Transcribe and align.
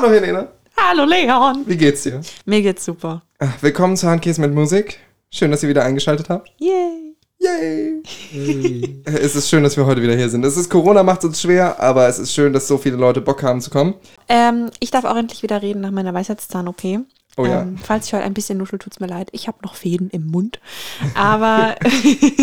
Hallo 0.00 0.14
Helene. 0.14 0.48
Hallo 0.78 1.04
Leon. 1.04 1.64
Wie 1.66 1.76
geht's 1.76 2.04
dir? 2.04 2.22
Mir 2.46 2.62
geht's 2.62 2.86
super. 2.86 3.20
Ach, 3.38 3.52
Willkommen 3.60 3.98
zu 3.98 4.08
Handkäse 4.08 4.40
mit 4.40 4.54
Musik. 4.54 4.98
Schön, 5.30 5.50
dass 5.50 5.62
ihr 5.62 5.68
wieder 5.68 5.84
eingeschaltet 5.84 6.30
habt. 6.30 6.50
Yay. 6.58 7.16
Yay! 7.38 8.02
Äh, 9.04 9.10
es 9.18 9.36
ist 9.36 9.50
schön, 9.50 9.62
dass 9.62 9.76
wir 9.76 9.84
heute 9.84 10.00
wieder 10.00 10.16
hier 10.16 10.30
sind. 10.30 10.42
Es 10.42 10.56
ist 10.56 10.70
Corona 10.70 11.02
macht 11.02 11.22
uns 11.24 11.42
schwer, 11.42 11.78
aber 11.80 12.08
es 12.08 12.18
ist 12.18 12.32
schön, 12.32 12.54
dass 12.54 12.66
so 12.66 12.78
viele 12.78 12.96
Leute 12.96 13.20
Bock 13.20 13.42
haben 13.42 13.60
zu 13.60 13.68
kommen. 13.68 13.92
Ähm, 14.30 14.70
ich 14.80 14.90
darf 14.90 15.04
auch 15.04 15.16
endlich 15.16 15.42
wieder 15.42 15.60
reden 15.60 15.82
nach 15.82 15.90
meiner 15.90 16.14
Weisheitszahn-OP. 16.14 16.82
Oh 17.36 17.44
ja. 17.44 17.60
Ähm, 17.60 17.76
falls 17.76 18.06
ich 18.06 18.14
heute 18.14 18.24
ein 18.24 18.32
bisschen 18.32 18.56
nuschel, 18.56 18.78
tut's 18.78 19.00
mir 19.00 19.06
leid. 19.06 19.28
Ich 19.32 19.48
habe 19.48 19.58
noch 19.62 19.74
Fäden 19.74 20.08
im 20.08 20.28
Mund. 20.28 20.60
Aber 21.14 21.76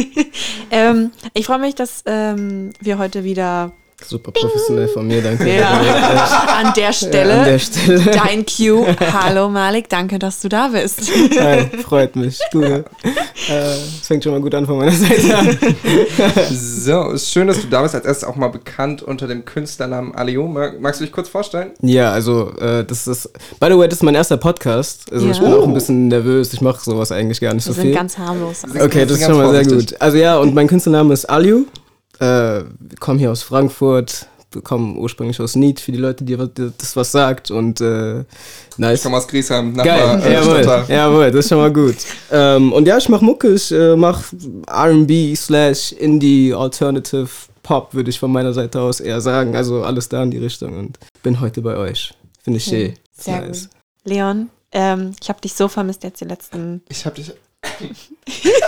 ähm, 0.69 1.09
ich 1.33 1.47
freue 1.47 1.57
mich, 1.57 1.73
dass 1.73 2.03
ähm, 2.05 2.73
wir 2.81 2.99
heute 2.99 3.23
wieder 3.23 3.71
Super 4.05 4.31
professionell 4.31 4.87
von 4.89 5.07
mir, 5.07 5.23
danke. 5.23 5.57
ja, 5.57 5.69
an 6.63 6.71
der 6.77 6.93
Stelle, 6.93 7.33
Ja, 7.33 7.39
an 7.41 7.45
der 7.45 7.57
Stelle. 7.59 7.99
dein 8.05 8.45
Cue. 8.45 8.85
Hallo 9.11 9.49
Malik, 9.49 9.89
danke, 9.89 10.19
dass 10.19 10.39
du 10.39 10.49
da 10.49 10.67
bist. 10.67 11.01
Hi, 11.39 11.65
freut 11.83 12.15
mich. 12.15 12.39
Cool. 12.53 12.85
Äh, 13.03 13.59
Es 13.99 14.05
fängt 14.07 14.23
schon 14.23 14.33
mal 14.33 14.39
gut 14.41 14.53
an 14.53 14.67
von 14.67 14.77
meiner 14.77 14.91
Seite 14.91 15.35
an. 15.35 15.57
So, 16.51 17.09
ist 17.09 17.31
schön, 17.31 17.47
dass 17.47 17.59
du 17.61 17.67
da 17.67 17.81
bist. 17.81 17.95
Als 17.95 18.05
erstes 18.05 18.27
auch 18.29 18.35
mal 18.35 18.49
bekannt 18.49 19.01
unter 19.01 19.27
dem 19.27 19.45
Künstlernamen 19.45 20.13
Alio. 20.13 20.47
Mag, 20.47 20.79
magst 20.79 21.01
du 21.01 21.05
dich 21.05 21.11
kurz 21.11 21.27
vorstellen? 21.27 21.71
Ja, 21.81 22.11
also 22.11 22.51
äh, 22.59 22.85
das 22.85 23.07
ist, 23.07 23.31
by 23.59 23.67
the 23.71 23.77
way, 23.79 23.87
das 23.89 23.97
ist 23.97 24.03
mein 24.03 24.15
erster 24.15 24.37
Podcast. 24.37 25.11
Also 25.11 25.27
ich 25.27 25.37
Ja. 25.37 25.43
bin 25.43 25.53
auch 25.53 25.63
ein 25.67 25.73
bisschen 25.73 26.07
nervös. 26.07 26.53
Ich 26.53 26.61
mache 26.61 26.79
sowas 26.83 27.11
eigentlich 27.11 27.41
gar 27.41 27.53
nicht 27.55 27.65
Wir 27.65 27.73
so 27.73 27.81
sind 27.81 27.87
viel. 27.87 27.95
ganz 27.95 28.15
harmlos. 28.19 28.61
Okay, 28.79 29.07
das 29.07 29.17
ist 29.17 29.25
schon 29.25 29.37
mal 29.37 29.51
sehr 29.51 29.65
gut. 29.65 29.95
Also 29.99 30.17
ja, 30.17 30.37
und 30.37 30.53
mein 30.53 30.67
Künstlername 30.67 31.15
ist 31.15 31.25
Aliu. 31.25 31.65
Äh, 32.19 32.63
wir 32.79 32.97
kommen 32.99 33.19
hier 33.19 33.31
aus 33.31 33.43
Frankfurt, 33.43 34.27
wir 34.51 34.61
kommen 34.61 34.97
ursprünglich 34.97 35.39
aus 35.39 35.55
Nied, 35.55 35.79
für 35.79 35.91
die 35.91 35.97
Leute, 35.97 36.23
die, 36.23 36.35
die 36.37 36.71
das 36.77 36.95
was 36.95 37.11
sagt. 37.11 37.51
Und 37.51 37.81
äh, 37.81 38.21
Ich 38.21 38.25
nice. 38.77 39.03
komme 39.03 39.17
aus 39.17 39.27
Griesheim, 39.27 39.75
Geil, 39.75 39.85
Nachbar, 40.17 40.25
äh, 40.25 40.33
jawohl, 40.33 40.85
jawohl, 40.87 41.31
das 41.31 41.45
ist 41.45 41.49
schon 41.49 41.57
mal 41.59 41.71
gut. 41.73 41.95
ähm, 42.31 42.71
und 42.73 42.87
ja, 42.87 42.97
ich 42.97 43.09
mach 43.09 43.21
Mucke, 43.21 43.53
ich 43.53 43.71
äh, 43.71 43.95
mach 43.95 44.23
R&B 44.67 45.35
slash 45.35 45.91
Indie 45.91 46.53
Alternative 46.53 47.27
Pop, 47.63 47.93
würde 47.93 48.09
ich 48.09 48.19
von 48.19 48.31
meiner 48.31 48.53
Seite 48.53 48.79
aus 48.79 48.99
eher 49.01 49.19
sagen. 49.19 49.55
Also 49.55 49.83
alles 49.83 50.07
da 50.07 50.23
in 50.23 50.31
die 50.31 50.37
Richtung 50.37 50.77
und 50.77 50.97
bin 51.23 51.39
heute 51.41 51.61
bei 51.61 51.75
euch. 51.75 52.13
Finde 52.41 52.57
ich 52.57 52.63
schön. 52.63 52.93
Ist 53.15 53.25
Sehr 53.25 53.41
gut. 53.41 53.69
Leon, 54.05 54.49
ähm, 54.71 55.11
ich 55.21 55.27
habe 55.27 55.41
dich 55.41 55.53
so 55.53 55.67
vermisst 55.67 56.03
jetzt 56.03 56.21
die 56.21 56.25
letzten. 56.25 56.81
Ich 56.87 57.05
hab 57.05 57.15
dich. 57.15 57.33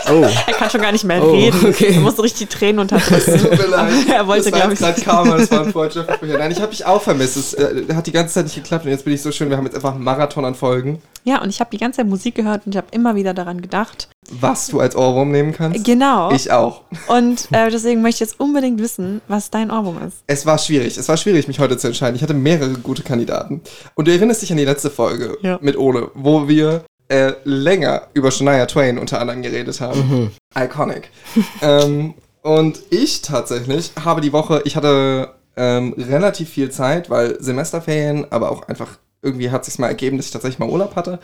Oh, 0.09 0.25
Er 0.47 0.53
kann 0.53 0.69
schon 0.69 0.81
gar 0.81 0.92
nicht 0.94 1.03
mehr 1.03 1.22
Oh, 1.23 1.31
reden. 1.31 1.66
okay. 1.67 1.94
Er 1.94 2.00
musste 2.00 2.23
richtig 2.23 2.50
Tränen 2.50 2.80
unterdrücken. 2.80 3.39
Tut 3.39 3.58
mir 3.59 3.67
leid. 3.67 3.94
Er 4.09 4.25
wollte, 4.28 4.52
glaube 4.52 4.73
ich. 4.73 4.80
gerade 4.80 5.02
Karma, 5.02 5.38
das 5.38 5.52
war 5.52 5.66
ein 5.66 5.72
Freundschaftsversprecher. 5.73 6.38
Nein, 6.38 6.52
ich 6.52 6.61
habe 6.61 6.72
dich 6.72 6.86
auch 6.86 7.02
vermisst. 7.02 7.36
Es 7.38 7.53
äh, 7.53 7.83
hat 7.94 8.08
die 8.08 8.11
ganze 8.14 8.36
Zeit 8.36 8.45
nicht 8.45 8.56
geklappt 8.56 8.86
und 8.86 8.91
jetzt 8.91 9.03
bin 9.03 9.14
ich 9.14 9.22
so 9.22 9.31
schön. 9.31 9.50
Wir 9.50 9.58
haben 9.58 9.66
jetzt 9.66 9.75
einfach 9.75 9.94
einen 9.95 10.03
Marathon 10.03 10.45
an 10.45 10.56
Folgen, 10.56 11.02
Ja, 11.25 11.41
und 11.41 11.50
ich 11.50 11.59
habe 11.59 11.69
die 11.72 11.78
ganze 11.78 11.97
Zeit 11.97 12.08
Musik 12.08 12.36
gehört 12.36 12.66
und 12.66 12.73
ich 12.73 12.78
habe 12.78 12.88
immer 12.91 13.16
wieder 13.16 13.33
daran 13.33 13.61
gedacht. 13.61 14.08
was 14.31 14.67
du 14.67 14.80
als 14.80 14.95
Ohrwurm 14.95 15.31
nehmen 15.31 15.52
kannst. 15.53 15.84
Genau. 15.84 16.31
Ich 16.31 16.52
auch. 16.52 16.81
Und 17.08 17.47
äh, 17.52 17.69
deswegen 17.69 18.02
möchte 18.02 18.23
ich 18.23 18.30
jetzt 18.30 18.39
unbedingt 18.39 18.80
wissen, 18.80 19.22
was 19.28 19.50
dein 19.52 19.72
Ohrwurm 19.72 19.97
ist. 20.08 20.17
Es 20.28 20.45
war 20.45 20.58
schwierig. 20.58 20.97
Es 20.97 21.09
war 21.09 21.17
schwierig, 21.17 21.47
mich 21.47 21.59
heute 21.59 21.78
zu 21.78 21.88
entscheiden. 21.88 22.16
Ich 22.16 22.22
hatte 22.23 22.34
mehrere 22.34 22.72
gute 22.73 23.03
Kandidaten. 23.03 23.61
Und 23.95 24.08
du 24.08 24.11
erinnerst 24.13 24.41
dich 24.41 24.52
an 24.52 24.58
die 24.58 24.66
letzte 24.66 24.89
Folge 24.89 25.38
Ja. 25.41 25.59
mit 25.61 25.78
Ole, 25.78 26.11
wo 26.13 26.47
wir 26.47 26.84
äh, 27.10 27.34
länger 27.44 28.08
über 28.14 28.32
Shania 28.32 28.66
Twain 28.66 28.98
unter 28.98 29.20
anderem 29.20 29.42
geredet 29.42 29.82
haben. 29.82 30.32
Iconic. 30.58 31.10
ähm, 31.62 32.14
und 32.42 32.80
ich 32.90 33.22
tatsächlich 33.22 33.92
habe 34.04 34.22
die 34.22 34.32
Woche, 34.32 34.62
ich 34.66 34.76
hatte 34.76 35.34
ähm, 35.58 35.94
relativ 35.98 36.50
viel 36.50 36.72
Zeit, 36.72 37.10
weil 37.10 37.42
Semesterferien, 37.42 38.32
aber 38.32 38.52
auch 38.52 38.68
einfach 38.68 38.98
irgendwie 39.22 39.52
hat 39.52 39.66
sich 39.66 39.78
mal 39.78 39.88
ergeben, 39.88 40.18
dass 40.18 40.28
ich 40.28 40.32
tatsächlich 40.32 40.60
mal 40.60 40.70
Urlaub 40.70 40.96
hatte. 40.96 41.20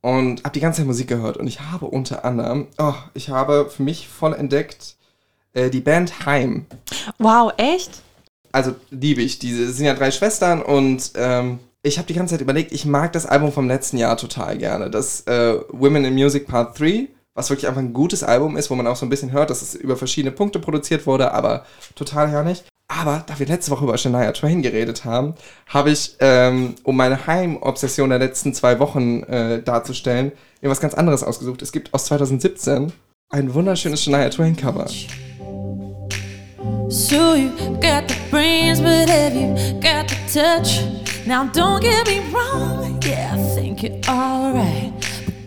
Und 0.00 0.44
habe 0.44 0.52
die 0.52 0.60
ganze 0.60 0.78
Zeit 0.78 0.86
Musik 0.86 1.08
gehört. 1.08 1.38
Und 1.38 1.46
ich 1.46 1.60
habe 1.60 1.86
unter 1.86 2.24
anderem, 2.24 2.66
oh, 2.76 2.94
ich 3.14 3.30
habe 3.30 3.70
für 3.70 3.82
mich 3.82 4.08
voll 4.08 4.34
entdeckt 4.34 4.96
äh, 5.54 5.70
die 5.70 5.80
Band 5.80 6.26
Heim 6.26 6.66
Wow, 7.18 7.52
echt? 7.56 8.02
also 8.54 8.74
liebe 8.90 9.20
ich. 9.20 9.40
Die 9.40 9.52
sind 9.52 9.84
ja 9.84 9.94
drei 9.94 10.12
Schwestern 10.12 10.62
und 10.62 11.10
ähm, 11.16 11.58
ich 11.84 11.98
habe 11.98 12.08
die 12.08 12.14
ganze 12.14 12.34
Zeit 12.34 12.40
überlegt, 12.40 12.72
ich 12.72 12.86
mag 12.86 13.12
das 13.12 13.26
Album 13.26 13.52
vom 13.52 13.68
letzten 13.68 13.98
Jahr 13.98 14.16
total 14.16 14.56
gerne. 14.56 14.90
Das 14.90 15.20
äh, 15.26 15.58
Women 15.68 16.06
in 16.06 16.14
Music 16.14 16.48
Part 16.48 16.80
3, 16.80 17.08
was 17.34 17.50
wirklich 17.50 17.68
einfach 17.68 17.82
ein 17.82 17.92
gutes 17.92 18.24
Album 18.24 18.56
ist, 18.56 18.70
wo 18.70 18.74
man 18.74 18.86
auch 18.86 18.96
so 18.96 19.04
ein 19.04 19.10
bisschen 19.10 19.32
hört, 19.32 19.50
dass 19.50 19.60
es 19.60 19.74
über 19.74 19.96
verschiedene 19.96 20.32
Punkte 20.32 20.58
produziert 20.58 21.06
wurde, 21.06 21.32
aber 21.32 21.66
total 21.94 22.30
herrlich. 22.30 22.64
Aber 22.88 23.22
da 23.26 23.38
wir 23.38 23.46
letzte 23.46 23.70
Woche 23.70 23.84
über 23.84 23.98
Shania 23.98 24.32
Twain 24.32 24.62
geredet 24.62 25.04
haben, 25.04 25.34
habe 25.66 25.90
ich, 25.90 26.16
ähm, 26.20 26.74
um 26.84 26.96
meine 26.96 27.26
Heimobsession 27.26 28.08
der 28.08 28.18
letzten 28.18 28.54
zwei 28.54 28.78
Wochen 28.78 29.22
äh, 29.24 29.62
darzustellen, 29.62 30.32
mir 30.62 30.70
was 30.70 30.80
ganz 30.80 30.94
anderes 30.94 31.22
ausgesucht. 31.22 31.60
Es 31.60 31.72
gibt 31.72 31.92
aus 31.92 32.06
2017 32.06 32.92
ein 33.30 33.52
wunderschönes 33.52 34.02
Shania 34.02 34.30
Twain 34.30 34.56
Cover. 34.56 34.86
So 36.88 37.34
you 37.34 37.50
got 37.80 38.08
the 38.08 38.16
brains, 38.30 38.80
but 38.80 39.08
have 39.08 39.34
you 39.34 39.54
got 39.80 40.08
the 40.08 40.16
touch? 40.32 41.13
Now 41.26 41.44
don't 41.52 41.80
get 41.80 42.06
me 42.06 42.20
wrong, 42.32 43.00
yeah, 43.02 43.34
I 43.34 43.54
think 43.54 43.82
you're 43.82 43.98
alright. 44.08 44.92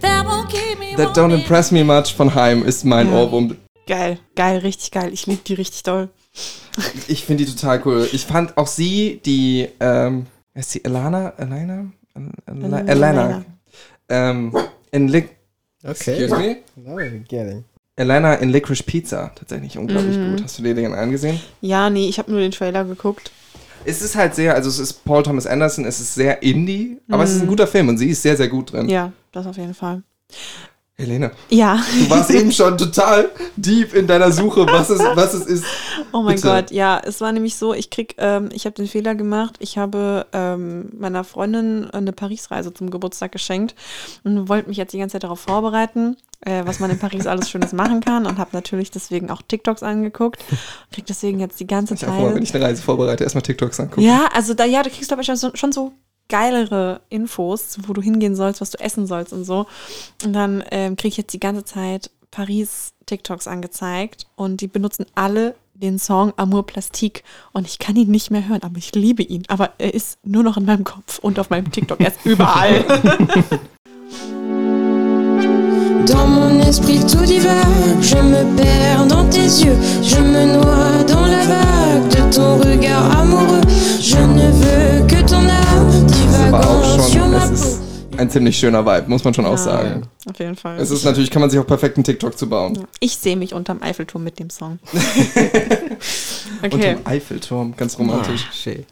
That 0.01 0.25
won't 0.25 0.49
keep 0.49 0.79
me 0.79 0.95
That 0.95 1.15
Don't 1.15 1.31
Impress 1.31 1.71
Me 1.71 1.83
Much 1.83 2.13
von 2.15 2.33
Heim 2.33 2.63
ist 2.63 2.83
mein 2.83 3.07
Ja. 3.11 3.21
Ohrwurm 3.23 3.55
Geil, 3.85 4.17
geil, 4.35 4.57
richtig 4.59 4.91
geil. 4.91 5.13
Ich 5.13 5.27
liebe 5.27 5.41
die 5.45 5.53
richtig 5.53 5.83
doll. 5.83 6.09
Ich 7.07 7.23
finde 7.25 7.45
die 7.45 7.51
total 7.55 7.81
cool. 7.85 8.07
Ich 8.11 8.25
fand 8.25 8.57
auch 8.57 8.67
sie, 8.67 9.21
die, 9.25 9.69
ähm, 9.79 10.25
ist 10.53 10.71
sie 10.71 10.83
Elana? 10.83 11.33
Elena? 11.37 11.85
Elena? 12.45 12.79
Elena. 12.81 13.45
Ähm, 14.09 14.53
in 14.91 15.07
Lic 15.07 15.29
okay. 15.83 15.91
Excuse 16.23 16.35
me? 16.35 16.57
No, 16.75 16.97
getting. 17.27 17.63
Elena 17.95 18.33
in 18.35 18.49
Licorice 18.49 18.83
Pizza. 18.83 19.31
Tatsächlich 19.35 19.77
unglaublich 19.77 20.17
Mhm. 20.17 20.31
gut. 20.31 20.43
Hast 20.43 20.59
du 20.59 20.63
dir 20.63 20.75
den 20.75 20.93
angesehen? 20.93 21.39
Ja, 21.61 21.89
nee, 21.89 22.07
ich 22.09 22.19
habe 22.19 22.29
nur 22.31 22.41
den 22.41 22.51
Trailer 22.51 22.83
geguckt. 22.83 23.31
Es 23.85 24.01
ist 24.01 24.15
halt 24.15 24.35
sehr, 24.35 24.53
also 24.55 24.69
es 24.69 24.79
ist 24.79 25.05
Paul 25.05 25.23
Thomas 25.23 25.45
Anderson, 25.47 25.85
es 25.85 25.99
ist 25.99 26.15
sehr 26.15 26.43
Indie, 26.43 26.97
aber 27.09 27.23
es 27.23 27.31
ist 27.33 27.41
ein 27.41 27.47
guter 27.47 27.67
Film 27.67 27.89
und 27.89 27.97
sie 27.97 28.09
ist 28.09 28.21
sehr, 28.21 28.35
sehr 28.38 28.47
gut 28.49 28.73
drin. 28.73 28.83
Mhm. 28.83 28.89
Ja, 28.89 29.11
das 29.31 29.45
auf 29.47 29.57
jeden 29.57 29.73
Fall. 29.73 30.03
Helene, 30.99 31.29
Ja. 31.49 31.79
du 31.99 32.09
warst 32.09 32.31
eben 32.31 32.51
schon 32.51 32.75
total 32.75 33.29
deep 33.55 33.93
in 33.93 34.07
deiner 34.07 34.31
Suche, 34.31 34.66
was 34.66 34.89
es, 34.89 34.99
was 34.99 35.33
es 35.35 35.45
ist. 35.45 35.63
Oh 36.13 36.21
mein 36.23 36.35
Bitte. 36.37 36.47
Gott, 36.47 36.71
ja, 36.71 36.99
es 37.03 37.21
war 37.21 37.31
nämlich 37.31 37.55
so, 37.57 37.73
ich 37.73 37.89
krieg, 37.91 38.16
ähm, 38.17 38.49
ich 38.53 38.66
habe 38.66 38.73
den 38.75 38.87
Fehler 38.87 39.13
gemacht, 39.13 39.57
ich 39.59 39.77
habe 39.77 40.25
ähm, 40.33 40.89
meiner 40.97 41.23
Freundin 41.23 41.91
eine 41.91 42.13
Paris-Reise 42.13 42.73
zum 42.73 42.89
Geburtstag 42.89 43.31
geschenkt 43.33 43.75
und 44.23 44.47
wollte 44.49 44.69
mich 44.69 44.77
jetzt 44.77 44.93
die 44.93 44.97
ganze 44.97 45.13
Zeit 45.13 45.23
darauf 45.23 45.41
vorbereiten, 45.41 46.16
äh, 46.41 46.63
was 46.65 46.79
man 46.79 46.89
in 46.91 46.99
Paris 46.99 47.27
alles 47.27 47.49
Schönes 47.49 47.73
machen 47.73 48.01
kann 48.01 48.25
und 48.25 48.37
habe 48.37 48.51
natürlich 48.53 48.91
deswegen 48.91 49.29
auch 49.29 49.41
TikToks 49.41 49.83
angeguckt, 49.83 50.43
krieg 50.91 51.05
deswegen 51.05 51.39
jetzt 51.39 51.59
die 51.59 51.67
ganze 51.67 51.95
Ich 51.95 52.03
habe 52.03 52.13
vorher, 52.13 52.35
wenn 52.35 52.45
Zeit. 52.45 52.49
ich 52.49 52.55
eine 52.55 52.65
Reise 52.65 52.81
vorbereite, 52.81 53.23
erstmal 53.23 53.41
TikToks 53.41 53.79
angucken. 53.79 54.01
Ja, 54.01 54.29
also 54.33 54.53
da, 54.53 54.65
ja, 54.65 54.83
du 54.83 54.89
kriegst 54.89 55.07
glaube 55.07 55.21
ich 55.21 55.27
schon 55.27 55.35
so, 55.35 55.51
schon 55.55 55.71
so 55.71 55.93
geilere 56.29 57.01
Infos, 57.09 57.77
wo 57.87 57.93
du 57.93 58.01
hingehen 58.01 58.35
sollst, 58.35 58.61
was 58.61 58.71
du 58.71 58.79
essen 58.79 59.07
sollst 59.07 59.33
und 59.33 59.45
so. 59.45 59.65
Und 60.23 60.33
dann 60.33 60.63
ähm, 60.71 60.95
kriege 60.95 61.09
ich 61.09 61.17
jetzt 61.17 61.33
die 61.33 61.39
ganze 61.39 61.63
Zeit 61.63 62.11
Paris 62.31 62.93
TikToks 63.05 63.47
angezeigt 63.47 64.27
und 64.35 64.61
die 64.61 64.67
benutzen 64.67 65.05
alle 65.15 65.55
den 65.73 65.99
Song 65.99 66.33
Amour 66.37 66.65
Plastique 66.65 67.23
und 67.53 67.67
ich 67.67 67.77
kann 67.77 67.95
ihn 67.95 68.09
nicht 68.09 68.31
mehr 68.31 68.47
hören, 68.47 68.63
aber 68.63 68.77
ich 68.77 68.93
liebe 68.95 69.23
ihn. 69.23 69.43
Aber 69.47 69.71
er 69.77 69.93
ist 69.93 70.17
nur 70.23 70.43
noch 70.43 70.57
in 70.57 70.65
meinem 70.65 70.83
Kopf 70.83 71.19
und 71.19 71.39
auf 71.39 71.49
meinem 71.49 71.71
TikTok. 71.71 71.99
Er 71.99 72.07
ist 72.07 72.25
überall. 72.25 72.83
Dans 76.07 76.28
mon 76.28 76.59
esprit 76.62 77.00
tout 77.00 77.25
divague, 77.25 78.01
je 78.01 78.16
me 78.16 78.56
perds 78.56 79.06
dans 79.07 79.25
tes 79.29 79.41
yeux, 79.41 79.75
je 80.01 80.19
me 80.19 80.45
noie 80.53 81.03
dans 81.07 81.25
la 81.25 81.44
vague 81.45 82.07
de 82.09 82.34
ton 82.35 82.57
regard 82.57 83.19
amoureux. 83.19 83.62
Je 84.00 84.16
ne 84.17 84.51
veux 84.51 85.07
que 85.07 85.22
ton 85.28 85.38
âme 85.38 86.07
Aber 86.47 86.59
auch 86.67 86.81
divagant 86.81 87.01
sur 87.01 87.20
schon, 87.20 87.31
ma 87.31 87.40
peau. 87.40 87.78
ein 88.20 88.29
ziemlich 88.29 88.58
schöner 88.58 88.85
Vibe, 88.85 89.09
muss 89.09 89.23
man 89.23 89.34
schon 89.34 89.46
auch 89.46 89.52
Ja. 89.52 89.58
sagen. 89.58 90.03
auf 90.29 90.40
jeden 90.40 90.55
Fall. 90.55 90.78
Es 90.79 90.91
ist 90.91 91.03
natürlich, 91.03 91.29
kann 91.29 91.41
man 91.41 91.49
sich 91.49 91.59
auch 91.59 91.67
perfekt 91.67 91.97
einen 91.97 92.03
TikTok 92.05 92.37
zu 92.37 92.47
bauen. 92.47 92.79
ich 92.99 93.17
sehe 93.17 93.35
mich 93.35 93.53
unterm 93.53 93.81
Eiffelturm 93.81 94.23
mit 94.23 94.40
dem 94.40 94.49
Song. 94.49 94.79
Und 96.64 96.73
Okay, 96.73 96.93
im 96.93 96.99
Eiffelturm, 97.05 97.73
ganz 97.76 97.97
romantisch. 97.99 98.46
Ah, 98.49 98.53
shit. 98.53 98.85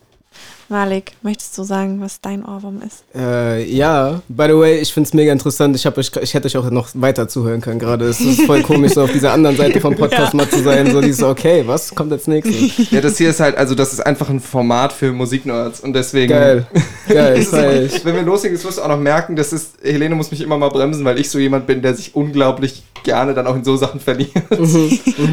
Malik, 0.68 1.12
möchtest 1.22 1.56
du 1.58 1.64
sagen, 1.64 2.02
was 2.02 2.22
dein 2.22 2.44
Ohrwurm 2.44 2.82
ist? 2.86 3.04
Äh, 3.16 3.64
ja, 3.72 4.22
by 4.28 4.46
the 4.48 4.58
way, 4.58 4.80
ich 4.80 4.92
find's 4.92 5.14
mega 5.14 5.32
interessant. 5.32 5.76
Ich, 5.76 5.86
euch, 5.86 6.12
ich 6.22 6.34
hätte 6.34 6.48
euch 6.48 6.58
auch 6.58 6.70
noch 6.72 6.90
weiter 6.96 7.28
zuhören 7.28 7.62
können 7.62 7.78
gerade. 7.78 8.06
Es 8.06 8.20
ist 8.20 8.42
voll 8.42 8.64
komisch, 8.64 8.94
so 8.94 9.04
auf 9.04 9.12
dieser 9.12 9.32
anderen 9.32 9.58
Seite 9.58 9.80
vom 9.80 9.96
Podcast 9.96 10.34
mal 10.34 10.50
zu 10.50 10.64
sein. 10.64 10.92
So 10.92 11.02
dieses, 11.02 11.22
okay, 11.22 11.64
was 11.68 11.94
kommt 11.94 12.12
als 12.12 12.28
nächstes? 12.28 12.56
Ja, 12.92 13.02
das 13.02 13.18
hier 13.18 13.30
ist 13.30 13.40
halt, 13.40 13.58
also 13.58 13.76
das 13.76 13.94
ist 13.94 14.06
einfach 14.06 14.30
ein 14.30 14.40
Format 14.40 14.94
für 14.94 15.12
Musiknerds 15.12 15.82
und 15.82 15.94
deswegen. 15.94 16.30
Geil, 16.30 16.68
geil, 17.08 17.38
Es 17.38 17.52
ist 17.52 18.06
wenn 18.06 18.16
wir 18.16 18.24
loslegen, 18.24 18.58
das 18.58 18.66
wirst 18.66 18.78
du 18.78 18.82
auch 18.82 18.88
noch 18.88 19.00
merken, 19.00 19.36
das 19.36 19.54
ist, 19.54 19.78
Helene 19.84 20.16
muss 20.16 20.32
mich 20.32 20.42
immer 20.42 20.58
mal 20.58 20.70
bremsen, 20.70 21.04
weil 21.06 21.20
ich 21.20 21.30
so 21.30 21.40
jemand 21.40 21.68
bin, 21.68 21.82
der 21.82 21.96
sich 21.96 22.16
unglaublich 22.16 22.84
gerne 23.06 23.34
dann 23.34 23.48
auch 23.48 23.56
in 23.56 23.64
so 23.64 23.78
Sachen 23.78 24.02
verliert. 24.02 24.32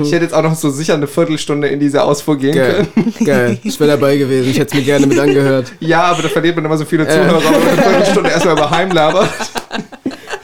Ich 0.02 0.12
hätte 0.12 0.24
jetzt 0.24 0.34
auch 0.34 0.42
noch 0.42 0.54
so 0.54 0.70
sicher 0.70 0.94
eine 0.94 1.06
Viertelstunde 1.06 1.68
in 1.68 1.80
diese 1.80 2.02
Ausfuhr 2.02 2.36
gehen 2.36 2.54
Geil, 2.54 2.86
können. 2.94 3.14
geil. 3.24 3.58
Ich 3.62 3.78
wäre 3.80 3.90
dabei 3.90 4.16
gewesen. 4.16 4.50
Ich 4.50 4.58
hätte 4.58 4.74
es 4.74 4.74
mir 4.74 4.84
gerne 4.84 5.06
mit 5.06 5.18
angehört. 5.22 5.72
Ja, 5.80 6.04
aber 6.04 6.22
da 6.22 6.28
verliert 6.28 6.56
man 6.56 6.64
immer 6.64 6.76
so 6.76 6.84
viele 6.84 7.06
Zuhörer, 7.06 7.42
wenn 7.42 7.52
man 7.52 7.68
eine 7.68 7.82
Viertelstunde 7.82 8.30
erstmal 8.30 8.56
über 8.56 8.70
Heim 8.70 8.90
labert. 8.90 9.30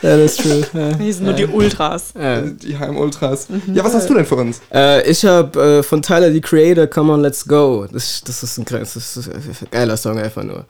Ja, 0.00 0.16
das 0.16 0.38
ist 0.38 0.42
true. 0.42 0.64
Ja. 0.74 0.92
Die 0.92 1.12
sind 1.12 1.24
nur 1.24 1.34
die 1.34 1.46
Ultras. 1.46 2.14
Ja. 2.16 2.40
Die 2.42 2.78
Heim-Ultras. 2.78 3.48
Ja, 3.66 3.82
was 3.82 3.94
hast 3.94 4.08
du 4.08 4.14
denn 4.14 4.24
für 4.24 4.36
uns? 4.36 4.60
Äh, 4.72 5.10
ich 5.10 5.24
habe 5.24 5.78
äh, 5.78 5.82
von 5.82 6.02
Tyler, 6.02 6.30
the 6.30 6.40
Creator, 6.40 6.86
Come 6.86 7.12
On, 7.12 7.20
Let's 7.20 7.44
Go. 7.44 7.84
Das, 7.92 8.22
das, 8.24 8.44
ist, 8.44 8.58
ein, 8.58 8.64
das 8.64 8.94
ist 8.94 9.28
ein 9.28 9.68
geiler 9.72 9.96
Song 9.96 10.18
einfach 10.18 10.44
nur. 10.44 10.66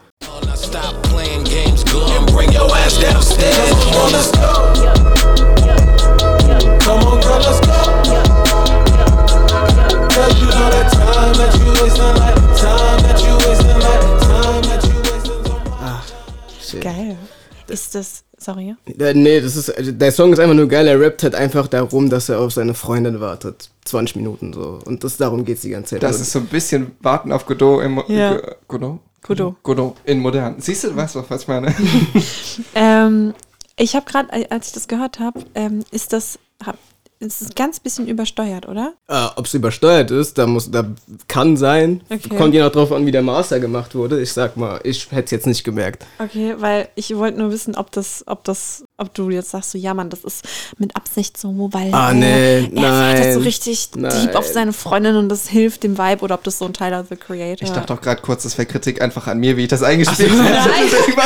Stop 0.56 1.02
playing 1.02 1.44
games, 1.44 1.84
go 1.84 2.00
and 2.16 2.26
bring 2.32 2.49
your 2.50 2.75
ass 2.75 2.99
downstairs. 2.99 3.70
Come 3.84 3.96
on, 3.96 4.12
let's 4.12 4.32
go. 4.32 4.97
Ist 17.70 17.94
das, 17.94 18.24
sorry, 18.38 18.74
Äh, 18.98 19.14
nee, 19.14 19.40
das 19.40 19.56
ist, 19.56 19.72
der 19.78 20.12
Song 20.12 20.32
ist 20.32 20.38
einfach 20.38 20.54
nur 20.54 20.68
geil. 20.68 20.86
Er 20.86 21.00
rappt 21.00 21.22
halt 21.22 21.34
einfach 21.34 21.66
darum, 21.68 22.08
dass 22.10 22.28
er 22.28 22.40
auf 22.40 22.52
seine 22.52 22.74
Freundin 22.74 23.20
wartet. 23.20 23.70
20 23.84 24.16
Minuten 24.16 24.52
so. 24.52 24.78
Und 24.84 25.04
das, 25.04 25.16
darum 25.16 25.44
geht's 25.44 25.62
die 25.62 25.70
ganze 25.70 25.96
Zeit. 25.96 26.02
Das 26.02 26.12
Also, 26.12 26.22
ist 26.22 26.32
so 26.32 26.38
ein 26.40 26.46
bisschen 26.46 26.92
Warten 27.00 27.32
auf 27.32 27.46
Godot 27.46 27.82
im 27.84 28.02
Ja. 28.08 28.40
Godot? 28.68 28.98
Godot. 29.22 29.62
Godot 29.62 29.96
in 30.04 30.20
modern. 30.20 30.56
Siehst 30.58 30.84
du, 30.84 30.94
weißt 30.96 31.16
du, 31.16 31.24
was 31.28 31.42
ich 31.42 31.48
meine? 31.48 31.74
Ähm, 32.74 33.34
ich 33.76 33.94
habe 33.94 34.06
gerade, 34.06 34.50
als 34.50 34.68
ich 34.68 34.72
das 34.72 34.88
gehört 34.88 35.18
habe, 35.20 35.40
ähm, 35.54 35.84
ist 35.90 36.12
das, 36.12 36.38
hab, 36.64 36.76
ist 37.20 37.40
das 37.40 37.48
ein 37.50 37.54
ganz 37.54 37.80
bisschen 37.80 38.06
übersteuert, 38.06 38.68
oder? 38.68 38.94
äh, 39.08 39.26
Ob 39.36 39.46
es 39.46 39.54
übersteuert 39.54 40.10
ist, 40.10 40.38
da 40.38 40.46
muss, 40.46 40.70
da 40.70 40.84
kann 41.26 41.56
sein. 41.56 42.02
Okay. 42.10 42.36
Kommt 42.36 42.54
je 42.54 42.60
nach 42.60 42.70
drauf 42.70 42.92
an, 42.92 43.06
wie 43.06 43.10
der 43.10 43.22
Master 43.22 43.58
gemacht 43.60 43.94
wurde. 43.94 44.20
Ich 44.20 44.32
sag 44.32 44.56
mal, 44.56 44.80
ich 44.84 45.10
hätte 45.10 45.24
es 45.24 45.30
jetzt 45.32 45.46
nicht 45.46 45.64
gemerkt. 45.64 46.06
Okay, 46.18 46.54
weil 46.58 46.88
ich 46.94 47.14
wollte 47.16 47.38
nur 47.38 47.50
wissen, 47.50 47.74
ob 47.74 47.90
das, 47.90 48.24
ob 48.26 48.44
das, 48.44 48.84
ob 49.00 49.14
du 49.14 49.30
jetzt 49.30 49.50
sagst, 49.50 49.70
so 49.70 49.78
ja, 49.78 49.94
Mann, 49.94 50.10
das 50.10 50.24
ist 50.24 50.44
mit 50.76 50.96
Absicht 50.96 51.38
so, 51.38 51.54
weil 51.72 51.94
Ah, 51.94 52.10
äh, 52.10 52.14
nee, 52.14 52.64
er 52.74 52.82
wartet 52.82 53.24
so 53.32 53.38
nein, 53.38 53.42
richtig 53.42 53.88
nein. 53.94 54.10
deep 54.26 54.34
auf 54.34 54.44
seine 54.44 54.72
Freundin 54.72 55.14
und 55.14 55.28
das 55.28 55.46
hilft 55.48 55.84
dem 55.84 55.96
Vibe 55.96 56.22
oder 56.24 56.34
ob 56.34 56.42
das 56.42 56.58
so 56.58 56.64
ein 56.64 56.72
Tyler 56.72 57.04
the 57.08 57.14
Creator. 57.14 57.62
Ich 57.66 57.72
dachte 57.72 57.94
auch 57.94 58.00
gerade 58.00 58.20
kurz, 58.22 58.42
das 58.42 58.58
wäre 58.58 58.66
Kritik 58.66 59.00
einfach 59.00 59.28
an 59.28 59.38
mir, 59.38 59.56
wie 59.56 59.62
ich 59.62 59.68
das 59.68 59.84
eingespielt 59.84 60.30
habe. 60.32 60.42
nein. 60.42 60.58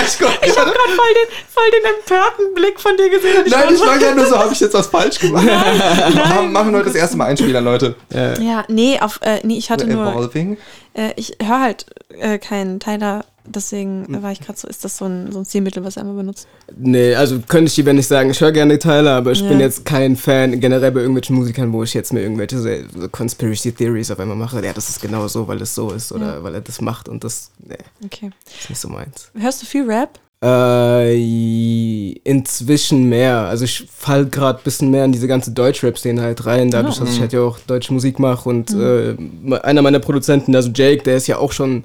Ich 0.02 0.20
ich 0.20 0.58
habe 0.58 0.70
gerade 0.70 0.92
voll 0.96 1.14
den, 1.14 1.28
voll 1.48 1.70
den 1.70 1.94
empörten 1.98 2.54
Blick 2.54 2.78
von 2.78 2.96
dir 2.96 3.08
gesehen. 3.08 3.44
Nein, 3.48 3.68
ich 3.72 3.78
so- 3.78 3.86
war 3.86 3.98
ja 4.00 4.14
nur 4.14 4.26
so, 4.26 4.38
habe 4.38 4.52
ich 4.52 4.60
jetzt 4.60 4.74
was 4.74 4.86
falsch 4.88 5.18
gemacht? 5.18 5.46
Wir 5.46 6.42
machen 6.50 6.74
heute 6.74 6.86
das 6.86 6.94
erste 6.94 7.16
Mal 7.16 7.26
Einspieler, 7.26 7.60
Leute. 7.60 7.94
Ja, 8.40 8.64
nee, 8.68 8.98
auf, 9.00 9.20
äh, 9.22 9.40
nee, 9.44 9.56
ich 9.56 9.70
hatte 9.70 9.86
nur, 9.86 10.10
Evolving. 10.12 10.58
äh, 10.94 11.12
ich 11.16 11.36
höre 11.42 11.60
halt 11.60 11.86
äh, 12.20 12.38
keinen 12.38 12.80
Tyler, 12.80 13.24
deswegen 13.46 14.12
äh, 14.14 14.22
war 14.22 14.32
ich 14.32 14.40
gerade 14.40 14.58
so, 14.58 14.68
ist 14.68 14.84
das 14.84 14.96
so 14.96 15.04
ein, 15.06 15.32
so 15.32 15.38
ein 15.40 15.44
Zielmittel, 15.44 15.84
was 15.84 15.96
er 15.96 16.02
immer 16.02 16.14
benutzt? 16.14 16.46
Nee, 16.76 17.14
also 17.14 17.38
könnte 17.48 17.66
ich 17.70 17.76
lieber 17.76 17.92
nicht 17.92 18.06
sagen, 18.06 18.30
ich 18.30 18.40
höre 18.40 18.52
gerne 18.52 18.78
Tyler, 18.78 19.12
aber 19.16 19.32
ich 19.32 19.40
Ja. 19.40 19.48
bin 19.48 19.60
jetzt 19.60 19.84
kein 19.84 20.16
Fan 20.16 20.60
generell 20.60 20.92
bei 20.92 21.00
irgendwelchen 21.00 21.36
Musikern, 21.36 21.72
wo 21.72 21.82
ich 21.82 21.94
jetzt 21.94 22.12
mir 22.12 22.20
irgendwelche 22.20 22.58
so 22.58 23.08
Conspiracy 23.08 23.72
Theories 23.72 24.10
auf 24.10 24.20
einmal 24.20 24.36
mache. 24.36 24.64
Ja, 24.64 24.72
das 24.72 24.88
ist 24.88 25.00
genau 25.02 25.26
so, 25.28 25.46
weil 25.48 25.60
es 25.62 25.74
so 25.74 25.90
ist 25.90 26.12
oder 26.12 26.42
weil 26.42 26.54
er 26.54 26.60
das 26.60 26.80
macht 26.80 27.08
und 27.08 27.24
das, 27.24 27.50
nee, 27.66 27.76
Okay. 28.04 28.30
ist 28.60 28.70
nicht 28.70 28.80
so 28.80 28.88
meins. 28.88 29.30
Hörst 29.38 29.62
du 29.62 29.66
viel 29.66 29.84
Rap? 29.90 30.18
Äh, 30.44 32.12
inzwischen 32.24 33.08
mehr. 33.08 33.38
Also 33.42 33.64
ich 33.64 33.86
fall 33.96 34.26
gerade 34.26 34.58
ein 34.58 34.64
bisschen 34.64 34.90
mehr 34.90 35.04
in 35.04 35.12
diese 35.12 35.28
ganze 35.28 35.52
Deutschrap-Szene 35.52 36.20
halt 36.20 36.44
rein, 36.46 36.70
dadurch, 36.70 36.98
dass 36.98 37.10
ich 37.14 37.20
halt 37.20 37.32
ja 37.32 37.40
auch 37.42 37.58
deutsche 37.60 37.92
Musik 37.92 38.18
mache 38.18 38.48
und 38.48 38.70
äh, 38.72 39.16
einer 39.62 39.82
meiner 39.82 40.00
Produzenten, 40.00 40.54
also 40.56 40.70
Jake, 40.74 41.02
der 41.04 41.16
ist 41.16 41.26
ja 41.28 41.38
auch 41.38 41.52
schon 41.52 41.84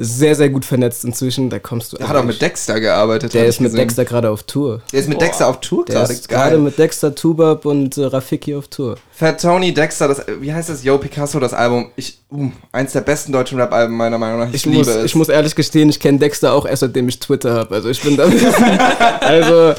sehr, 0.00 0.36
sehr 0.36 0.48
gut 0.48 0.64
vernetzt 0.64 1.04
inzwischen. 1.04 1.50
Da 1.50 1.58
kommst 1.58 1.92
du. 1.92 1.96
Der 1.96 2.08
hat 2.08 2.16
auch 2.16 2.24
mit 2.24 2.40
Dexter 2.40 2.78
gearbeitet. 2.78 3.34
Der 3.34 3.46
ist 3.46 3.56
ich 3.56 3.60
mit 3.62 3.72
gesehen. 3.72 3.78
Dexter 3.80 4.04
gerade 4.04 4.30
auf 4.30 4.44
Tour. 4.44 4.80
Der 4.92 5.00
ist 5.00 5.08
mit 5.08 5.20
Dexter 5.20 5.48
auf 5.48 5.60
Tour 5.60 5.84
Der 5.84 5.96
gerade. 5.96 6.12
ist 6.12 6.28
gerade 6.28 6.58
mit 6.58 6.78
Dexter, 6.78 7.14
Tubab 7.14 7.64
und 7.66 7.96
äh, 7.98 8.04
Rafiki 8.04 8.54
auf 8.54 8.68
Tour. 8.68 8.96
Fat 9.10 9.42
Tony 9.42 9.74
Dexter, 9.74 10.06
das, 10.06 10.22
wie 10.40 10.52
heißt 10.54 10.68
das? 10.68 10.84
Yo 10.84 10.96
Picasso, 10.98 11.40
das 11.40 11.52
Album. 11.52 11.90
Ich, 11.96 12.18
uh, 12.30 12.48
eins 12.70 12.92
der 12.92 13.00
besten 13.00 13.32
deutschen 13.32 13.58
Rap-Alben 13.60 13.96
meiner 13.96 14.18
Meinung 14.18 14.38
nach. 14.38 14.48
Ich, 14.50 14.54
Ich 14.54 14.66
liebe 14.66 14.78
muss, 14.78 14.86
es. 14.86 15.04
ich 15.04 15.16
muss 15.16 15.28
ehrlich 15.28 15.56
gestehen, 15.56 15.88
ich 15.88 15.98
kenne 15.98 16.18
Dexter 16.18 16.52
auch 16.52 16.64
erst 16.64 16.80
seitdem 16.80 17.08
ich 17.08 17.18
Twitter 17.18 17.52
habe. 17.54 17.74
Also 17.74 17.88
ich 17.88 18.00
bin 18.00 18.16
da 18.16 18.24
Also 19.20 19.70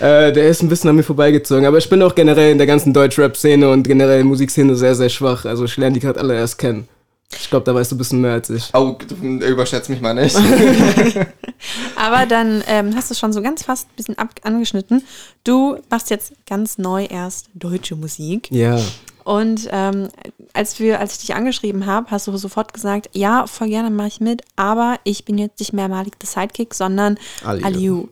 äh, 0.00 0.32
der 0.32 0.48
ist 0.48 0.60
ein 0.62 0.68
bisschen 0.68 0.90
an 0.90 0.96
mir 0.96 1.04
vorbeigezogen. 1.04 1.66
Aber 1.66 1.78
ich 1.78 1.88
bin 1.88 2.02
auch 2.02 2.16
generell 2.16 2.50
in 2.50 2.58
der 2.58 2.66
ganzen 2.66 2.92
Deutsch-Rap-Szene 2.92 3.70
und 3.70 3.86
generell 3.86 4.24
Musikszene 4.24 4.74
sehr, 4.74 4.96
sehr 4.96 5.08
schwach. 5.08 5.44
Also 5.44 5.64
ich 5.66 5.76
lerne 5.76 5.94
die 5.94 6.00
gerade 6.00 6.18
alle 6.18 6.34
erst 6.34 6.58
kennen. 6.58 6.88
Ich 7.32 7.50
glaube, 7.50 7.64
da 7.64 7.74
weißt 7.74 7.92
du 7.92 7.96
ein 7.96 7.98
bisschen 7.98 8.20
mehr 8.22 8.32
als 8.32 8.48
ich. 8.48 8.70
Oh, 8.74 8.96
du 9.06 9.46
überschätzt 9.46 9.90
mich 9.90 10.00
mal 10.00 10.14
nicht. 10.14 10.34
Aber 11.96 12.24
dann 12.26 12.64
ähm, 12.66 12.94
hast 12.96 13.10
du 13.10 13.14
schon 13.14 13.34
so 13.34 13.42
ganz 13.42 13.64
fast 13.64 13.86
ein 13.88 13.96
bisschen 13.96 14.18
ab 14.18 14.30
angeschnitten. 14.44 15.02
Du 15.44 15.78
machst 15.90 16.08
jetzt 16.08 16.32
ganz 16.46 16.78
neu 16.78 17.04
erst 17.04 17.50
deutsche 17.54 17.96
Musik. 17.96 18.50
Ja. 18.50 18.80
Und 19.24 19.68
ähm, 19.72 20.08
als, 20.54 20.80
wir, 20.80 21.00
als 21.00 21.12
ich 21.12 21.20
dich 21.20 21.34
angeschrieben 21.34 21.84
habe, 21.84 22.10
hast 22.10 22.26
du 22.28 22.36
sofort 22.38 22.72
gesagt, 22.72 23.10
ja, 23.12 23.46
voll 23.46 23.68
gerne 23.68 23.90
mache 23.90 24.08
ich 24.08 24.20
mit, 24.20 24.40
aber 24.56 24.96
ich 25.04 25.26
bin 25.26 25.36
jetzt 25.36 25.60
nicht 25.60 25.74
mehr 25.74 25.88
Malik 25.88 26.14
the 26.22 26.26
Sidekick, 26.26 26.72
sondern 26.72 27.18
Aliou. 27.44 27.66
Aliou. 27.66 28.08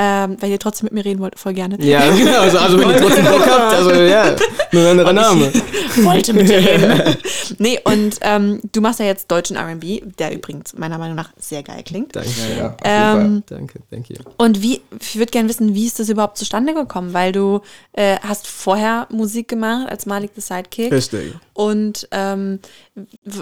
Ähm, 0.00 0.36
weil 0.38 0.50
ihr 0.50 0.60
trotzdem 0.60 0.84
mit 0.84 0.92
mir 0.92 1.04
reden 1.04 1.18
wollt, 1.18 1.36
voll 1.36 1.54
gerne. 1.54 1.76
Ja, 1.84 2.08
genau. 2.08 2.30
Also, 2.38 2.58
also 2.58 2.78
wenn 2.78 2.90
ihr 2.90 2.98
trotzdem 2.98 3.24
Bock 3.24 3.44
habt, 3.50 3.74
also 3.74 3.90
ja, 3.90 4.36
nur 4.70 4.82
ein 4.82 4.90
anderer 4.90 5.12
Name. 5.12 5.52
wollte 6.04 6.32
mit 6.32 6.48
dir 6.48 6.58
reden. 6.58 7.16
nee, 7.58 7.80
und 7.82 8.16
ähm, 8.20 8.60
du 8.70 8.80
machst 8.80 9.00
ja 9.00 9.06
jetzt 9.06 9.28
deutschen 9.28 9.56
R&B, 9.56 10.02
der 10.18 10.32
übrigens 10.32 10.74
meiner 10.78 10.98
Meinung 10.98 11.16
nach 11.16 11.32
sehr 11.36 11.64
geil 11.64 11.82
klingt. 11.84 12.14
Danke. 12.14 12.30
ja, 12.30 12.44
auf 12.44 12.46
jeden 12.46 12.76
Fall. 12.80 13.20
Ähm, 13.24 13.42
Danke, 13.46 13.80
thank 13.90 14.08
you. 14.08 14.16
und 14.36 14.62
wie, 14.62 14.80
ich 15.00 15.18
würde 15.18 15.32
gerne 15.32 15.48
wissen, 15.48 15.74
wie 15.74 15.86
ist 15.86 15.98
das 15.98 16.08
überhaupt 16.08 16.38
zustande 16.38 16.74
gekommen? 16.74 17.12
Weil 17.12 17.32
du 17.32 17.60
äh, 17.94 18.18
hast 18.20 18.46
vorher 18.46 19.08
Musik 19.10 19.48
gemacht 19.48 19.88
als 19.90 20.06
Malik 20.06 20.30
the 20.36 20.40
Sidekick. 20.40 20.92
Richtig. 20.92 21.34
Und 21.58 22.06
ähm, 22.12 22.60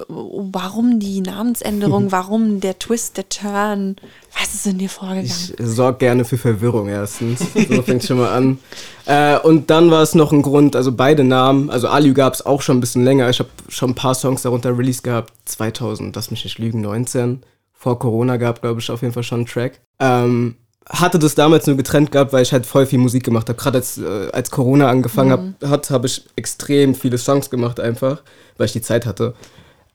warum 0.09 1.01
die 1.01 1.21
Namensänderung, 1.21 2.13
warum 2.13 2.61
der 2.61 2.79
Twist, 2.79 3.19
der 3.19 3.29
Turn, 3.29 3.97
was 4.33 4.55
ist 4.55 4.67
in 4.67 4.79
dir 4.79 4.89
vorgegangen? 4.89 5.27
Ich 5.27 5.53
sorge 5.59 5.99
gerne 5.99 6.25
für 6.25 6.39
Verwirrung 6.39 6.89
erstens. 6.89 7.41
So 7.41 7.83
fängt 7.83 8.05
schon 8.05 8.17
mal 8.17 8.31
an. 8.31 8.59
Äh, 9.05 9.39
und 9.41 9.69
dann 9.69 9.91
war 9.91 10.03
es 10.03 10.15
noch 10.15 10.33
ein 10.33 10.41
Grund, 10.41 10.77
also 10.77 10.93
beide 10.93 11.25
Namen, 11.25 11.69
also 11.69 11.89
Aliu 11.89 12.15
gab 12.15 12.33
es 12.33 12.47
auch 12.47 12.63
schon 12.63 12.79
ein 12.79 12.81
bisschen 12.81 13.05
länger. 13.05 13.29
Ich 13.29 13.39
habe 13.39 13.51
schon 13.69 13.91
ein 13.91 13.95
paar 13.95 14.15
Songs 14.15 14.41
darunter 14.41 14.79
released 14.79 15.03
gehabt. 15.03 15.35
2000, 15.45 16.17
lass 16.17 16.31
mich 16.31 16.43
nicht 16.43 16.59
lügen, 16.59 16.81
19. 16.81 17.43
Vor 17.75 17.99
Corona 17.99 18.39
gab, 18.39 18.63
glaube 18.63 18.81
ich, 18.81 18.91
auf 18.91 19.03
jeden 19.03 19.13
Fall 19.13 19.25
schon 19.25 19.41
einen 19.41 19.47
Track. 19.47 19.83
Ähm, 20.01 20.57
hatte 20.89 21.19
das 21.19 21.35
damals 21.35 21.67
nur 21.67 21.77
getrennt 21.77 22.13
gehabt, 22.13 22.33
weil 22.33 22.43
ich 22.43 22.53
halt 22.53 22.65
voll 22.65 22.87
viel 22.87 22.99
Musik 22.99 23.25
gemacht 23.25 23.49
habe. 23.49 23.59
Gerade 23.59 23.79
als, 23.79 23.99
äh, 23.99 24.31
als 24.33 24.51
Corona 24.51 24.89
angefangen 24.89 25.33
hab, 25.61 25.69
hat, 25.69 25.91
habe 25.91 26.07
ich 26.07 26.25
extrem 26.37 26.95
viele 26.95 27.19
Songs 27.19 27.51
gemacht 27.51 27.81
einfach, 27.81 28.23
weil 28.57 28.67
ich 28.67 28.73
die 28.73 28.83
Zeit 28.83 29.05
hatte. 29.07 29.35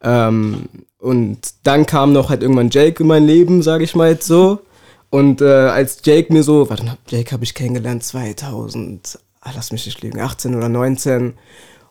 Ähm, 0.04 0.68
und 1.00 1.39
dann 1.63 1.86
kam 1.86 2.13
noch 2.13 2.30
halt 2.30 2.42
irgendwann 2.42 2.70
Jake 2.70 3.01
in 3.01 3.08
mein 3.08 3.25
Leben, 3.25 3.63
sage 3.63 3.84
ich 3.84 3.96
mal 3.96 4.10
jetzt 4.10 4.27
so. 4.27 4.60
Und 5.10 5.42
äh, 5.42 5.46
als 5.46 6.00
Jake 6.04 6.32
mir 6.32 6.44
so, 6.44 6.70
warte 6.70 6.84
mal, 6.84 6.98
Jake 7.08 7.32
habe 7.32 7.44
ich 7.44 7.54
kennengelernt 7.54 8.04
2000, 8.04 9.20
ah, 9.42 9.51
lass 9.56 9.72
mich 9.72 9.86
nicht 9.86 10.01
lügen, 10.01 10.20
18 10.20 10.56
oder 10.56 10.70
19. 10.70 11.34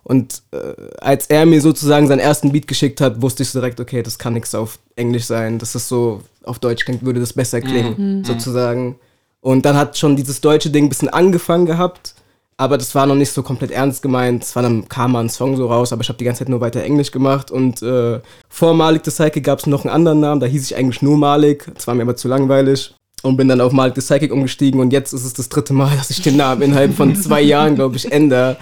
Und 0.02 0.42
äh, 0.52 0.74
als 1.00 1.26
er 1.26 1.46
mir 1.46 1.60
sozusagen 1.60 2.08
seinen 2.08 2.20
ersten 2.20 2.52
Beat 2.52 2.66
geschickt 2.66 3.00
hat, 3.00 3.20
wusste 3.22 3.42
ich 3.42 3.52
direkt, 3.52 3.80
okay, 3.80 4.02
das 4.02 4.18
kann 4.18 4.32
nichts 4.32 4.54
auf 4.54 4.78
Englisch 4.96 5.24
sein. 5.24 5.58
Das 5.58 5.74
ist 5.74 5.88
so, 5.88 6.22
auf 6.44 6.58
Deutsch 6.58 6.84
klingt, 6.84 7.04
würde 7.04 7.20
das 7.20 7.32
besser 7.32 7.60
klingen, 7.60 8.24
sozusagen. 8.24 8.96
Und 9.40 9.64
dann 9.64 9.76
hat 9.76 9.96
schon 9.96 10.16
dieses 10.16 10.40
deutsche 10.40 10.70
Ding 10.70 10.86
ein 10.86 10.88
bisschen 10.88 11.08
angefangen 11.08 11.66
gehabt, 11.66 12.14
aber 12.56 12.76
das 12.76 12.94
war 12.94 13.06
noch 13.06 13.14
nicht 13.14 13.32
so 13.32 13.42
komplett 13.42 13.70
ernst 13.70 14.02
gemeint. 14.02 14.42
Es 14.42 14.54
war 14.54 14.62
dann 14.62 14.86
kam 14.86 15.12
mal 15.12 15.20
ein 15.20 15.30
Song 15.30 15.56
so 15.56 15.66
raus, 15.66 15.92
aber 15.92 16.02
ich 16.02 16.08
habe 16.10 16.18
die 16.18 16.24
ganze 16.24 16.40
Zeit 16.40 16.50
nur 16.50 16.60
weiter 16.60 16.82
Englisch 16.82 17.10
gemacht. 17.10 17.50
Und 17.50 17.80
äh, 17.82 18.20
vor 18.50 18.74
Malik 18.74 19.02
the 19.04 19.10
Psychic 19.10 19.44
gab 19.44 19.60
es 19.60 19.66
noch 19.66 19.84
einen 19.84 19.94
anderen 19.94 20.20
Namen, 20.20 20.40
da 20.40 20.46
hieß 20.46 20.64
ich 20.66 20.76
eigentlich 20.76 21.00
nur 21.00 21.16
Malik. 21.16 21.70
Das 21.74 21.86
war 21.86 21.94
mir 21.94 22.02
aber 22.02 22.16
zu 22.16 22.28
langweilig. 22.28 22.94
Und 23.22 23.36
bin 23.38 23.48
dann 23.48 23.62
auf 23.62 23.72
Malik 23.72 23.94
the 23.94 24.02
Psychic 24.02 24.30
umgestiegen 24.30 24.80
und 24.80 24.92
jetzt 24.92 25.12
ist 25.14 25.24
es 25.24 25.32
das 25.32 25.48
dritte 25.48 25.72
Mal, 25.72 25.94
dass 25.96 26.10
ich 26.10 26.20
den 26.20 26.36
Namen 26.36 26.60
innerhalb 26.60 26.94
von 26.94 27.16
zwei 27.16 27.40
Jahren, 27.40 27.76
glaube 27.76 27.96
ich, 27.96 28.12
ändere. 28.12 28.58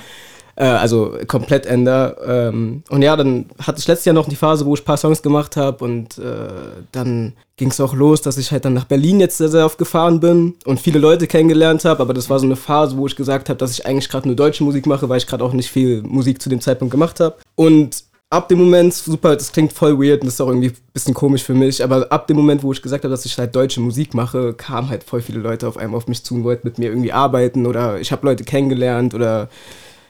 Äh, 0.59 0.65
also 0.65 1.17
komplett 1.29 1.67
ändere. 1.67 2.17
Ähm, 2.27 2.83
und 2.91 3.03
ja, 3.03 3.17
dann 3.17 3.47
hatte 3.63 3.79
ich 3.79 3.87
letztes 3.87 4.07
Jahr 4.07 4.15
noch 4.15 4.29
die 4.29 4.35
Phase, 4.35 4.67
wo 4.67 4.75
ich 4.75 4.81
ein 4.81 4.85
paar 4.85 4.97
Songs 4.97 5.23
gemacht 5.23 5.57
habe 5.57 5.85
und 5.85 6.19
äh, 6.19 6.49
dann 6.91 7.35
ging 7.57 7.71
es 7.71 7.81
auch 7.81 7.95
los, 7.95 8.23
dass 8.23 8.39
ich 8.39 8.51
halt 8.51 8.65
dann 8.65 8.75
nach 8.75 8.85
Berlin 8.85 9.21
jetzt 9.21 9.39
sehr, 9.39 9.49
sehr 9.49 9.65
oft 9.65 9.79
gefahren 9.79 10.19
bin 10.19 10.55
und 10.65 10.81
viele 10.81 10.99
Leute 10.99 11.29
kennengelernt 11.29 11.85
habe, 11.85 12.03
aber 12.03 12.13
das 12.13 12.29
war 12.29 12.41
so 12.41 12.47
eine 12.47 12.57
Phase, 12.57 12.97
wo 12.97 13.07
ich 13.07 13.15
gesagt 13.15 13.49
habe, 13.49 13.59
dass 13.59 13.71
ich 13.71 13.87
eigentlich 13.87 14.09
gerade 14.09 14.27
nur 14.27 14.35
deutsche 14.35 14.65
Musik 14.65 14.87
mache, 14.87 15.09
weil 15.09 15.19
ich 15.19 15.29
gerade 15.29 15.45
auch 15.45 15.53
nicht 15.53 15.71
viel 15.71 16.03
Musik 16.03 16.43
zu 16.43 16.49
dem 16.49 16.61
Zeitpunkt 16.61 16.91
gemacht 16.91 17.21
habe. 17.21 17.37
Und 17.55 18.03
ab 18.29 18.49
dem 18.49 18.59
Moment, 18.59 18.95
super, 18.95 19.37
das 19.37 19.53
klingt 19.53 19.73
voll 19.73 19.97
weird 19.97 20.23
und 20.23 20.29
ist 20.29 20.41
auch 20.41 20.49
irgendwie 20.49 20.69
ein 20.71 20.93
bisschen 20.93 21.15
komisch 21.15 21.45
für 21.45 21.55
mich, 21.55 21.85
aber 21.85 22.11
ab 22.11 22.27
dem 22.27 22.37
Moment, 22.37 22.65
wo 22.65 22.73
ich 22.73 22.83
gesagt 22.83 23.05
habe, 23.05 23.13
dass 23.13 23.25
ich 23.25 23.39
halt 23.39 23.55
deutsche 23.55 23.81
Musik 23.81 24.13
mache, 24.13 24.55
kamen 24.55 24.89
halt 24.89 25.05
voll 25.05 25.21
viele 25.21 25.39
Leute 25.39 25.69
auf 25.69 25.77
einmal 25.77 25.99
auf 25.99 26.09
mich 26.09 26.25
zu 26.25 26.35
und 26.35 26.43
wollten 26.43 26.67
mit 26.67 26.79
mir 26.79 26.89
irgendwie 26.89 27.13
arbeiten 27.13 27.65
oder 27.65 28.01
ich 28.01 28.11
habe 28.11 28.27
Leute 28.27 28.43
kennengelernt 28.43 29.15
oder 29.15 29.49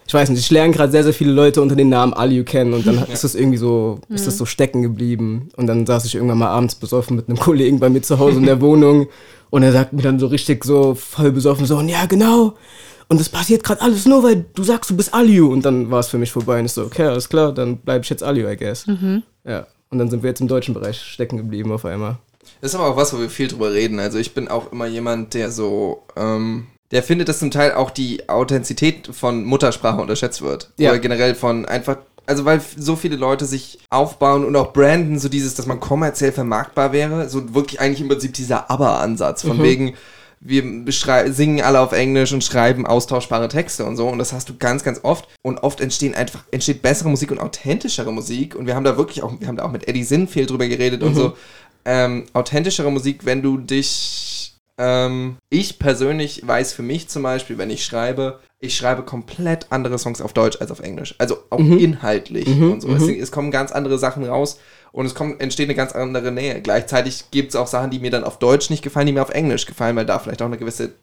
ich 0.09 0.13
weiß 0.15 0.29
nicht, 0.29 0.39
ich 0.39 0.49
lerne 0.49 0.73
gerade 0.73 0.91
sehr, 0.91 1.03
sehr 1.03 1.13
viele 1.13 1.31
Leute 1.31 1.61
unter 1.61 1.75
den 1.75 1.89
Namen 1.89 2.15
Aliu 2.15 2.43
kennen 2.43 2.73
und 2.73 2.87
dann 2.87 3.05
ist 3.13 3.23
das 3.23 3.35
irgendwie 3.35 3.59
so, 3.59 3.99
ist 4.09 4.25
das 4.25 4.39
so 4.39 4.45
stecken 4.47 4.81
geblieben. 4.81 5.49
Und 5.55 5.67
dann 5.67 5.85
saß 5.85 6.03
ich 6.05 6.15
irgendwann 6.15 6.39
mal 6.39 6.47
abends 6.47 6.73
besoffen 6.73 7.15
mit 7.15 7.29
einem 7.29 7.37
Kollegen 7.37 7.79
bei 7.79 7.89
mir 7.89 8.01
zu 8.01 8.17
Hause 8.17 8.39
in 8.39 8.47
der 8.47 8.59
Wohnung 8.59 9.07
und 9.51 9.61
er 9.61 9.71
sagt 9.71 9.93
mir 9.93 10.01
dann 10.01 10.17
so 10.17 10.25
richtig 10.25 10.65
so 10.65 10.95
voll 10.95 11.31
besoffen 11.31 11.67
so, 11.67 11.77
und 11.77 11.89
ja, 11.89 12.07
genau. 12.07 12.55
Und 13.07 13.19
das 13.19 13.29
passiert 13.29 13.63
gerade 13.63 13.83
alles 13.83 14.07
nur, 14.07 14.23
weil 14.23 14.45
du 14.55 14.63
sagst, 14.63 14.89
du 14.89 14.97
bist 14.97 15.13
Aliu. 15.13 15.53
Und 15.53 15.63
dann 15.63 15.91
war 15.91 15.99
es 15.99 16.07
für 16.07 16.17
mich 16.17 16.31
vorbei 16.31 16.57
und 16.57 16.65
ich 16.65 16.71
so, 16.71 16.85
okay, 16.85 17.03
alles 17.03 17.29
klar, 17.29 17.53
dann 17.53 17.77
bleibe 17.77 18.03
ich 18.03 18.09
jetzt 18.09 18.23
Aliu, 18.23 18.49
I 18.49 18.57
guess. 18.57 18.87
Ja. 19.45 19.67
Und 19.91 19.99
dann 19.99 20.09
sind 20.09 20.23
wir 20.23 20.31
jetzt 20.31 20.41
im 20.41 20.47
deutschen 20.47 20.73
Bereich 20.73 20.99
stecken 20.99 21.37
geblieben 21.37 21.71
auf 21.71 21.85
einmal. 21.85 22.17
Das 22.61 22.73
ist 22.73 22.79
aber 22.79 22.89
auch 22.89 22.97
was, 22.97 23.13
wo 23.13 23.19
wir 23.19 23.29
viel 23.29 23.47
drüber 23.47 23.73
reden. 23.73 23.99
Also 23.99 24.17
ich 24.17 24.33
bin 24.33 24.47
auch 24.47 24.71
immer 24.71 24.87
jemand, 24.87 25.35
der 25.35 25.51
so, 25.51 26.01
ähm, 26.17 26.65
der 26.91 27.03
findet, 27.03 27.29
dass 27.29 27.39
zum 27.39 27.51
Teil 27.51 27.73
auch 27.73 27.91
die 27.91 28.27
Authentizität 28.29 29.09
von 29.13 29.43
Muttersprache 29.43 30.01
unterschätzt 30.01 30.41
wird. 30.41 30.71
Ja. 30.77 30.89
Oder 30.89 30.99
generell 30.99 31.35
von 31.35 31.65
einfach, 31.65 31.97
also 32.25 32.45
weil 32.45 32.61
so 32.77 32.95
viele 32.95 33.15
Leute 33.15 33.45
sich 33.45 33.79
aufbauen 33.89 34.43
und 34.43 34.55
auch 34.55 34.73
branden, 34.73 35.19
so 35.19 35.29
dieses, 35.29 35.55
dass 35.55 35.67
man 35.67 35.79
kommerziell 35.79 36.31
vermarktbar 36.31 36.91
wäre. 36.91 37.29
So 37.29 37.53
wirklich 37.53 37.79
eigentlich 37.79 38.01
im 38.01 38.07
Prinzip 38.07 38.33
dieser 38.33 38.71
Aber-Ansatz. 38.71 39.43
Von 39.43 39.61
wegen, 39.61 39.93
wir 40.41 40.63
singen 41.27 41.61
alle 41.61 41.79
auf 41.79 41.91
Englisch 41.91 42.33
und 42.33 42.43
schreiben 42.43 42.87
austauschbare 42.87 43.49
Texte 43.49 43.85
und 43.85 43.95
so. 43.95 44.07
Und 44.07 44.17
das 44.17 44.33
hast 44.33 44.49
du 44.49 44.57
ganz, 44.57 44.83
ganz 44.83 45.01
oft. 45.03 45.27
Und 45.43 45.59
oft 45.59 45.81
entstehen 45.81 46.15
einfach, 46.15 46.43
entsteht 46.49 46.81
bessere 46.81 47.09
Musik 47.09 47.29
und 47.29 47.39
authentischere 47.39 48.11
Musik. 48.11 48.55
Und 48.55 48.65
wir 48.65 48.75
haben 48.75 48.83
da 48.83 48.97
wirklich 48.97 49.21
auch, 49.21 49.39
wir 49.39 49.47
haben 49.47 49.57
da 49.57 49.65
auch 49.65 49.71
mit 49.71 49.87
Eddie 49.87 50.03
Sinfeld 50.03 50.49
drüber 50.49 50.67
geredet 50.67 51.03
und 51.03 51.13
so. 51.13 51.33
Ähm, 51.85 52.25
authentischere 52.33 52.91
Musik, 52.91 53.25
wenn 53.25 53.41
du 53.41 53.57
dich, 53.57 54.28
ähm, 54.79 55.35
ich 55.49 55.77
persönlich 55.77 56.47
weiß 56.47 56.71
für 56.73 56.81
mich 56.81 57.09
zum 57.09 57.21
Beispiel, 57.21 57.57
wenn 57.57 57.69
ich 57.69 57.83
schreibe, 57.83 58.39
ich 58.59 58.77
schreibe 58.77 59.03
komplett 59.03 59.67
andere 59.71 59.99
Songs 59.99 60.21
auf 60.21 60.31
Deutsch 60.31 60.59
als 60.61 60.71
auf 60.71 60.79
Englisch. 60.79 61.15
Also 61.17 61.37
auch 61.49 61.59
inhaltlich 61.59 62.47
und 62.47 62.81
so. 62.81 62.89
Es, 62.89 63.07
es 63.07 63.31
kommen 63.31 63.51
ganz 63.51 63.73
andere 63.73 63.99
Sachen 63.99 64.23
raus 64.23 64.57
und 64.93 65.05
es 65.05 65.15
kommt, 65.15 65.41
entsteht 65.41 65.67
eine 65.67 65.75
ganz 65.75 65.91
andere 65.91 66.31
Nähe. 66.31 66.61
Gleichzeitig 66.61 67.25
gibt 67.29 67.49
es 67.49 67.55
auch 67.57 67.67
Sachen, 67.67 67.91
die 67.91 67.99
mir 67.99 68.09
dann 68.09 68.23
auf 68.23 68.39
Deutsch 68.39 68.69
nicht 68.69 68.81
gefallen, 68.81 69.07
die 69.07 69.13
mir 69.13 69.21
auf 69.21 69.31
Englisch 69.31 69.65
gefallen, 69.65 69.97
weil 69.97 70.05
da 70.05 70.17
vielleicht 70.17 70.41
auch 70.41 70.47
eine 70.47 70.57
gewisse 70.57 70.93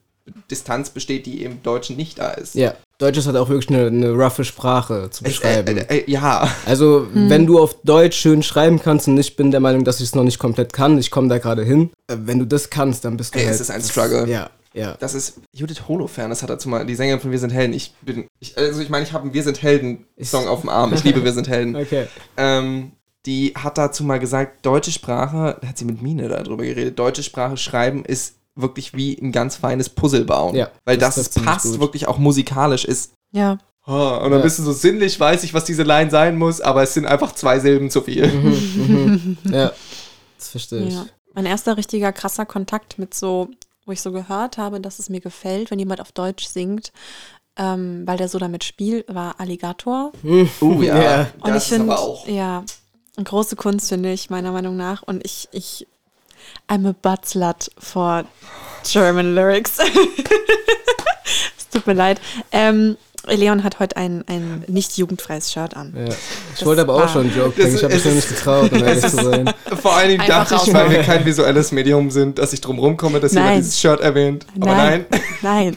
Distanz 0.50 0.90
besteht, 0.90 1.26
die 1.26 1.44
im 1.44 1.62
Deutschen 1.62 1.96
nicht 1.96 2.18
da 2.18 2.30
ist. 2.30 2.54
Ja. 2.54 2.74
Deutsch 2.98 3.18
ist 3.18 3.26
halt 3.26 3.36
auch 3.36 3.48
wirklich 3.50 3.68
eine, 3.68 3.88
eine 3.88 4.10
roughe 4.12 4.44
Sprache 4.44 5.10
zu 5.10 5.22
Äh, 5.24 5.28
beschreiben. 5.28 5.76
äh, 5.78 5.98
äh, 5.98 6.10
ja. 6.10 6.48
Also, 6.64 7.06
wenn 7.12 7.46
du 7.46 7.58
auf 7.60 7.76
Deutsch 7.82 8.16
schön 8.16 8.42
schreiben 8.42 8.80
kannst 8.80 9.06
und 9.08 9.18
ich 9.18 9.36
bin 9.36 9.50
der 9.50 9.60
Meinung, 9.60 9.84
dass 9.84 9.98
ich 10.00 10.06
es 10.06 10.14
noch 10.14 10.24
nicht 10.24 10.38
komplett 10.38 10.72
kann, 10.72 10.96
ich 10.98 11.10
komme 11.10 11.28
da 11.28 11.38
gerade 11.38 11.62
hin. 11.64 11.90
äh, 12.08 12.16
Wenn 12.18 12.38
du 12.38 12.46
das 12.46 12.70
kannst, 12.70 13.04
dann 13.04 13.16
bist 13.16 13.34
du 13.34 13.38
Ey, 13.38 13.44
halt. 13.44 13.54
es 13.54 13.60
ist 13.60 13.70
ein 13.70 13.82
Struggle. 13.82 14.26
Ja, 14.28 14.48
ja. 14.72 14.96
Das 14.98 15.14
ist 15.14 15.34
Judith 15.52 15.82
Holofernes 15.88 16.38
das 16.38 16.42
hat 16.42 16.50
dazu 16.50 16.68
mal, 16.68 16.86
die 16.86 16.94
Sängerin 16.94 17.20
von 17.20 17.30
Wir 17.30 17.38
sind 17.38 17.50
Helden. 17.52 17.74
Ich 17.74 17.92
bin, 18.02 18.26
ich, 18.40 18.56
also 18.56 18.80
ich 18.80 18.88
meine, 18.88 19.04
ich 19.04 19.12
habe 19.12 19.24
einen 19.24 19.34
Wir 19.34 19.42
sind 19.42 19.60
Helden-Song 19.62 20.48
auf 20.48 20.60
dem 20.62 20.70
Arm. 20.70 20.92
Ich 20.94 21.04
liebe 21.04 21.22
Wir 21.24 21.32
sind 21.32 21.48
Helden. 21.48 21.76
Okay. 21.76 22.06
Ähm, 22.38 22.92
die 23.26 23.52
hat 23.56 23.76
dazu 23.76 24.04
mal 24.04 24.18
gesagt, 24.20 24.64
deutsche 24.64 24.92
Sprache, 24.92 25.58
da 25.60 25.68
hat 25.68 25.76
sie 25.78 25.84
mit 25.84 26.00
Mine 26.00 26.28
darüber 26.28 26.62
geredet, 26.64 26.98
deutsche 26.98 27.22
Sprache 27.24 27.56
schreiben 27.56 28.04
ist 28.04 28.36
wirklich 28.56 28.94
wie 28.94 29.16
ein 29.20 29.32
ganz 29.32 29.56
feines 29.56 29.88
Puzzle 29.88 30.24
bauen. 30.24 30.56
Ja, 30.56 30.70
weil 30.84 30.98
das 30.98 31.14
das, 31.16 31.28
passt 31.30 31.78
wirklich 31.78 32.08
auch 32.08 32.18
musikalisch 32.18 32.84
ist. 32.84 33.12
Ja. 33.32 33.58
Oh, 33.86 33.92
und 33.92 34.30
dann 34.30 34.38
Ja. 34.38 34.38
bist 34.40 34.58
du 34.58 34.64
so 34.64 34.72
sinnlich, 34.72 35.20
weiß 35.20 35.44
ich, 35.44 35.54
was 35.54 35.64
diese 35.64 35.84
Line 35.84 36.10
sein 36.10 36.36
muss, 36.36 36.60
aber 36.60 36.82
es 36.82 36.94
sind 36.94 37.06
einfach 37.06 37.32
zwei 37.34 37.60
Silben 37.60 37.90
zu 37.90 38.00
viel. 38.02 39.38
Ja. 39.44 39.72
Das 40.38 40.48
verstehe 40.48 40.86
ich. 40.88 40.94
ja. 40.94 41.06
Mein 41.34 41.46
erster 41.46 41.76
richtiger 41.76 42.12
krasser 42.12 42.46
Kontakt 42.46 42.98
mit 42.98 43.14
so, 43.14 43.48
wo 43.84 43.92
ich 43.92 44.00
so 44.00 44.10
gehört 44.10 44.58
habe, 44.58 44.80
dass 44.80 44.98
es 44.98 45.08
mir 45.08 45.20
gefällt, 45.20 45.70
wenn 45.70 45.78
jemand 45.78 46.00
auf 46.00 46.10
Deutsch 46.12 46.46
singt, 46.46 46.92
ähm, 47.58 48.02
weil 48.06 48.16
der 48.16 48.28
so 48.28 48.38
damit 48.38 48.64
spielt, 48.64 49.14
war 49.14 49.38
Alligator. 49.38 50.12
Uh, 50.24 50.82
ja. 50.82 51.02
Ja. 51.02 51.26
Und 51.40 51.54
das 51.54 51.64
ich 51.64 51.68
finde, 51.70 51.92
ist 51.92 51.98
aber 51.98 52.00
auch. 52.00 52.26
ja, 52.26 52.64
eine 53.16 53.24
große 53.24 53.56
Kunst, 53.56 53.88
finde 53.88 54.12
ich, 54.12 54.30
meiner 54.30 54.50
Meinung 54.52 54.76
nach. 54.76 55.02
Und 55.02 55.24
ich, 55.24 55.48
ich, 55.52 55.86
I'm 56.68 56.86
a 56.86 56.94
buttslut 56.94 57.68
for 57.78 58.24
German 58.84 59.34
Lyrics. 59.34 59.78
es 61.56 61.68
tut 61.70 61.86
mir 61.86 61.94
leid. 61.94 62.20
Ähm, 62.52 62.96
Leon 63.28 63.64
hat 63.64 63.78
heute 63.80 63.96
ein, 63.96 64.24
ein 64.28 64.64
nicht 64.68 64.96
jugendfreies 64.96 65.52
Shirt 65.52 65.76
an. 65.76 65.92
Ja. 65.96 66.04
Ich 66.08 66.14
Das 66.58 66.66
wollte 66.66 66.82
aber 66.82 66.94
auch 66.94 67.08
schon 67.08 67.22
einen 67.22 67.36
Joke 67.36 67.50
bringen. 67.60 67.74
Ich 67.76 67.82
habe 67.84 67.94
mich 67.94 68.04
noch 68.04 68.12
nicht 68.12 68.28
getraut, 68.28 68.72
um 68.72 68.78
ehrlich 68.84 69.00
zu 69.06 69.16
sein. 69.16 69.50
Vor 69.82 69.94
allen 69.96 70.08
Dingen 70.10 70.20
Einfach 70.20 70.48
dachte 70.48 70.68
ich, 70.68 70.74
weil 70.74 70.90
wir 70.90 71.02
kein 71.02 71.24
visuelles 71.24 71.72
Medium 71.72 72.10
sind, 72.10 72.38
dass 72.38 72.52
ich 72.52 72.60
drum 72.60 72.78
rumkomme, 72.78 73.20
dass 73.20 73.32
Nein. 73.32 73.44
jemand 73.44 73.58
dieses 73.64 73.80
Shirt 73.80 74.00
erwähnt. 74.00 74.46
Aber 74.60 74.74
nein. 74.74 75.06
Nein. 75.42 75.76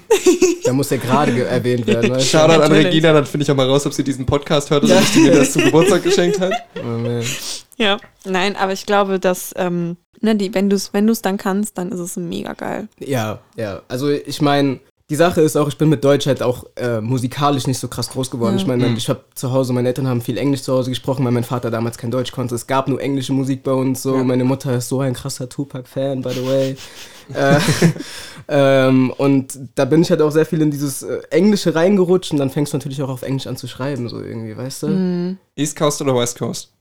Da 0.64 0.74
muss 0.74 0.90
der 0.90 1.00
gerade 1.00 1.32
ge- 1.34 1.46
erwähnt 1.46 1.86
werden. 1.88 2.12
Weißt? 2.12 2.28
Shoutout 2.28 2.54
an 2.54 2.60
Natürlich. 2.62 2.86
Regina, 2.88 3.14
dann 3.14 3.26
finde 3.26 3.44
ich 3.44 3.52
auch 3.52 3.56
mal 3.56 3.68
raus, 3.68 3.86
ob 3.86 3.94
sie 3.94 4.04
diesen 4.04 4.26
Podcast 4.26 4.70
hört 4.70 4.84
oder 4.84 4.98
ob 4.98 5.04
sie 5.06 5.22
mir 5.22 5.32
das 5.32 5.54
zum 5.54 5.64
Geburtstag 5.64 6.04
geschenkt 6.04 6.40
hat. 6.40 6.54
Oh, 6.78 6.86
man. 6.86 7.24
Ja. 7.78 7.98
Nein, 8.26 8.56
aber 8.56 8.74
ich 8.74 8.86
glaube, 8.86 9.20
dass, 9.20 9.54
ähm, 9.56 9.98
ne, 10.22 10.36
die, 10.36 10.54
wenn 10.54 10.70
du 10.70 10.76
es 10.76 10.94
wenn 10.94 11.08
du's 11.08 11.22
dann 11.22 11.38
kannst, 11.38 11.78
dann 11.78 11.92
ist 11.92 12.00
es 12.00 12.16
mega 12.18 12.54
geil. 12.54 12.88
Ja, 13.00 13.40
ja. 13.56 13.82
Also 13.88 14.10
ich 14.10 14.42
meine, 14.42 14.80
die 15.10 15.16
Sache 15.16 15.42
ist 15.42 15.56
auch, 15.58 15.68
ich 15.68 15.78
bin 15.78 15.90
mit 15.90 16.04
Deutsch 16.04 16.28
halt 16.28 16.44
auch 16.44 16.66
äh, 16.76 17.02
musikalisch 17.02 17.66
nicht 17.66 17.80
so 17.80 17.88
krass 17.88 18.10
groß 18.10 18.30
geworden. 18.30 18.56
Ja. 18.56 18.62
Ich 18.62 18.68
meine, 18.68 18.94
ich 18.96 19.10
habe 19.10 19.22
zu 19.34 19.52
Hause, 19.52 19.74
meine 19.74 19.88
Eltern 19.88 20.08
haben 20.08 20.22
viel 20.22 20.38
Englisch 20.38 20.62
zu 20.62 20.74
Hause 20.74 20.92
gesprochen, 20.92 21.26
weil 21.26 21.32
mein 21.32 21.44
Vater 21.44 21.72
damals 21.72 21.98
kein 21.98 22.12
Deutsch 22.12 22.32
konnte. 22.32 22.54
Es 22.54 22.68
gab 22.68 22.88
nur 22.88 23.02
englische 23.02 23.34
Musik 23.34 23.64
bei 23.64 23.72
uns. 23.72 24.04
So, 24.04 24.18
Ja. 24.18 24.24
meine 24.24 24.44
Mutter 24.44 24.76
ist 24.76 24.88
so 24.88 25.00
ein 25.00 25.14
krasser 25.14 25.50
Tupac-Fan, 25.50 26.22
by 26.22 26.30
the 26.32 26.46
way. 26.46 26.78
äh, 27.34 27.60
ähm, 28.48 29.12
und 29.18 29.58
da 29.76 29.86
bin 29.86 30.02
ich 30.02 30.12
halt 30.12 30.22
auch 30.22 30.32
sehr 30.32 30.46
viel 30.46 30.62
in 30.62 30.70
dieses 30.72 31.02
äh, 31.02 31.22
Englische 31.32 31.74
reingerutscht 31.74 32.32
und 32.32 32.38
dann 32.38 32.50
fängst 32.52 32.74
du 32.74 32.78
natürlich 32.78 33.02
auch 33.02 33.10
auf 33.10 33.24
Englisch 33.24 33.48
an 33.48 33.58
zu 33.58 33.68
schreiben, 33.68 34.10
so 34.10 34.22
irgendwie, 34.22 34.56
weißt 34.56 34.84
du? 34.84 35.38
East 35.56 35.76
Coast 35.76 36.02
oder 36.02 36.16
West 36.16 36.38
Coast? 36.38 36.72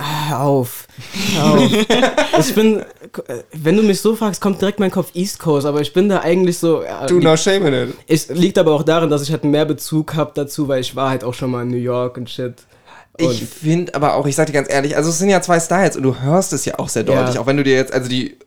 Hör 0.00 0.40
auf. 0.40 0.86
Hör 1.34 1.54
auf. 1.54 1.72
ich 2.38 2.54
bin, 2.54 2.84
wenn 3.52 3.76
du 3.76 3.82
mich 3.82 4.00
so 4.00 4.14
fragst, 4.14 4.40
kommt 4.40 4.60
direkt 4.60 4.78
mein 4.80 4.90
Kopf 4.90 5.10
East 5.14 5.38
Coast, 5.40 5.66
aber 5.66 5.80
ich 5.80 5.92
bin 5.92 6.08
da 6.08 6.20
eigentlich 6.20 6.58
so. 6.58 6.82
Ja, 6.82 7.06
Do 7.06 7.18
no 7.18 7.36
shame 7.36 7.66
in 7.66 7.74
it. 7.90 7.94
es 8.06 8.28
liegt 8.28 8.58
aber 8.58 8.72
auch 8.72 8.82
darin, 8.84 9.10
dass 9.10 9.22
ich 9.22 9.32
halt 9.32 9.44
mehr 9.44 9.64
Bezug 9.64 10.14
habe 10.14 10.32
dazu, 10.34 10.68
weil 10.68 10.80
ich 10.80 10.94
war 10.94 11.10
halt 11.10 11.24
auch 11.24 11.34
schon 11.34 11.50
mal 11.50 11.62
in 11.62 11.68
New 11.68 11.76
York 11.76 12.16
und 12.16 12.30
shit. 12.30 12.54
Und 13.20 13.32
Ich 13.32 13.44
finde 13.44 13.94
aber 13.94 14.14
auch, 14.14 14.26
ich 14.26 14.36
sag 14.36 14.46
dir 14.46 14.52
ganz 14.52 14.70
ehrlich, 14.72 14.96
also 14.96 15.10
es 15.10 15.18
sind 15.18 15.28
ja 15.28 15.40
zwei 15.42 15.58
Styles 15.58 15.96
und 15.96 16.04
du 16.04 16.20
hörst 16.20 16.52
es 16.52 16.64
ja 16.64 16.78
auch 16.78 16.88
sehr 16.88 17.02
deutlich. 17.02 17.34
Ja. 17.34 17.40
Auch 17.40 17.46
wenn 17.46 17.56
du 17.56 17.64
dir 17.64 17.74
jetzt, 17.74 17.92
also 17.92 18.08
die 18.08 18.38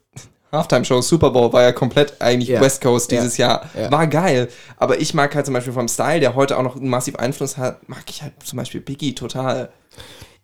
Halftime-Show 0.51 1.01
Super 1.01 1.31
Bowl 1.31 1.51
war 1.51 1.62
ja 1.63 1.72
komplett 1.72 2.13
eigentlich 2.20 2.50
Ja. 2.50 2.62
West 2.62 2.81
Coast 2.81 3.12
dieses 3.12 3.38
Jahr. 3.38 3.70
Ja. 3.77 3.91
War 3.91 4.08
geil. 4.08 4.50
Aber 4.77 5.00
ich 5.00 5.13
mag 5.13 5.34
halt 5.36 5.46
zum 5.46 5.53
Beispiel 5.53 5.74
vom 5.74 5.88
Style, 5.88 6.20
der 6.20 6.36
heute 6.36 6.58
auch 6.58 6.63
noch 6.63 6.75
einen 6.75 6.89
massiv 6.89 7.15
Einfluss 7.17 7.58
hat, 7.58 7.88
mag 7.89 8.03
ich 8.10 8.22
halt 8.22 8.34
zum 8.43 8.58
Beispiel 8.58 8.81
Biggie 8.81 9.15
total. 9.15 9.70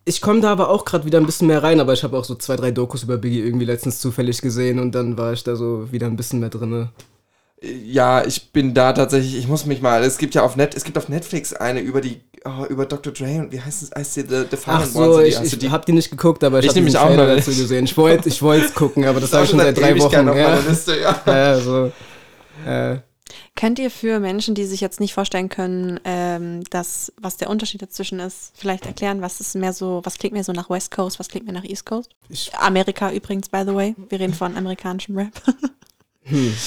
Ich 0.08 0.22
komme 0.22 0.42
da 0.42 0.52
aber 0.52 0.70
auch 0.70 0.86
gerade 0.86 1.06
wieder 1.06 1.20
ein 1.20 1.26
bisschen 1.26 1.48
mehr 1.48 1.62
rein, 1.62 1.80
aber 1.80 1.94
ich 1.94 2.04
habe 2.04 2.18
auch 2.18 2.24
so 2.26 2.36
zwei, 2.36 2.56
drei 2.56 2.72
Dokus 2.72 3.04
über 3.04 3.18
Biggie 3.18 3.42
irgendwie 3.42 3.66
letztens 3.66 4.00
zufällig 4.00 4.42
gesehen 4.42 4.80
und 4.80 4.94
dann 4.96 5.18
war 5.18 5.34
ich 5.34 5.44
da 5.44 5.56
so 5.56 5.92
wieder 5.92 6.08
ein 6.08 6.16
bisschen 6.16 6.40
mehr 6.40 6.50
drinne. 6.50 6.90
Ja, 7.62 8.24
ich 8.24 8.52
bin 8.52 8.74
da 8.76 8.94
tatsächlich, 8.94 9.36
ich 9.36 9.48
muss 9.48 9.66
mich 9.66 9.82
mal, 9.82 10.04
es 10.04 10.20
gibt 10.20 10.36
ja 10.36 10.44
auf 10.44 10.56
Net, 10.56 10.76
es 10.76 10.84
gibt 10.84 10.96
auf 10.98 11.10
Netflix 11.10 11.54
eine 11.54 11.80
über 11.80 12.02
die, 12.02 12.22
oh, 12.46 12.66
über 12.70 12.86
Dr. 12.86 13.12
Dre 13.12 13.40
und 13.40 13.52
wie 13.52 13.60
heißt 13.60 13.82
es, 13.82 13.92
heißt 13.96 14.16
die 14.18 14.22
The, 14.22 14.44
the 14.52 14.58
Ach 14.68 14.86
so, 14.86 15.20
ich, 15.22 15.42
ich 15.42 15.58
die- 15.58 15.72
hab 15.72 15.84
die 15.86 15.94
nicht 15.94 16.12
geguckt, 16.12 16.44
aber 16.44 16.60
ich, 16.60 16.66
Ich 16.66 16.76
habe 16.76 16.82
den 16.86 16.96
auch 16.96 17.10
noch 17.10 17.26
dazu 17.26 17.50
gesehen. 17.50 17.86
Ich 17.86 17.98
wollte 17.98 18.30
ich 18.30 18.42
wollte 18.44 18.72
gucken, 18.74 19.06
aber 19.06 19.20
das 19.20 19.34
habe 19.34 19.44
ich 19.46 19.50
schon 19.50 19.60
seit 19.60 19.76
drei 19.76 19.98
Wochen. 20.00 20.28
Ja. 20.28 20.60
Liste, 20.70 21.00
ja. 21.00 21.20
Ja, 21.26 21.60
so. 21.60 21.92
Äh, 22.66 22.98
Könnt 23.56 23.80
ihr 23.80 23.92
für 23.92 24.20
Menschen, 24.20 24.56
die 24.56 24.66
sich 24.66 24.82
jetzt 24.82 25.00
nicht 25.00 25.14
vorstellen 25.14 25.50
können, 25.50 26.00
ähm, 26.04 26.64
dass, 26.70 27.12
was 27.20 27.38
der 27.38 27.50
Unterschied 27.50 27.82
dazwischen 27.82 28.20
ist, 28.20 28.52
vielleicht 28.56 28.86
erklären, 28.86 29.22
was 29.22 29.40
ist 29.40 29.56
mehr 29.56 29.74
so, 29.74 30.02
was 30.04 30.18
klingt 30.18 30.34
mehr 30.34 30.44
so 30.44 30.54
nach 30.54 30.70
West 30.70 30.92
Coast, 30.92 31.20
was 31.20 31.28
klingt 31.28 31.46
mehr 31.46 31.54
nach 31.54 31.64
East 31.64 31.86
Coast? 31.86 32.12
Ich- 32.30 32.54
Amerika 32.56 33.12
übrigens, 33.12 33.50
by 33.50 33.64
the 33.66 33.74
way. 33.74 33.96
Wir 34.10 34.20
reden 34.20 34.34
von 34.34 34.56
amerikanischem 34.56 35.18
Rap. 35.18 35.32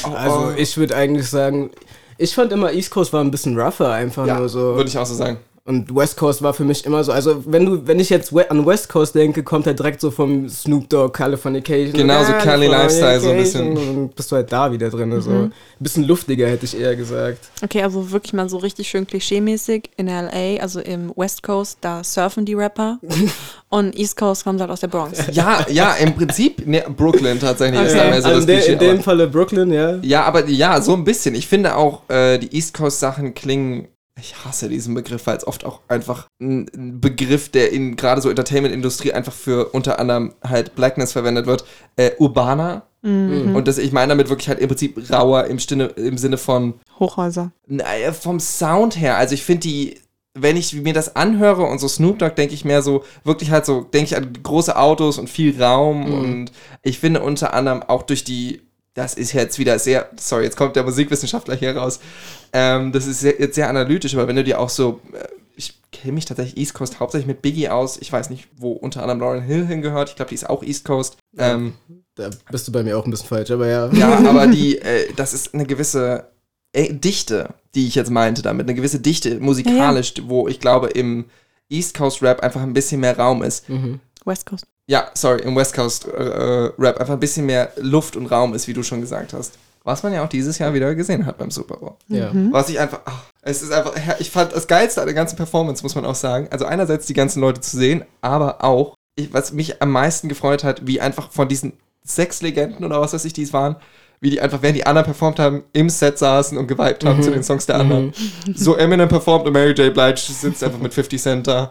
Oh, 0.05 0.09
also 0.14 0.37
oh. 0.49 0.55
ich 0.57 0.76
würde 0.76 0.97
eigentlich 0.97 1.29
sagen, 1.29 1.71
ich 2.19 2.35
fand 2.35 2.52
immer 2.52 2.73
East 2.73 2.90
Coast 2.90 3.12
war 3.12 3.23
ein 3.23 3.31
bisschen 3.31 3.59
rougher 3.59 3.93
einfach 3.93 4.26
ja, 4.26 4.38
nur 4.38 4.49
so. 4.49 4.76
würde 4.76 4.88
ich 4.88 4.99
auch 4.99 5.07
so 5.07 5.14
sagen. 5.14 5.38
Und 5.64 5.95
West 5.95 6.17
Coast 6.17 6.43
war 6.43 6.55
für 6.55 6.64
mich 6.64 6.85
immer 6.87 7.05
so, 7.05 7.12
also 7.12 7.45
wenn 7.47 7.67
du, 7.67 7.87
wenn 7.87 8.00
ich 8.00 8.09
jetzt 8.11 8.33
an 8.35 8.64
West 8.67 8.88
Coast 8.88 9.14
denke, 9.14 9.43
kommt 9.43 9.67
halt 9.67 9.79
direkt 9.79 10.00
so 10.00 10.11
vom 10.11 10.49
Snoop 10.49 10.88
Dogg 10.88 11.12
Californication. 11.12 11.93
Genau, 11.93 12.25
so 12.25 12.33
Cali 12.33 12.67
Lifestyle 12.67 13.21
so 13.21 13.31
ein 13.31 13.37
bisschen. 13.37 13.76
Und 13.76 14.17
bist 14.17 14.33
du 14.33 14.37
halt 14.37 14.50
da 14.50 14.73
wieder 14.73 14.88
drin, 14.90 15.21
so. 15.21 15.31
Ein 15.31 15.52
bisschen 15.79 16.05
luftiger 16.05 16.49
hätte 16.49 16.64
ich 16.64 16.76
eher 16.79 16.97
gesagt. 16.97 17.50
Okay, 17.62 17.83
also 17.83 18.11
wirklich 18.11 18.33
mal 18.33 18.49
so 18.49 18.57
richtig 18.57 18.88
schön 18.88 19.07
klischeemäßig 19.07 19.90
in 19.97 20.07
LA, 20.07 20.57
also 20.61 20.81
im 20.81 21.12
West 21.14 21.43
Coast, 21.43 21.79
da 21.83 22.02
surfen 22.02 22.45
die 22.47 22.55
Rapper 22.55 22.99
und 23.69 23.95
East 23.97 24.17
Coast 24.17 24.45
kommt 24.45 24.61
halt 24.61 24.71
aus 24.71 24.81
der 24.81 24.88
Bronx. 24.88 25.23
Ja, 25.33 25.64
ja, 25.71 25.93
im 25.95 26.14
Prinzip, 26.17 26.67
ne, 26.67 26.85
Brooklyn 26.97 27.38
tatsächlich 27.38 27.81
ist 27.83 27.93
Okay. 27.95 28.05
da 28.05 28.11
mehr 28.11 28.23
so 28.23 28.29
also 28.29 28.40
das 28.40 28.40
in, 28.40 28.47
de, 28.47 28.57
Klischee, 28.57 28.73
in 28.73 28.79
dem 28.79 28.90
aber- 28.95 29.02
Falle 29.02 29.26
Brooklyn, 29.29 29.73
ja. 29.73 29.97
Ja, 30.02 30.25
aber 30.25 30.49
ja, 30.49 30.81
so 30.81 30.95
ein 30.95 31.05
bisschen. 31.05 31.35
Ich 31.35 31.47
finde 31.47 31.76
auch, 31.76 32.09
äh, 32.09 32.38
die 32.38 32.57
East 32.57 32.75
Coast 32.75 32.99
Sachen 33.00 33.35
klingen. 33.35 33.88
Ich 34.21 34.45
hasse 34.45 34.69
diesen 34.69 34.95
Begriff, 34.95 35.27
weil 35.27 35.37
es 35.37 35.47
oft 35.47 35.65
auch 35.65 35.81
einfach 35.89 36.27
ein 36.41 37.00
Begriff, 37.00 37.49
der 37.49 37.73
in 37.73 37.97
gerade 37.97 38.21
so 38.21 38.29
Entertainment-Industrie 38.29 39.12
einfach 39.12 39.33
für 39.33 39.71
unter 39.73 39.99
anderem 39.99 40.35
halt 40.43 40.75
Blackness 40.75 41.12
verwendet 41.12 41.47
wird, 41.47 41.65
äh, 41.97 42.12
urbaner. 42.19 42.83
Mhm. 43.03 43.57
Und 43.57 43.67
das, 43.67 43.79
ich 43.79 43.93
meine 43.93 44.11
damit 44.11 44.29
wirklich 44.29 44.49
halt 44.49 44.61
im 44.61 44.69
Prinzip 44.69 45.11
rauer 45.11 45.45
im, 45.45 45.59
Sinne, 45.59 45.87
im 45.87 46.19
Sinne 46.19 46.37
von 46.37 46.75
Hochhäuser. 46.99 47.50
naja, 47.67 48.12
vom 48.12 48.41
Sound 48.41 49.00
her. 49.00 49.17
Also 49.17 49.35
ich 49.35 49.43
finde 49.43 49.61
die 49.61 49.97
wenn 50.35 50.57
ich 50.57 50.75
mir 50.75 50.93
das 50.93 51.17
anhöre 51.17 51.62
und 51.65 51.81
so 51.81 51.89
Snoop 51.89 52.19
Dogg, 52.19 52.35
denke 52.37 52.55
ich 52.55 52.65
mehr 52.65 52.83
so, 52.83 53.05
wirklich 53.25 53.50
halt 53.50 53.67
so, 53.67 53.83
denke 53.83 54.07
ich 54.07 54.17
an 54.17 54.33
große 54.43 54.77
Autos 54.77 55.19
und 55.19 55.29
viel 55.29 55.61
Raum 55.61 56.12
und 56.12 56.53
ich 56.83 56.99
finde 56.99 57.21
unter 57.23 57.53
anderem 57.53 57.83
auch 57.83 58.03
durch 58.03 58.23
die, 58.23 58.62
das 58.94 59.14
ist 59.14 59.32
jetzt 59.32 59.59
wieder 59.59 59.78
sehr, 59.78 60.11
sorry, 60.18 60.44
jetzt 60.44 60.56
kommt 60.56 60.76
der 60.76 60.85
Musikwissenschaftler 60.85 61.54
hier 61.54 61.76
raus, 61.76 62.00
ähm, 62.52 62.92
das 62.92 63.06
ist 63.06 63.20
sehr, 63.20 63.40
jetzt 63.40 63.54
sehr 63.54 63.68
analytisch, 63.68 64.14
aber 64.14 64.26
wenn 64.26 64.37
du 64.37 64.44
dir 64.44 64.61
auch 64.61 64.70
so, 64.70 65.00
äh, 65.12 65.26
ich 65.56 65.75
kenne 65.92 66.14
mich 66.14 66.25
tatsächlich 66.25 66.56
East 66.56 66.75
Coast 66.75 67.00
hauptsächlich 67.00 67.26
mit 67.26 67.42
Biggie 67.42 67.68
aus, 67.68 67.99
ich 67.99 68.12
weiß 68.12 68.30
nicht, 68.30 68.49
wo 68.56 68.73
unter 68.73 69.02
anderem 69.02 69.20
Lauren 69.20 69.42
Hill 69.42 69.66
hingehört, 69.66 70.11
ich 70.11 70.16
glaube, 70.16 70.30
die 70.30 70.35
ist 70.35 70.49
auch 70.49 70.62
East 70.62 70.85
Coast, 70.85 71.18
ähm, 71.38 71.75
Da 72.16 72.30
bist 72.50 72.66
du 72.66 72.73
bei 72.73 72.82
mir 72.82 72.99
auch 72.99 73.04
ein 73.04 73.11
bisschen 73.11 73.28
falsch, 73.28 73.50
aber 73.50 73.68
ja. 73.68 73.92
ja, 73.92 74.18
aber 74.28 74.47
die, 74.47 74.78
äh, 74.78 75.12
das 75.14 75.35
ist 75.35 75.54
eine 75.54 75.66
gewisse 75.66 76.30
äh, 76.73 76.92
Dichte, 76.92 77.54
die 77.75 77.87
ich 77.87 77.94
jetzt 77.94 78.11
meinte 78.11 78.42
damit, 78.42 78.66
eine 78.66 78.75
gewisse 78.75 79.00
Dichte 79.00 79.38
musikalisch, 79.38 80.14
wo 80.25 80.49
ich 80.49 80.61
glaube 80.61 80.88
im 80.88 81.26
East 81.68 81.97
Coast 81.97 82.23
Rap 82.23 82.40
einfach 82.40 82.62
ein 82.62 82.73
bisschen 82.73 83.00
mehr 83.00 83.16
Raum 83.16 83.42
ist. 83.42 83.68
Mhm. 83.68 84.00
West 84.27 84.47
Coast. 84.47 84.67
Ja, 84.87 85.11
sorry, 85.15 85.43
im 85.43 85.55
West 85.57 85.75
Coast 85.75 86.07
äh, 86.07 86.11
äh, 86.11 86.73
Rap 86.79 86.99
einfach 86.99 87.15
ein 87.15 87.21
bisschen 87.21 87.47
mehr 87.47 87.73
Luft 87.77 88.17
und 88.17 88.27
Raum 88.27 88.55
ist, 88.55 88.67
wie 88.69 88.73
du 88.73 88.83
schon 88.83 89.00
gesagt 89.00 89.33
hast. 89.33 89.53
Was 89.85 90.03
man 90.03 90.12
ja 90.12 90.23
auch 90.23 90.29
dieses 90.29 90.59
Jahr 90.59 90.75
wieder 90.75 90.95
gesehen 90.95 91.25
hat 91.25 91.39
beim 91.39 91.50
Super 91.50 91.77
Bowl. 91.77 91.95
ja. 92.09 92.31
Was 92.50 92.69
ich 92.69 92.79
einfach, 92.79 93.00
ach, 93.07 93.25
es 93.41 93.62
ist 93.62 93.73
einfach, 93.73 93.95
ich 94.19 94.31
fand 94.31 94.53
das 94.53 94.67
Geilste 94.67 95.00
an 95.00 95.07
der 95.07 95.15
ganzen 95.15 95.37
Performance, 95.37 95.83
muss 95.83 95.95
man 95.95 96.05
auch 96.05 96.15
sagen. 96.15 96.49
Also 96.50 96.67
einerseits 96.67 97.07
die 97.07 97.15
ganzen 97.15 97.41
Leute 97.41 97.61
zu 97.61 97.77
sehen, 97.77 98.05
aber 98.21 98.62
auch, 98.62 98.95
ich, 99.17 99.33
was 99.33 99.53
mich 99.53 99.81
am 99.81 99.91
meisten 99.91 100.29
gefreut 100.29 100.65
hat, 100.65 100.87
wie 100.87 101.00
einfach 101.00 101.31
von 101.31 101.49
diesen 101.49 101.73
sechs 102.05 102.43
Legenden 102.43 102.85
oder 102.85 103.00
was 103.00 103.12
weiß 103.12 103.25
ich, 103.25 103.33
die 103.33 103.43
es 103.43 103.53
waren, 103.53 103.77
wie 104.23 104.29
die 104.29 104.41
einfach, 104.41 104.61
während 104.61 104.77
die 104.77 104.85
anderen 104.85 105.07
performt 105.07 105.39
haben, 105.39 105.62
im 105.73 105.89
Set 105.89 106.19
saßen 106.19 106.59
und 106.59 106.67
geweibt 106.67 107.07
haben 107.07 107.23
zu 107.23 107.31
den 107.31 107.43
Songs 107.43 107.65
der 107.65 107.77
anderen. 107.77 108.12
So 108.55 108.77
Eminem 108.77 109.09
performt 109.09 109.47
und 109.47 109.55
Mary 109.55 109.73
J. 109.73 109.95
Blige 109.95 110.21
sitzt 110.21 110.62
einfach 110.62 110.79
mit 110.79 110.93
50 110.93 111.23
Cent 111.23 111.47
da. 111.47 111.71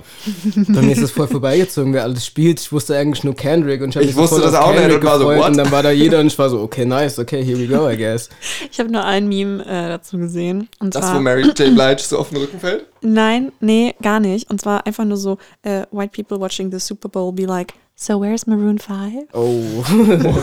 Bei 0.56 0.82
mir 0.82 0.94
ist 0.94 1.02
es 1.04 1.12
voll 1.12 1.28
vorbeigezogen, 1.28 1.94
wer 1.94 2.02
alles 2.02 2.26
spielt. 2.26 2.60
Ich 2.60 2.72
wusste 2.72 2.98
eigentlich 2.98 3.24
nur 3.24 3.36
Kendrick 3.36 3.84
und 3.84 3.90
ich, 3.90 3.98
hab 3.98 4.04
Ich 4.04 4.16
wusste 4.16 4.42
das 4.42 4.56
auch 4.56 4.72
nicht 4.72 4.80
Kendrick 4.80 5.02
und 5.02 5.06
war 5.08 5.20
so, 5.20 5.26
what? 5.28 5.46
Und 5.48 5.58
dann 5.58 5.72
war 5.72 5.84
da 5.84 5.92
jeder 5.92 6.20
und 6.22 6.26
ich 6.28 6.40
war 6.40 6.50
so, 6.50 6.60
okay, 6.62 6.86
nice, 6.86 7.20
okay, 7.20 7.44
here 7.44 7.60
we 7.60 7.68
go, 7.68 7.88
I 7.88 7.96
guess. 7.96 8.30
Ich 8.72 8.80
habe 8.80 8.92
nur 8.92 9.06
ein 9.06 9.28
Meme 9.28 9.64
äh, 9.64 9.88
dazu 9.90 10.18
gesehen. 10.18 10.70
Und 10.80 10.96
Das, 10.96 11.06
zwar, 11.06 11.18
wo 11.18 11.22
Mary 11.22 11.44
J. 11.44 11.56
Blige 11.56 12.02
so 12.02 12.18
auf 12.18 12.30
den 12.30 12.40
Rücken 12.40 12.60
fällt. 12.60 12.88
Nein, 13.02 13.52
nee, 13.60 13.94
gar 14.02 14.20
nicht. 14.20 14.50
Und 14.50 14.60
zwar 14.60 14.88
einfach 14.88 15.06
nur 15.06 15.18
so, 15.18 15.38
äh, 15.62 15.84
white 15.92 16.20
people 16.20 16.40
watching 16.40 16.72
the 16.72 16.80
Super 16.80 17.10
Bowl 17.10 17.32
be 17.32 17.46
like, 17.46 17.74
so 17.96 18.20
where's 18.20 18.48
Maroon 18.48 18.80
5? 18.80 19.28
Oh, 19.34 19.84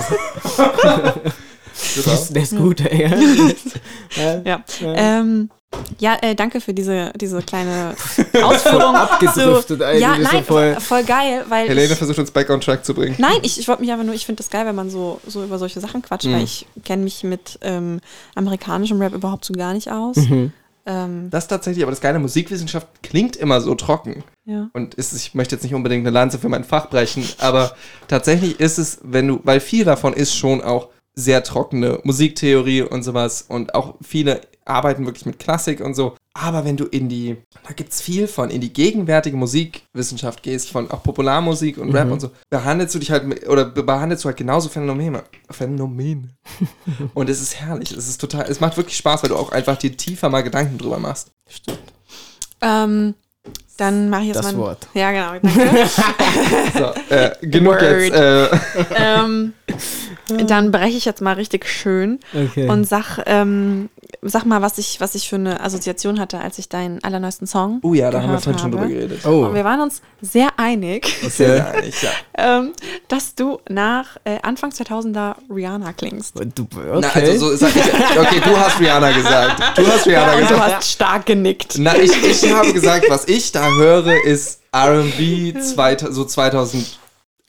Genau. 1.95 2.17
der 2.31 2.43
ist 2.43 2.57
gut, 2.57 2.81
ey. 2.81 3.11
ja. 4.17 4.41
Ja. 4.45 4.65
Ähm, 4.81 5.51
ja, 5.99 6.17
äh, 6.23 6.35
danke 6.35 6.61
für 6.61 6.73
diese, 6.73 7.13
diese 7.21 7.43
kleine 7.43 7.95
Ausführung. 8.43 8.95
Abgedriftet 8.97 9.79
zu, 9.79 9.85
eigentlich, 9.87 10.01
Ja, 10.03 10.15
ist 10.15 10.27
so 10.27 10.33
nein, 10.37 10.45
voll- 10.45 10.77
voll, 10.81 11.05
geil, 11.05 11.45
weil 11.49 11.69
Helene 11.69 11.93
ich, 11.93 11.99
versucht 11.99 12.19
uns 12.19 12.31
back 12.31 12.49
on 12.51 12.61
track 12.61 12.85
zu 12.85 12.95
bringen. 12.95 13.15
Nein, 13.19 13.39
ich, 13.43 13.59
ich 13.59 13.69
wollte 13.69 13.83
mich 13.83 13.91
einfach 13.91 14.05
nur, 14.05 14.15
ich 14.15 14.25
finde 14.25 14.39
das 14.43 14.49
geil, 14.51 14.65
wenn 14.65 14.75
man 14.77 14.91
so, 14.91 15.21
so 15.27 15.45
über 15.45 15.59
solche 15.59 15.81
Sachen 15.81 16.03
quatscht, 16.03 16.27
Mhm. 16.29 16.33
weil 16.35 16.45
ich 16.45 16.67
kenne 16.85 17.03
mich 17.05 17.25
mit 17.25 17.59
ähm, 17.63 18.01
amerikanischem 18.37 19.01
Rap 19.01 19.13
überhaupt 19.15 19.45
so 19.45 19.53
gar 19.55 19.75
nicht 19.75 19.91
aus. 19.91 20.17
Mhm. 20.17 20.53
Ähm, 20.87 21.29
Das 21.31 21.49
tatsächlich, 21.49 21.83
aber 21.83 21.91
das 21.93 22.01
geile 22.01 22.21
Musikwissenschaft 22.21 22.87
klingt 23.03 23.35
immer 23.37 23.61
so 23.61 23.75
trocken. 23.75 24.23
ja. 24.45 24.71
Und 24.73 24.95
ist, 24.95 25.13
ich 25.15 25.35
möchte 25.35 25.57
jetzt 25.57 25.65
nicht 25.65 25.75
unbedingt 25.75 26.07
eine 26.07 26.15
Lanze 26.15 26.39
für 26.39 26.49
mein 26.49 26.65
Fach 26.65 26.89
brechen, 26.89 27.25
aber 27.39 27.75
tatsächlich 28.09 28.61
ist 28.61 28.79
es, 28.79 28.99
wenn 29.03 29.27
du, 29.29 29.41
weil 29.43 29.59
viel 29.61 29.85
davon 29.85 30.13
ist 30.15 30.35
schon 30.37 30.63
auch 30.63 30.89
sehr 31.19 31.43
trockene 31.43 31.99
Musiktheorie 32.05 32.83
und 32.83 33.03
sowas 33.03 33.45
und 33.49 33.75
auch 33.75 33.95
viele 34.03 34.43
arbeiten 34.67 35.07
wirklich 35.07 35.25
mit 35.27 35.39
Klassik 35.39 35.81
und 35.81 35.95
so. 35.95 36.15
Aber 36.35 36.65
wenn 36.67 36.77
du 36.77 36.85
in 36.85 37.09
die, 37.09 37.37
da 37.67 37.73
gibt's 37.73 38.03
viel 38.03 38.27
von, 38.29 38.51
in 38.51 38.61
die 38.61 38.73
gegenwärtige 38.73 39.37
Musikwissenschaft 39.37 40.43
gehst, 40.43 40.71
von 40.71 40.91
auch 40.91 41.03
Popularmusik 41.03 41.79
und 41.79 41.95
Rap 41.95 42.11
und 42.11 42.21
so, 42.21 42.31
behandelst 42.51 42.95
du 42.95 42.99
dich 42.99 43.11
halt, 43.11 43.25
mit, 43.27 43.49
oder 43.49 43.65
be- 43.65 43.83
behandelst 43.85 44.25
du 44.25 44.29
halt 44.29 44.37
genauso 44.37 44.69
Phänomene. 44.69 45.23
Phänomene. 45.51 46.29
und 47.15 47.31
es 47.31 47.41
ist 47.41 47.59
herrlich, 47.61 47.93
es 47.93 48.09
ist 48.09 48.21
total, 48.21 48.45
es 48.51 48.61
macht 48.61 48.77
wirklich 48.77 48.97
Spaß, 48.99 49.23
weil 49.23 49.31
du 49.31 49.37
auch 49.37 49.53
einfach 49.53 49.77
dir 49.79 49.97
tiefer 49.97 50.29
mal 50.29 50.43
Gedanken 50.43 50.77
drüber 50.77 50.99
machst. 50.99 51.31
Ähm, 52.61 53.15
dann 53.77 54.11
mache 54.11 54.23
ich 54.23 54.27
jetzt 54.29 54.39
Das 54.39 54.47
mal. 54.53 54.59
Wort. 54.59 54.89
Ja, 54.95 55.13
genau. 55.13 55.33
Danke. 55.55 55.87
So, 56.77 57.15
äh, 57.15 57.31
genug 57.47 57.75
Word. 57.81 57.83
jetzt. 57.83 58.15
Äh, 58.15 58.49
ähm, 58.97 59.53
dann 60.47 60.71
breche 60.73 60.97
ich 60.97 61.05
jetzt 61.05 61.21
mal 61.21 61.35
richtig 61.35 61.69
schön 61.69 62.19
Okay. 62.35 62.69
und 62.69 62.85
sag, 62.85 63.19
ähm, 63.27 63.89
sag 64.23 64.45
mal, 64.45 64.63
was 64.63 64.79
ich, 64.79 65.01
was 65.01 65.15
ich 65.15 65.29
für 65.29 65.37
eine 65.37 65.61
Assoziation 65.61 66.19
hatte, 66.21 66.39
als 66.41 66.59
ich 66.59 66.69
deinen 66.69 67.03
allerneuesten 67.03 67.47
Song. 67.47 67.81
Oh 67.83 67.95
ja, 67.95 68.11
da 68.11 68.23
haben 68.23 68.33
wir 68.33 68.39
vorhin 68.41 68.61
schon 68.61 68.73
drüber 68.73 68.87
geredet. 68.87 69.25
oh, 69.27 69.47
Und 69.47 69.55
wir 69.55 69.65
waren 69.65 69.81
uns 69.81 70.03
sehr 70.21 70.49
einig, 70.57 71.07
Sehr 71.29 71.73
einig, 71.73 72.03
ja. 72.03 72.11
ähm, 72.39 72.73
dass 73.09 73.35
du 73.35 73.59
nach 73.69 74.17
äh, 74.25 74.39
Anfang 74.43 74.71
2000er 74.71 75.35
Rihanna 75.53 75.93
klingst. 75.93 76.35
du, 76.37 76.63
okay. 76.63 76.99
Na, 77.01 77.09
also 77.11 77.51
so 77.51 77.57
sag 77.57 77.75
ich, 77.77 78.19
okay, 78.19 78.41
du 78.45 78.57
hast 78.59 78.81
Rihanna 78.81 79.11
gesagt. 79.13 79.79
Du 79.79 79.87
hast 79.87 80.07
Rihanna 80.07 80.35
du 80.37 80.41
gesagt. 80.43 80.77
hast 80.77 80.91
stark 80.91 81.27
genickt. 81.27 81.75
Na, 81.79 81.97
ich, 81.97 82.13
ich 82.25 82.53
habe 82.53 82.73
gesagt, 82.73 83.07
was 83.09 83.27
ich 83.29 83.53
da 83.53 83.69
höre, 83.69 84.25
ist 84.25 84.61
R&B 84.73 85.55
so 85.61 86.25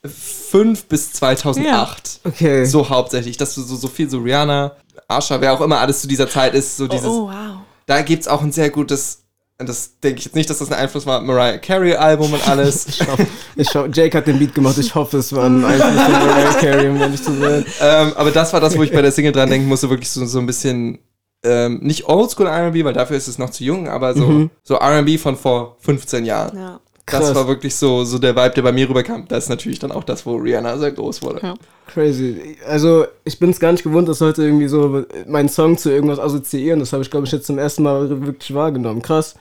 2005 0.02 0.84
bis 0.86 1.12
2008. 1.14 2.20
okay. 2.24 2.64
So 2.64 2.88
hauptsächlich, 2.88 3.36
dass 3.36 3.54
du 3.54 3.62
so, 3.62 3.76
so 3.76 3.88
viel 3.88 4.08
so 4.08 4.18
Rihanna, 4.18 4.72
Asha, 5.08 5.40
wer 5.40 5.52
auch 5.52 5.60
immer 5.60 5.78
alles 5.80 6.00
zu 6.00 6.08
dieser 6.08 6.28
Zeit 6.28 6.54
ist, 6.54 6.76
so 6.76 6.84
Oh, 6.84 6.88
dieses, 6.88 7.06
oh, 7.08 7.26
wow. 7.28 7.58
da 7.86 8.02
gibt's 8.02 8.28
auch 8.28 8.42
ein 8.42 8.52
sehr 8.52 8.70
gutes, 8.70 9.24
und 9.60 9.68
das 9.68 9.98
denke 9.98 10.18
ich 10.20 10.24
jetzt 10.26 10.34
nicht, 10.36 10.48
dass 10.50 10.58
das 10.58 10.70
ein 10.70 10.78
Einfluss 10.78 11.04
war, 11.06 11.20
Mariah 11.20 11.58
Carey 11.58 11.94
Album 11.94 12.32
und 12.32 12.48
alles. 12.48 12.86
Ich 12.86 13.00
hoffe, 13.06 13.26
ich 13.56 13.74
hoffe, 13.74 13.90
Jake 13.92 14.16
hat 14.16 14.26
den 14.28 14.38
Beat 14.38 14.54
gemacht. 14.54 14.78
Ich 14.78 14.94
hoffe, 14.94 15.18
es 15.18 15.32
war 15.32 15.44
ein 15.46 15.64
Einfluss 15.64 15.90
von 15.94 16.12
Mariah 16.12 16.54
Carey, 16.60 16.88
um 16.90 16.96
ehrlich 17.00 17.22
zu 17.22 17.32
sein. 17.40 17.64
ähm, 17.80 18.12
aber 18.14 18.30
das 18.30 18.52
war 18.52 18.60
das, 18.60 18.76
wo 18.78 18.82
ich 18.84 18.92
bei 18.92 19.02
der 19.02 19.10
Single 19.12 19.32
dran 19.32 19.50
denken 19.50 19.66
musste, 19.68 19.90
wirklich 19.90 20.10
so, 20.10 20.24
so 20.26 20.38
ein 20.38 20.46
bisschen, 20.46 20.98
ähm, 21.44 21.80
nicht 21.82 22.08
Oldschool 22.08 22.46
R&B, 22.46 22.84
weil 22.84 22.92
dafür 22.92 23.16
ist 23.16 23.26
es 23.28 23.38
noch 23.38 23.50
zu 23.50 23.64
jung, 23.64 23.88
aber 23.88 24.14
so, 24.14 24.26
Mhm. 24.26 24.50
so 24.62 24.74
R&B 24.76 25.18
von 25.18 25.36
vor 25.36 25.76
15 25.80 26.24
Jahren. 26.24 26.56
Ja. 26.56 26.80
Das 27.10 27.20
Krass. 27.20 27.34
war 27.34 27.48
wirklich 27.48 27.74
so, 27.74 28.04
so 28.04 28.18
der 28.18 28.36
Vibe, 28.36 28.50
der 28.54 28.62
bei 28.62 28.72
mir 28.72 28.88
rüberkam. 28.88 29.24
Das 29.28 29.44
ist 29.44 29.50
natürlich 29.50 29.78
dann 29.78 29.92
auch 29.92 30.04
das, 30.04 30.26
wo 30.26 30.36
Rihanna 30.36 30.76
sehr 30.78 30.92
groß 30.92 31.22
wurde. 31.22 31.40
Ja. 31.42 31.54
Crazy. 31.86 32.56
Also, 32.66 33.06
ich 33.24 33.38
bin 33.38 33.50
es 33.50 33.58
gar 33.60 33.72
nicht 33.72 33.82
gewohnt, 33.82 34.08
dass 34.08 34.20
Leute 34.20 34.42
irgendwie 34.42 34.68
so 34.68 35.04
meinen 35.26 35.48
Song 35.48 35.78
zu 35.78 35.90
irgendwas 35.90 36.18
assoziieren. 36.18 36.80
Das 36.80 36.92
habe 36.92 37.02
ich, 37.02 37.10
glaube 37.10 37.26
ich, 37.26 37.32
jetzt 37.32 37.46
zum 37.46 37.58
ersten 37.58 37.82
Mal 37.82 38.08
wirklich 38.26 38.54
wahrgenommen. 38.54 39.00
Krass. 39.00 39.34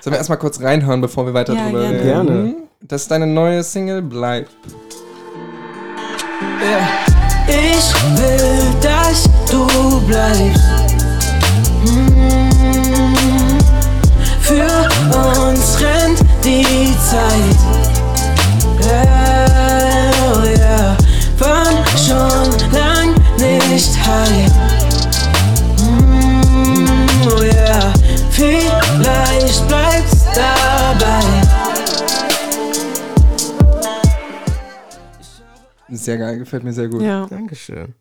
Sollen 0.00 0.14
wir 0.14 0.18
erstmal 0.18 0.38
kurz 0.38 0.60
reinhören, 0.60 1.00
bevor 1.00 1.26
wir 1.26 1.34
weiter 1.34 1.54
Ja, 1.54 1.66
drüber 1.66 1.80
gerne. 1.80 1.94
reden? 1.98 2.04
Gerne. 2.04 2.54
Das 2.80 3.02
ist 3.02 3.10
deine 3.10 3.26
neue 3.26 3.62
Single, 3.62 4.02
Bleib. 4.02 4.48
Ich 7.46 7.94
will, 8.18 8.80
dass 8.80 9.24
du 9.50 10.00
bleibst. 10.06 10.81
Für 14.52 15.48
uns 15.48 15.80
rennt 15.80 16.20
die 16.44 16.94
Zeit. 17.08 17.56
Yeah, 18.84 20.44
yeah. 20.44 20.96
Waren 21.38 21.78
schon 21.96 22.70
lang 22.70 23.14
nicht 23.38 23.96
high. 24.06 24.52
Mm, 25.80 27.06
oh 27.28 27.42
yeah. 27.42 27.94
Vielleicht 28.30 29.68
bleibt's 29.68 30.26
dabei. 30.34 31.22
Sehr 35.88 36.18
geil, 36.18 36.38
gefällt 36.40 36.64
mir 36.64 36.74
sehr 36.74 36.88
gut. 36.88 37.00
Ja. 37.00 37.26
Dankeschön. 37.26 37.94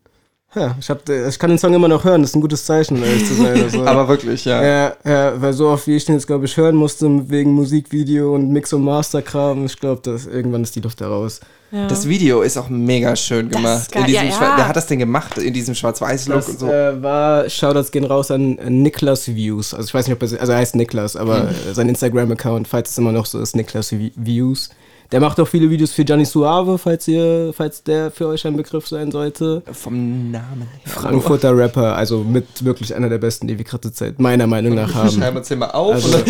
Ja, 0.53 0.75
ich, 0.79 0.89
hab, 0.89 1.07
ich 1.07 1.39
kann 1.39 1.49
den 1.49 1.57
Song 1.59 1.73
immer 1.73 1.87
noch 1.87 2.03
hören. 2.03 2.21
Das 2.21 2.31
ist 2.31 2.35
ein 2.35 2.41
gutes 2.41 2.65
Zeichen, 2.65 2.97
um 2.97 3.03
ehrlich 3.03 3.25
zu 3.25 3.35
sein. 3.35 3.57
Also, 3.63 3.85
Aber 3.85 4.07
wirklich, 4.09 4.43
ja. 4.43 4.61
ja, 4.61 4.93
ja, 5.05 5.41
weil 5.41 5.53
so 5.53 5.69
oft 5.69 5.87
wie 5.87 5.95
ich 5.95 6.03
den 6.03 6.15
jetzt, 6.15 6.27
glaube 6.27 6.43
ich, 6.45 6.57
hören 6.57 6.75
musste, 6.75 7.07
wegen 7.29 7.51
Musikvideo 7.53 8.35
und 8.35 8.49
Mix- 8.51 8.73
und 8.73 8.83
Masterkram, 8.83 9.65
ich 9.65 9.79
glaube, 9.79 10.01
dass 10.03 10.25
irgendwann 10.25 10.63
ist 10.63 10.75
die 10.75 10.81
Luft 10.81 10.99
da 10.99 11.07
raus. 11.07 11.39
Ja. 11.71 11.87
Das 11.87 12.05
Video 12.05 12.41
ist 12.41 12.57
auch 12.57 12.67
mega 12.67 13.15
schön 13.15 13.47
gemacht. 13.49 13.95
In 13.95 14.05
diesem 14.05 14.25
ja, 14.27 14.29
ja. 14.31 14.53
Wer 14.57 14.67
hat 14.67 14.75
das 14.75 14.87
denn 14.87 14.99
gemacht? 14.99 15.37
In 15.37 15.53
diesem 15.53 15.73
Schwarz-Weiß-Look 15.73 16.35
Das 16.35 16.49
und 16.49 16.59
so. 16.59 16.67
äh, 16.67 17.01
war, 17.01 17.49
Shoutouts 17.49 17.91
gehen 17.91 18.03
raus 18.03 18.29
an 18.29 18.55
Niklas 18.67 19.33
Views. 19.33 19.73
Also 19.73 19.87
ich 19.87 19.93
weiß 19.93 20.07
nicht, 20.07 20.21
ob 20.21 20.21
er, 20.29 20.37
also 20.41 20.51
er 20.51 20.57
heißt 20.57 20.75
Niklas, 20.75 21.15
aber 21.15 21.49
äh, 21.49 21.73
sein 21.73 21.87
Instagram-Account, 21.87 22.67
falls 22.67 22.89
es 22.91 22.97
immer 22.97 23.13
noch 23.13 23.25
so 23.25 23.39
ist, 23.39 23.55
Niklas 23.55 23.93
Vi- 23.93 24.11
Views. 24.17 24.69
Der 25.11 25.19
macht 25.19 25.39
auch 25.41 25.47
viele 25.47 25.69
Videos 25.69 25.91
für 25.91 26.05
Gianni 26.05 26.23
Suave, 26.23 26.77
falls 26.77 27.05
ihr, 27.07 27.51
falls 27.53 27.83
der 27.83 28.11
für 28.11 28.27
euch 28.27 28.47
ein 28.47 28.55
Begriff 28.55 28.87
sein 28.87 29.11
sollte. 29.11 29.61
Vom 29.69 30.31
Namen 30.31 30.69
her. 30.83 30.93
Frankfurter 30.93 31.55
Rapper, 31.55 31.97
also 31.97 32.19
mit 32.19 32.63
wirklich 32.63 32.95
einer 32.95 33.09
der 33.09 33.17
besten, 33.17 33.45
die 33.47 33.57
wir 33.57 33.65
gerade 33.65 33.81
zur 33.81 33.93
Zeit 33.93 34.19
meiner 34.19 34.47
Meinung 34.47 34.75
nach 34.75 34.89
Schreiben 34.89 35.21
haben. 35.21 35.33
wir 35.33 35.39
uns 35.39 35.47
hier 35.49 35.57
mal 35.57 35.71
auf. 35.71 35.95
Also, 35.95 36.17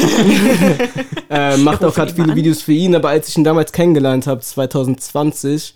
äh, 1.30 1.58
macht 1.58 1.84
auch 1.84 1.94
gerade 1.94 2.12
viele 2.12 2.32
an. 2.32 2.36
Videos 2.36 2.64
für 2.64 2.74
ihn, 2.74 2.96
aber 2.96 3.10
als 3.10 3.28
ich 3.28 3.38
ihn 3.38 3.44
damals 3.44 3.72
kennengelernt 3.72 4.26
habe, 4.26 4.42
2020, 4.42 5.76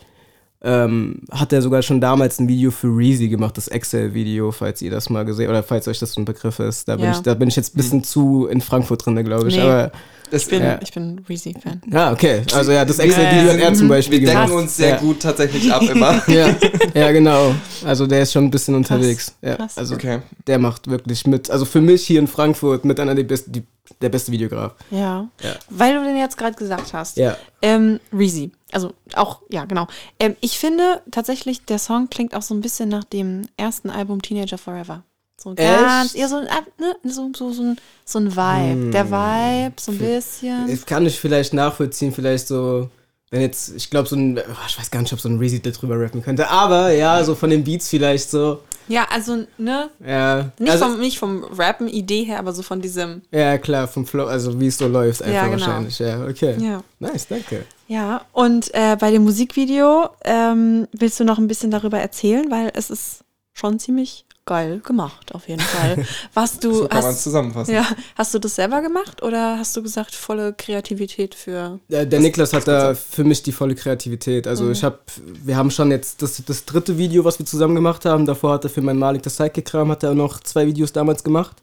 ähm, 0.66 1.20
hat 1.32 1.54
er 1.54 1.62
sogar 1.62 1.82
schon 1.84 2.02
damals 2.02 2.40
ein 2.40 2.48
Video 2.48 2.72
für 2.72 2.88
Reezy 2.88 3.30
gemacht, 3.30 3.56
das 3.56 3.68
Excel-Video, 3.68 4.52
falls 4.52 4.82
ihr 4.82 4.90
das 4.92 5.10
mal 5.10 5.24
gesehen 5.24 5.50
oder 5.50 5.62
falls 5.64 5.88
euch 5.88 6.00
das 6.00 6.14
so 6.14 6.22
ein 6.22 6.26
Begriff 6.26 6.60
ist. 6.60 6.88
Da 6.88 6.96
bin, 6.96 7.06
Ja. 7.06 7.12
ich, 7.12 7.20
da 7.20 7.34
bin 7.36 7.48
ich 7.48 7.56
jetzt 7.56 7.76
ein 7.76 7.78
bisschen 7.78 8.04
zu 8.04 8.48
in 8.48 8.62
Frankfurt 8.62 9.06
drin, 9.06 9.24
glaube 9.24 9.48
ich. 9.50 9.56
Nee. 9.56 9.62
Aber 9.62 9.92
Das, 10.32 10.42
Ich 10.44 10.50
bin, 10.50 10.64
Ja. 10.64 10.80
ich 10.82 10.92
bin 10.92 11.22
Reezy-Fan. 11.30 11.82
ja, 11.92 12.12
okay. 12.12 12.42
Also 12.54 12.72
ja, 12.72 12.84
das 12.84 12.98
Wir 12.98 13.06
Excel-Video 13.06 13.54
hat 13.54 13.60
er 13.60 13.74
zum 13.76 13.88
Beispiel 13.88 14.22
wir 14.22 14.30
gemacht. 14.30 14.48
decken 14.50 14.58
uns 14.60 14.76
sehr 14.76 14.90
ja. 14.90 14.98
gut 14.98 15.20
tatsächlich 15.20 15.72
ab 15.72 15.84
immer. 15.84 16.20
Ja, 16.28 16.56
ja, 16.96 17.12
genau. 17.12 17.54
Also 17.86 18.08
der 18.08 18.24
ist 18.24 18.32
schon 18.34 18.46
ein 18.46 18.50
bisschen 18.52 18.74
unterwegs. 18.74 19.36
Ja, 19.44 19.56
krass. 19.56 19.78
also 19.78 19.94
Okay. 19.94 20.20
der 20.48 20.58
macht 20.58 20.90
wirklich 20.90 21.28
mit. 21.28 21.52
Also 21.52 21.64
für 21.66 21.80
mich 21.80 22.08
hier 22.08 22.20
in 22.20 22.26
Frankfurt 22.28 22.86
mit 22.86 23.00
einer 23.00 23.14
der 23.14 23.24
besten, 23.24 23.52
die, 23.52 23.64
der 24.02 24.10
beste 24.10 24.32
Videograf. 24.32 24.74
Ja. 24.92 25.28
Ja. 25.42 25.56
Weil 25.70 25.96
du 25.96 26.04
den 26.04 26.18
jetzt 26.18 26.38
gerade 26.38 26.56
gesagt 26.56 26.94
hast. 26.94 27.18
Ja. 27.18 27.38
Ähm, 27.62 28.00
Reezy. 28.12 28.52
Also 28.72 28.94
auch, 29.16 29.42
ja, 29.50 29.66
genau. 29.66 29.88
Ähm, 30.20 30.36
ich 30.42 30.58
finde 30.60 31.02
tatsächlich, 31.12 31.64
der 31.66 31.80
Song 31.80 32.10
klingt 32.10 32.36
auch 32.36 32.42
so 32.42 32.54
ein 32.54 32.62
bisschen 32.62 32.90
nach 32.90 33.04
dem 33.04 33.44
ersten 33.58 33.90
Album 33.90 34.22
Teenager 34.22 34.58
Forever. 34.58 35.04
So 35.38 35.54
ganz, 35.54 36.14
ja, 36.14 36.28
so, 36.28 36.38
ein- 36.38 36.48
ne, 36.80 36.96
so, 37.04 37.30
so, 37.36 37.52
so, 37.52 37.62
ein, 37.62 37.76
so 38.06 38.20
ein 38.20 38.36
Vibe. 38.36 38.92
Der 38.92 39.10
Vibe, 39.12 39.74
so 39.80 39.92
ein 39.92 39.98
bisschen. 40.00 40.68
Das 40.70 40.86
kann 40.86 41.06
ich 41.06 41.20
vielleicht 41.20 41.54
nachvollziehen, 41.54 42.12
vielleicht 42.12 42.48
so, 42.48 42.90
wenn 43.30 43.42
jetzt, 43.42 43.74
ich 43.76 43.90
glaube, 43.90 44.08
so 44.08 44.16
ein, 44.16 44.38
oh, 44.40 44.42
ich 44.68 44.80
weiß 44.80 44.90
gar 44.90 45.02
nicht, 45.02 45.14
ob 45.14 45.20
so 45.20 45.30
ein 45.30 45.38
Reezy 45.38 45.62
da 45.62 45.70
drüber 45.72 46.00
rappen 46.00 46.24
könnte, 46.24 46.50
aber 46.50 46.92
ja, 46.92 47.24
so 47.24 47.36
von 47.36 47.50
den 47.50 47.64
Beats 47.64 47.90
vielleicht 47.90 48.30
so. 48.32 48.62
Ja, 48.88 49.08
also, 49.10 49.46
ne, 49.58 49.90
Ja, 50.06 50.52
nicht, 50.60 50.72
also, 50.72 50.86
vom, 50.86 51.00
nicht 51.00 51.20
vom 51.20 51.44
Rappen-Idee 51.44 52.24
her, 52.24 52.40
aber 52.40 52.54
so 52.54 52.62
von 52.62 52.82
diesem, 52.82 53.22
ja 53.32 53.58
klar, 53.58 53.88
vom 53.88 54.06
Flow, 54.06 54.26
also 54.26 54.60
wie 54.60 54.68
es 54.68 54.78
so 54.78 54.88
läuft 54.88 55.22
einfach 55.22 55.36
Ja, 55.36 55.48
genau. 55.48 55.60
wahrscheinlich. 55.60 56.00
Ja, 56.00 56.26
okay. 56.26 56.56
ja. 56.60 56.84
Nice, 57.00 57.28
danke. 57.28 57.66
Ja, 57.88 58.22
und 58.34 58.74
äh, 58.74 58.96
bei 59.00 59.12
dem 59.12 59.24
Musikvideo 59.24 60.10
ähm, 60.24 60.88
willst 60.92 61.20
du 61.20 61.24
noch 61.24 61.38
ein 61.38 61.48
bisschen 61.48 61.72
darüber 61.72 62.00
erzählen, 62.00 62.50
weil 62.50 62.72
es 62.74 62.90
ist 62.90 63.24
schon 63.54 63.80
ziemlich 63.80 64.25
geil 64.46 64.80
gemacht, 64.86 65.34
auf 65.34 65.48
jeden 65.48 65.62
Fall. 65.62 66.06
Was 66.34 66.60
du 66.60 66.74
So 66.76 66.88
kann 66.88 67.04
man 67.04 67.16
zusammenfassen. 67.16 67.74
ja, 67.74 67.86
hast 68.16 68.34
du 68.34 68.40
das 68.40 68.56
selber 68.56 68.82
gemacht 68.82 69.24
oder 69.24 69.58
hast 69.58 69.76
du 69.76 69.82
gesagt, 69.82 70.14
volle 70.14 70.54
Kreativität 70.54 71.34
für. 71.36 71.80
Der, 71.90 72.06
der 72.06 72.20
Niklas 72.20 72.54
hat 72.54 72.68
da 72.68 72.94
für 72.94 73.24
mich 73.24 73.44
die 73.44 73.52
volle 73.52 73.76
Kreativität. 73.76 74.46
Mhm. 74.46 74.50
Also 74.50 74.72
ich 74.72 74.84
habe, 74.84 75.00
wir 75.44 75.58
haben 75.58 75.72
schon 75.72 75.92
jetzt 75.92 76.22
das, 76.22 76.44
das 76.46 76.66
dritte 76.66 76.98
Video, 76.98 77.26
was 77.26 77.40
wir 77.40 77.46
zusammen 77.46 77.76
gemacht 77.76 78.06
haben. 78.06 78.26
Davor 78.26 78.54
hat 78.54 78.64
er 78.64 78.70
für 78.70 78.82
mein 78.82 78.98
Malik 78.98 79.24
das 79.24 79.38
Sidekick-Kram, 79.38 79.90
hat 79.92 80.04
er 80.04 80.14
noch 80.14 80.40
zwei 80.42 80.68
Videos 80.68 80.94
damals 80.94 81.24
gemacht. 81.24 81.58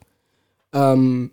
Ähm, 0.73 1.31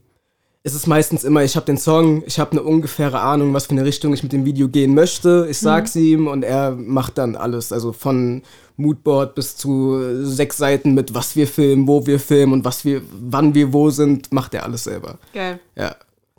es 0.62 0.76
ist 0.76 0.88
meistens 0.88 1.24
immer, 1.24 1.44
ich 1.44 1.56
habe 1.56 1.66
den 1.66 1.78
Song, 1.78 2.24
ich 2.26 2.38
habe 2.40 2.52
eine 2.52 2.64
ungefähre 2.64 3.22
Ahnung, 3.22 3.54
was 3.54 3.68
für 3.68 3.72
eine 3.72 3.86
Richtung 3.86 4.14
ich 4.14 4.24
mit 4.24 4.34
dem 4.34 4.46
Video 4.46 4.68
gehen 4.68 4.94
möchte. 4.94 5.48
Ich 5.50 5.58
sag's 5.58 5.96
ihm 5.96 6.28
und 6.28 6.44
er 6.44 6.72
macht 6.72 7.18
dann 7.18 7.36
alles. 7.36 7.72
Also 7.72 7.94
von 7.94 8.44
Moodboard 8.80 9.36
bis 9.36 9.56
zu 9.58 10.26
sechs 10.26 10.58
Seiten 10.58 10.94
mit 10.94 11.14
was 11.14 11.36
wir 11.36 11.48
filmen, 11.48 11.88
wo 11.88 12.06
wir 12.08 12.20
filmen 12.20 12.54
und 12.54 12.66
was 12.66 12.86
wir, 12.86 13.02
wann 13.12 13.54
wir 13.54 13.72
wo 13.74 13.90
sind, 13.90 14.32
macht 14.32 14.54
er 14.54 14.64
alles 14.64 14.86
selber. 14.86 15.20
Geil. 15.34 15.60
Ja, 15.76 15.96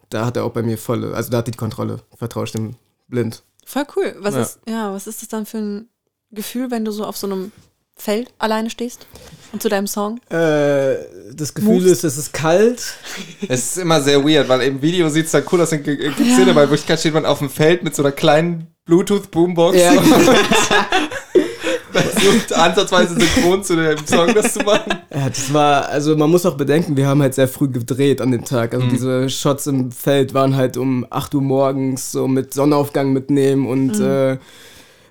da 0.09 0.26
hat 0.26 0.37
er 0.37 0.44
auch 0.44 0.50
bei 0.53 0.62
mir 0.62 0.79
volle, 0.79 1.14
also 1.14 1.31
da 1.31 1.38
hat 1.38 1.48
er 1.48 1.53
die 1.53 1.59
Kontrolle. 1.59 2.00
Vertraue 2.16 2.44
ich 2.44 2.53
dem 2.53 2.74
blind. 3.09 3.42
Voll 3.64 3.85
cool. 3.96 4.16
Was 4.20 4.35
Ja. 4.35 4.40
ist, 4.42 4.59
ja, 4.68 4.92
was 4.92 5.07
ist 5.07 5.22
das 5.22 5.29
dann 5.29 5.46
für 5.46 5.59
ein 5.59 5.88
Gefühl, 6.33 6.70
wenn 6.70 6.85
du 6.85 6.90
so 6.90 7.05
auf 7.05 7.16
so 7.16 7.26
einem 7.29 7.53
Feld 7.96 8.33
alleine 8.38 8.70
stehst 8.70 9.07
und 9.53 9.61
zu 9.62 9.68
deinem 9.68 9.87
Song? 9.87 10.18
Äh, 10.31 10.96
das 11.35 11.53
Gefühl 11.55 11.74
Moves. 11.74 11.90
ist, 11.92 12.05
es 12.05 12.16
ist 12.16 12.33
kalt. 12.33 12.94
Es 13.48 13.72
ist 13.72 13.79
immer 13.79 14.00
sehr 14.00 14.24
weird, 14.24 14.48
weil 14.48 14.62
im 14.62 14.81
Video 14.83 15.09
sieht 15.11 15.26
es 15.26 15.33
dann 15.33 15.44
cool 15.53 15.61
aus. 15.61 15.70
Dann 15.70 15.83
gibt 15.83 16.03
es 16.03 16.26
Ja. 16.29 16.35
Szene, 16.35 16.55
bei 16.55 16.62
Wirklichkeit 16.62 16.98
steht 17.00 17.14
man 17.14 17.26
auf 17.26 17.38
dem 17.40 17.50
Feld 17.50 17.83
mit 17.85 17.94
so 17.94 18.03
einer 18.03 18.12
kleinen 18.12 18.68
Bluetooth-Boombox 18.87 19.76
Ja. 19.76 19.90
und 20.00 20.00
versucht 21.92 22.53
ansatzweise 22.53 23.14
synchron 23.14 23.62
zu 23.62 23.76
dem 23.76 24.07
Song 24.07 24.33
das 24.35 24.55
zu 24.55 24.61
machen. 24.61 24.94
Ja, 25.14 25.29
das 25.29 25.53
war, 25.53 25.88
also 25.88 26.16
man 26.16 26.31
muss 26.31 26.46
auch 26.46 26.57
bedenken, 26.57 26.96
wir 26.96 27.07
haben 27.07 27.22
halt 27.22 27.35
sehr 27.35 27.48
früh 27.48 27.68
gedreht 27.68 28.20
an 28.20 28.31
dem 28.31 28.44
Tag. 28.44 28.74
Also 28.74 28.87
diese 28.87 29.29
Shots 29.29 29.66
im 29.66 29.92
Feld 29.92 30.35
waren 30.35 30.57
halt 30.57 30.76
um 30.76 31.07
8 31.11 31.35
Uhr 31.35 31.42
morgens, 31.42 32.12
so 32.12 32.29
mit 32.29 32.55
Sonnenaufgang 32.55 33.12
mitnehmen 33.12 33.66
und 33.66 33.98
äh, 34.00 34.38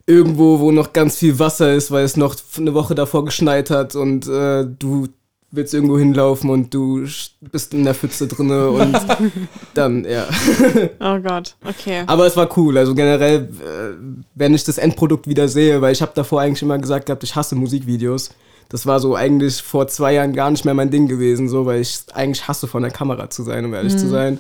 irgendwo, 0.05 0.59
wo 0.59 0.71
noch 0.71 0.93
ganz 0.93 1.17
viel 1.17 1.37
Wasser 1.37 1.73
ist, 1.73 1.91
weil 1.91 2.03
es 2.03 2.17
noch 2.17 2.35
eine 2.57 2.73
Woche 2.73 2.95
davor 2.95 3.25
geschneit 3.25 3.69
hat 3.69 3.95
und 3.95 4.27
äh, 4.27 4.65
du 4.65 5.07
willst 5.51 5.73
irgendwo 5.73 5.97
hinlaufen 5.97 6.49
und 6.49 6.73
du 6.73 7.05
bist 7.39 7.73
in 7.73 7.83
der 7.83 7.95
Pfütze 7.95 8.27
drinne 8.27 8.69
und 8.69 8.97
dann, 9.73 10.05
ja. 10.05 10.27
Oh 10.99 11.19
Gott, 11.19 11.55
okay. 11.67 12.03
Aber 12.05 12.27
es 12.27 12.37
war 12.37 12.49
cool. 12.57 12.77
Also 12.77 12.93
generell, 12.93 13.49
äh, 13.61 13.95
wenn 14.35 14.53
ich 14.53 14.63
das 14.63 14.77
Endprodukt 14.77 15.27
wieder 15.27 15.47
sehe, 15.47 15.81
weil 15.81 15.93
ich 15.93 16.01
habe 16.01 16.11
davor 16.13 16.41
eigentlich 16.41 16.61
immer 16.61 16.77
gesagt 16.77 17.07
gehabt, 17.07 17.23
ich 17.23 17.35
hasse 17.35 17.55
Musikvideos. 17.55 18.31
Das 18.69 18.85
war 18.85 18.99
so 18.99 19.15
eigentlich 19.15 19.63
vor 19.63 19.87
zwei 19.87 20.13
Jahren 20.13 20.33
gar 20.33 20.51
nicht 20.51 20.63
mehr 20.63 20.75
mein 20.75 20.91
Ding 20.91 21.07
gewesen, 21.07 21.49
so, 21.49 21.65
weil 21.65 21.81
ich 21.81 22.01
eigentlich 22.13 22.47
hasse, 22.47 22.67
von 22.67 22.83
der 22.83 22.91
Kamera 22.91 23.29
zu 23.29 23.41
sein, 23.41 23.65
um 23.65 23.73
ehrlich 23.73 23.97
zu 23.97 24.07
sein. 24.07 24.37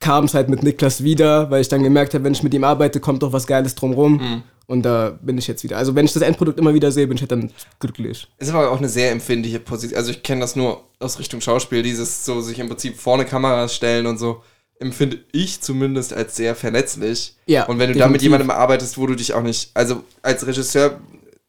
Kam 0.00 0.24
es 0.24 0.34
halt 0.34 0.48
mit 0.48 0.62
Niklas 0.62 1.02
wieder, 1.02 1.50
weil 1.50 1.60
ich 1.62 1.68
dann 1.68 1.82
gemerkt 1.82 2.14
habe, 2.14 2.24
wenn 2.24 2.32
ich 2.32 2.42
mit 2.42 2.52
ihm 2.54 2.64
arbeite, 2.64 3.00
kommt 3.00 3.22
doch 3.22 3.32
was 3.32 3.46
Geiles 3.46 3.74
drumrum. 3.74 4.42
Und 4.68 4.82
da 4.82 5.16
bin 5.22 5.38
ich 5.38 5.46
jetzt 5.46 5.62
wieder. 5.64 5.76
Also 5.78 5.94
wenn 5.94 6.04
ich 6.06 6.12
das 6.12 6.22
Endprodukt 6.22 6.58
immer 6.58 6.74
wieder 6.74 6.90
sehe, 6.90 7.06
bin 7.06 7.16
ich 7.16 7.22
halt 7.22 7.30
dann 7.30 7.52
glücklich. 7.78 8.26
Es 8.38 8.48
ist 8.48 8.54
aber 8.54 8.70
auch 8.70 8.78
eine 8.78 8.88
sehr 8.88 9.12
empfindliche 9.12 9.60
Position. 9.60 9.96
Also 9.96 10.10
ich 10.10 10.22
kenne 10.24 10.40
das 10.40 10.56
nur 10.56 10.82
aus 10.98 11.18
Richtung 11.20 11.40
Schauspiel, 11.40 11.82
dieses 11.82 12.24
so 12.24 12.40
sich 12.40 12.58
im 12.58 12.68
Prinzip 12.68 12.96
vorne 12.96 13.24
Kameras 13.24 13.74
stellen 13.74 14.06
und 14.06 14.18
so. 14.18 14.42
Empfinde 14.78 15.20
ich 15.32 15.60
zumindest 15.62 16.12
als 16.12 16.36
sehr 16.36 16.54
verletzlich. 16.56 17.36
Ja, 17.46 17.64
Und 17.66 17.78
wenn 17.78 17.92
du 17.92 17.98
da 17.98 18.06
mit 18.06 18.16
definitiv. 18.20 18.22
jemandem 18.24 18.50
arbeitest, 18.50 18.98
wo 18.98 19.06
du 19.06 19.14
dich 19.14 19.32
auch 19.32 19.42
nicht, 19.42 19.70
also 19.72 20.02
als 20.20 20.46
Regisseur 20.46 21.00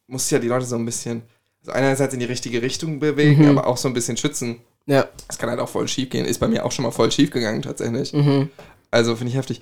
musst 0.06 0.30
du 0.30 0.36
ja 0.36 0.40
die 0.40 0.48
Leute 0.48 0.64
so 0.64 0.76
ein 0.76 0.84
bisschen, 0.86 1.22
also 1.60 1.72
einerseits 1.72 2.14
in 2.14 2.20
die 2.20 2.26
richtige 2.26 2.62
Richtung 2.62 3.00
bewegen, 3.00 3.42
Mhm. 3.42 3.58
aber 3.58 3.66
auch 3.66 3.76
so 3.76 3.88
ein 3.88 3.94
bisschen 3.94 4.16
schützen. 4.16 4.60
Ja. 4.88 5.06
Das 5.26 5.38
kann 5.38 5.50
halt 5.50 5.60
auch 5.60 5.68
voll 5.68 5.86
schief 5.86 6.10
gehen. 6.10 6.24
Ist 6.24 6.40
bei 6.40 6.48
mir 6.48 6.64
auch 6.64 6.72
schon 6.72 6.82
mal 6.84 6.90
voll 6.90 7.12
schief 7.12 7.30
gegangen, 7.30 7.62
tatsächlich. 7.62 8.12
Mhm. 8.12 8.48
Also 8.90 9.14
finde 9.14 9.30
ich 9.30 9.36
heftig. 9.36 9.60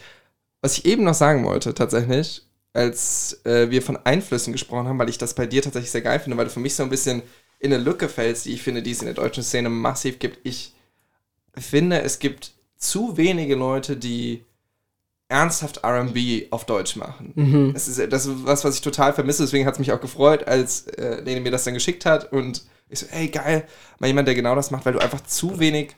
Was 0.62 0.78
ich 0.78 0.86
eben 0.86 1.04
noch 1.04 1.14
sagen 1.14 1.44
wollte, 1.44 1.74
tatsächlich, 1.74 2.42
als 2.72 3.40
äh, 3.44 3.68
wir 3.70 3.82
von 3.82 3.98
Einflüssen 4.04 4.52
gesprochen 4.52 4.86
haben, 4.86 4.98
weil 4.98 5.08
ich 5.08 5.18
das 5.18 5.34
bei 5.34 5.46
dir 5.46 5.62
tatsächlich 5.62 5.90
sehr 5.90 6.02
geil 6.02 6.20
finde, 6.20 6.36
weil 6.36 6.44
du 6.44 6.50
für 6.50 6.60
mich 6.60 6.76
so 6.76 6.84
ein 6.84 6.90
bisschen 6.90 7.22
in 7.58 7.72
eine 7.72 7.82
Lücke 7.82 8.08
fällst, 8.08 8.46
die 8.46 8.52
ich 8.52 8.62
finde, 8.62 8.82
die 8.82 8.92
es 8.92 9.00
in 9.00 9.06
der 9.06 9.14
deutschen 9.14 9.42
Szene 9.42 9.68
massiv 9.68 10.20
gibt. 10.20 10.38
Ich 10.44 10.74
finde, 11.56 12.02
es 12.02 12.20
gibt 12.20 12.52
zu 12.76 13.16
wenige 13.16 13.56
Leute, 13.56 13.96
die 13.96 14.44
ernsthaft 15.28 15.84
RB 15.84 16.46
auf 16.50 16.66
Deutsch 16.66 16.94
machen. 16.94 17.32
Mhm. 17.34 17.72
Das 17.72 17.88
ist, 17.88 18.12
das 18.12 18.26
ist 18.26 18.46
was, 18.46 18.64
was 18.64 18.76
ich 18.76 18.80
total 18.80 19.12
vermisse. 19.12 19.42
Deswegen 19.42 19.66
hat 19.66 19.74
es 19.74 19.80
mich 19.80 19.90
auch 19.90 20.00
gefreut, 20.00 20.46
als 20.46 20.86
äh, 20.86 21.20
Lene 21.20 21.40
mir 21.40 21.50
das 21.50 21.64
dann 21.64 21.74
geschickt 21.74 22.06
hat. 22.06 22.32
Und 22.32 22.62
ich 22.88 23.00
so, 23.00 23.06
ey, 23.10 23.28
geil, 23.28 23.64
mal 23.98 24.06
jemand, 24.06 24.28
der 24.28 24.34
genau 24.34 24.54
das 24.54 24.70
macht, 24.70 24.86
weil 24.86 24.92
du 24.92 24.98
einfach 25.00 25.20
zu 25.22 25.58
wenig 25.58 25.94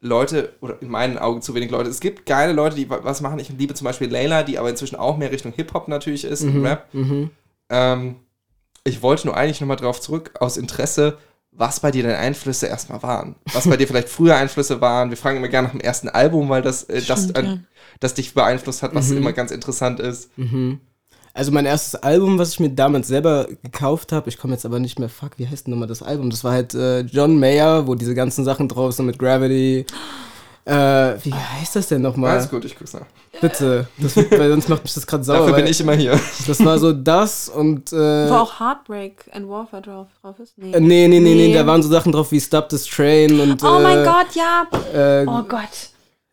Leute, 0.00 0.54
oder 0.60 0.80
in 0.82 0.88
meinen 0.88 1.18
Augen 1.18 1.42
zu 1.42 1.54
wenig 1.54 1.70
Leute. 1.70 1.88
Es 1.90 2.00
gibt 2.00 2.26
geile 2.26 2.52
Leute, 2.52 2.76
die 2.76 2.88
wa- 2.88 3.00
was 3.02 3.20
machen. 3.22 3.38
Ich 3.38 3.48
liebe 3.48 3.74
zum 3.74 3.86
Beispiel 3.86 4.08
Layla, 4.10 4.42
die 4.42 4.58
aber 4.58 4.68
inzwischen 4.70 4.96
auch 4.96 5.16
mehr 5.16 5.32
Richtung 5.32 5.52
Hip-Hop 5.52 5.88
natürlich 5.88 6.24
ist 6.24 6.42
und 6.42 6.64
Rap. 6.64 6.92
Mhm. 6.92 7.30
Ähm, 7.70 8.16
ich 8.84 9.02
wollte 9.02 9.26
nur 9.26 9.36
eigentlich 9.36 9.60
nochmal 9.60 9.78
drauf 9.78 10.00
zurück, 10.00 10.32
aus 10.38 10.58
Interesse, 10.58 11.18
was 11.50 11.80
bei 11.80 11.90
dir 11.90 12.02
deine 12.02 12.18
Einflüsse 12.18 12.66
erstmal 12.66 13.02
waren. 13.02 13.36
Was 13.52 13.66
bei 13.66 13.76
dir 13.78 13.88
vielleicht 13.88 14.10
früher 14.10 14.36
Einflüsse 14.36 14.80
waren. 14.82 15.08
Wir 15.10 15.16
fragen 15.16 15.38
immer 15.38 15.48
gerne 15.48 15.68
nach 15.68 15.72
dem 15.74 15.80
ersten 15.80 16.10
Album, 16.10 16.50
weil 16.50 16.60
das, 16.62 16.84
äh, 16.84 17.00
das, 17.02 17.30
äh, 17.30 17.42
ja. 17.42 17.58
das 17.98 18.14
dich 18.14 18.34
beeinflusst 18.34 18.82
hat, 18.82 18.94
was 18.94 19.10
immer 19.10 19.32
ganz 19.32 19.50
interessant 19.50 19.98
ist. 19.98 20.30
Also 21.36 21.52
mein 21.52 21.66
erstes 21.66 21.96
Album, 21.96 22.38
was 22.38 22.52
ich 22.52 22.60
mir 22.60 22.70
damals 22.70 23.08
selber 23.08 23.46
gekauft 23.62 24.10
habe, 24.12 24.28
ich 24.30 24.38
komme 24.38 24.54
jetzt 24.54 24.64
aber 24.64 24.78
nicht 24.78 24.98
mehr, 24.98 25.10
fuck, 25.10 25.32
wie 25.36 25.46
heißt 25.46 25.66
denn 25.66 25.72
nochmal 25.72 25.86
das 25.86 26.02
Album? 26.02 26.30
Das 26.30 26.42
war 26.44 26.52
halt 26.52 26.72
äh, 26.74 27.00
John 27.00 27.38
Mayer, 27.38 27.86
wo 27.86 27.94
diese 27.94 28.14
ganzen 28.14 28.42
Sachen 28.44 28.68
drauf 28.68 28.94
sind 28.94 29.04
mit 29.04 29.18
Gravity. 29.18 29.84
Äh, 30.64 30.72
wie 31.22 31.34
heißt 31.34 31.76
das 31.76 31.88
denn 31.88 32.00
nochmal? 32.02 32.32
Alles 32.32 32.48
gut, 32.48 32.64
ich 32.64 32.76
guck's 32.76 32.94
nach. 32.94 33.02
Bitte, 33.40 33.86
das 33.98 34.16
weil 34.16 34.50
sonst 34.50 34.68
macht 34.70 34.82
mich 34.82 34.94
das 34.94 35.06
gerade 35.06 35.22
sauer. 35.24 35.40
Dafür 35.40 35.56
bin 35.56 35.66
ich 35.66 35.78
immer 35.80 35.92
hier. 35.92 36.18
Das 36.46 36.64
war 36.64 36.78
so 36.78 36.92
das 36.94 37.50
und 37.50 37.92
äh, 37.92 38.30
Wo 38.30 38.34
auch 38.34 38.58
Heartbreak 38.58 39.26
and 39.32 39.46
Warfare 39.48 39.82
drauf, 39.82 40.06
drauf 40.22 40.38
ist? 40.40 40.56
Nee. 40.56 40.72
äh, 40.72 40.80
nee, 40.80 41.06
nee, 41.06 41.20
nee, 41.20 41.34
nee, 41.34 41.48
Nee. 41.48 41.54
da 41.54 41.66
waren 41.66 41.82
so 41.82 41.90
Sachen 41.90 42.12
drauf 42.12 42.32
wie 42.32 42.40
Stop 42.40 42.70
This 42.70 42.86
Train 42.86 43.38
und 43.38 43.62
oh 43.62 43.78
äh, 43.78 43.82
mein 43.82 44.04
Gott, 44.04 44.26
ja. 44.34 44.66
Äh, 45.20 45.26
Oh 45.28 45.42
Gott. 45.42 45.90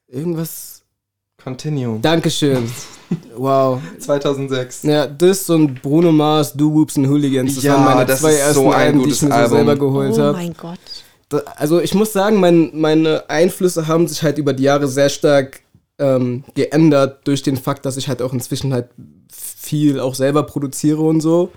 irgendwas. 0.08 0.73
Continue. 1.44 2.00
Dankeschön. 2.02 2.70
Wow. 3.36 3.80
2006. 4.00 4.84
Ja, 4.84 5.06
das 5.08 5.50
und 5.50 5.82
Bruno 5.82 6.12
Mars, 6.12 6.54
Do 6.54 6.74
Whoops 6.74 6.98
und 6.98 7.08
Hooligans. 7.10 7.56
Das 7.56 7.64
Ja, 7.64 7.74
waren 7.76 7.84
meine 7.96 8.06
das 8.06 8.22
zwei 8.22 8.32
ist 8.32 8.40
ersten 8.40 8.54
so 8.56 8.72
ein 8.72 8.74
Alben, 8.82 9.00
die 9.00 9.04
gutes 9.06 9.18
ich 9.18 9.22
mir 9.24 9.30
so 9.30 9.36
Album. 9.36 9.58
selber 9.58 9.76
geholt 9.76 10.14
Oh 10.16 10.20
habe. 10.22 10.38
mein 10.38 10.54
Gott. 10.54 10.80
Da- 11.30 11.42
Also 11.56 11.80
ich 11.82 11.94
muss 11.94 12.14
sagen, 12.14 12.40
mein, 12.40 12.72
meine 12.74 13.30
Einflüsse 13.30 13.88
haben 13.88 14.08
sich 14.08 14.24
halt 14.24 14.38
über 14.38 14.54
die 14.54 14.64
Jahre 14.64 14.88
sehr 14.88 15.10
stark 15.10 15.60
ähm, 16.00 16.44
geändert 16.56 17.20
durch 17.28 17.44
den 17.44 17.58
Fakt, 17.58 17.86
dass 17.86 17.98
ich 17.98 18.08
halt 18.08 18.22
auch 18.22 18.34
inzwischen 18.34 18.74
halt 18.74 18.88
viel 19.32 20.00
auch 20.00 20.16
selber 20.16 20.44
produziere 20.44 21.02
und 21.02 21.22
so. 21.22 21.52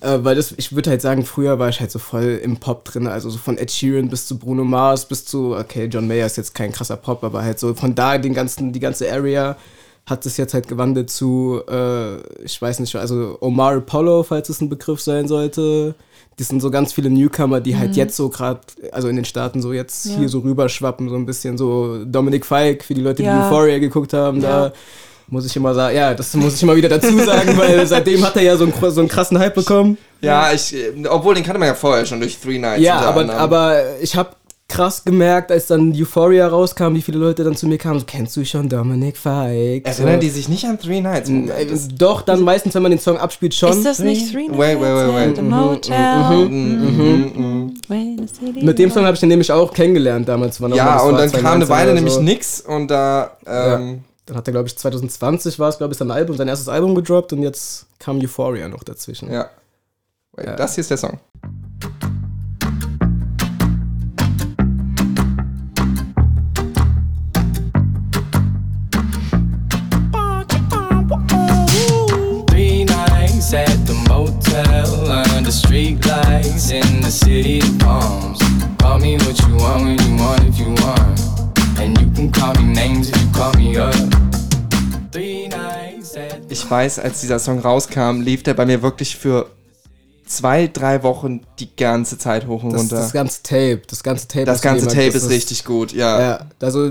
Äh, 0.00 0.18
weil 0.22 0.34
das, 0.36 0.52
ich 0.56 0.74
würde 0.74 0.90
halt 0.90 1.00
sagen, 1.02 1.24
früher 1.24 1.58
war 1.58 1.68
ich 1.68 1.80
halt 1.80 1.90
so 1.90 1.98
voll 1.98 2.40
im 2.42 2.58
Pop 2.58 2.84
drin, 2.84 3.06
also 3.06 3.30
so 3.30 3.38
von 3.38 3.56
Ed 3.58 3.70
Sheeran 3.70 4.08
bis 4.08 4.26
zu 4.26 4.38
Bruno 4.38 4.64
Mars 4.64 5.06
bis 5.06 5.24
zu, 5.24 5.56
okay, 5.56 5.86
John 5.86 6.06
Mayer 6.06 6.26
ist 6.26 6.36
jetzt 6.36 6.54
kein 6.54 6.72
krasser 6.72 6.96
Pop, 6.96 7.24
aber 7.24 7.42
halt 7.42 7.58
so 7.58 7.74
von 7.74 7.94
da 7.94 8.18
den 8.18 8.34
ganzen, 8.34 8.72
die 8.72 8.80
ganze 8.80 9.10
Area 9.10 9.56
hat 10.04 10.24
es 10.26 10.36
jetzt 10.36 10.54
halt 10.54 10.68
gewandelt 10.68 11.10
zu, 11.10 11.60
äh, 11.68 12.16
ich 12.44 12.60
weiß 12.60 12.78
nicht, 12.80 12.94
also 12.94 13.38
Omar 13.40 13.76
Apollo, 13.78 14.22
falls 14.24 14.48
es 14.48 14.60
ein 14.60 14.68
Begriff 14.68 15.00
sein 15.00 15.26
sollte. 15.26 15.94
Das 16.38 16.48
sind 16.48 16.60
so 16.60 16.70
ganz 16.70 16.92
viele 16.92 17.08
Newcomer, 17.10 17.60
die 17.60 17.76
halt 17.76 17.96
jetzt 17.96 18.14
so 18.14 18.28
gerade, 18.28 18.60
also 18.92 19.08
in 19.08 19.16
den 19.16 19.24
Staaten 19.24 19.62
so 19.62 19.72
jetzt 19.72 20.04
Mhm. 20.06 20.12
Ja. 20.12 20.18
hier 20.18 20.28
so 20.28 20.40
rüberschwappen, 20.40 21.08
so 21.08 21.16
ein 21.16 21.24
bisschen 21.26 21.56
so 21.58 22.04
Dominic 22.04 22.44
Fike, 22.44 22.84
für 22.84 22.94
die 22.94 23.00
Leute, 23.00 23.22
die 23.22 23.28
Ja. 23.28 23.46
Euphoria 23.48 23.78
geguckt 23.78 24.12
haben, 24.12 24.42
Ja. 24.42 24.66
da 24.68 24.72
muss 25.28 25.46
ich 25.46 25.56
immer 25.56 25.74
sagen, 25.74 25.96
ja, 25.96 26.14
das 26.14 26.34
muss 26.34 26.54
ich 26.54 26.62
immer 26.62 26.76
wieder 26.76 26.88
dazu 26.88 27.18
sagen, 27.18 27.56
weil 27.56 27.86
seitdem 27.86 28.24
hat 28.24 28.36
er 28.36 28.42
ja 28.42 28.56
so 28.56 28.64
einen, 28.64 28.74
so 28.92 29.00
einen 29.00 29.08
krassen 29.08 29.38
Hype 29.38 29.54
bekommen. 29.54 29.98
Ja, 30.20 30.52
ich, 30.52 30.74
obwohl 31.08 31.34
den 31.34 31.44
kannte 31.44 31.58
man 31.58 31.68
ja 31.68 31.74
vorher 31.74 32.06
schon 32.06 32.20
durch 32.20 32.38
Three 32.38 32.58
Nights. 32.58 32.82
Ja, 32.82 33.00
aber, 33.00 33.32
aber 33.34 33.82
ich 34.00 34.16
habe 34.16 34.30
krass 34.68 35.04
gemerkt, 35.04 35.52
als 35.52 35.68
dann 35.68 35.92
Euphoria 35.92 36.48
rauskam, 36.48 36.94
wie 36.94 37.02
viele 37.02 37.18
Leute 37.18 37.44
dann 37.44 37.54
zu 37.54 37.66
mir 37.66 37.78
kamen, 37.78 38.00
so, 38.00 38.04
kennst 38.06 38.36
du 38.36 38.44
schon 38.44 38.68
Dominic 38.68 39.16
Fike? 39.16 39.86
Erinnern 39.88 40.14
so. 40.14 40.20
die 40.20 40.30
sich 40.30 40.48
nicht 40.48 40.64
an 40.64 40.78
Three 40.78 41.00
Nights? 41.00 41.30
Äh, 41.30 41.66
Doch, 41.96 42.22
dann 42.22 42.40
meistens, 42.40 42.74
wenn 42.74 42.82
man 42.82 42.90
den 42.90 43.00
Song 43.00 43.16
abspielt, 43.18 43.54
schon. 43.54 43.70
Ist 43.70 43.86
das 43.86 44.00
nicht 44.00 44.32
Three 44.32 44.48
Nights 44.48 44.58
Wait, 44.58 44.80
wait, 44.80 44.94
wait, 44.94 45.14
wait. 45.14 45.42
Mhm, 45.42 45.50
Motel? 45.50 46.48
Mhm. 46.48 47.74
Mit 48.62 48.78
dem 48.78 48.90
Song 48.90 49.04
habe 49.04 49.14
ich 49.14 49.20
den 49.20 49.28
nämlich 49.28 49.52
auch 49.52 49.72
kennengelernt 49.72 50.28
damals. 50.28 50.60
Wann 50.60 50.72
auch 50.72 50.76
immer 50.76 50.86
Ja, 50.86 51.00
und 51.00 51.16
dann 51.16 51.30
kam 51.30 51.54
eine 51.54 51.66
2019 51.66 51.68
Weile 51.68 51.94
nämlich 51.94 52.18
nix 52.18 52.60
und 52.60 52.88
da, 52.88 53.36
ähm, 53.46 54.00
Dann 54.26 54.36
hat 54.36 54.48
er, 54.48 54.52
glaube 54.52 54.66
ich, 54.68 54.76
2020 54.76 55.58
war 55.60 55.68
es, 55.68 55.78
glaube 55.78 55.92
ich, 55.92 55.98
sein 55.98 56.10
Album, 56.10 56.36
sein 56.36 56.48
erstes 56.48 56.68
Album 56.68 56.94
gedroppt 56.96 57.32
und 57.32 57.42
jetzt 57.42 57.86
kam 58.00 58.18
Euphoria 58.18 58.68
noch 58.68 58.82
dazwischen. 58.82 59.32
ja. 59.32 59.48
Wait, 60.32 60.46
Ja. 60.46 60.56
Das 60.56 60.74
hier 60.74 60.82
ist 60.82 60.90
der 60.90 60.98
Song. 60.98 61.18
Three 72.48 72.84
nights 72.84 73.52
at 73.54 73.68
the 73.86 73.94
motel 74.08 75.10
under 75.36 75.50
street 75.52 76.04
lights 76.06 76.70
in 76.70 77.02
the 77.02 77.10
city 77.10 77.60
Ich 86.66 86.70
weiß, 86.70 86.98
als 86.98 87.20
dieser 87.20 87.38
Song 87.38 87.60
rauskam, 87.60 88.20
lief 88.22 88.42
der 88.42 88.54
bei 88.54 88.66
mir 88.66 88.82
wirklich 88.82 89.16
für 89.16 89.48
zwei, 90.26 90.66
drei 90.66 91.04
Wochen 91.04 91.42
die 91.60 91.74
ganze 91.76 92.18
Zeit 92.18 92.48
hoch 92.48 92.64
und 92.64 92.72
Das, 92.72 92.80
runter. 92.82 92.96
das 92.96 93.12
ganze 93.12 93.42
Tape, 93.44 93.82
das 93.86 94.02
ganze 94.02 94.26
Tape. 94.26 94.44
Das 94.46 94.60
ganze 94.60 94.88
Tape 94.88 95.12
das 95.12 95.22
ist 95.22 95.30
richtig 95.30 95.64
gut, 95.64 95.92
ja. 95.92 96.20
Ja, 96.20 96.46
also 96.60 96.90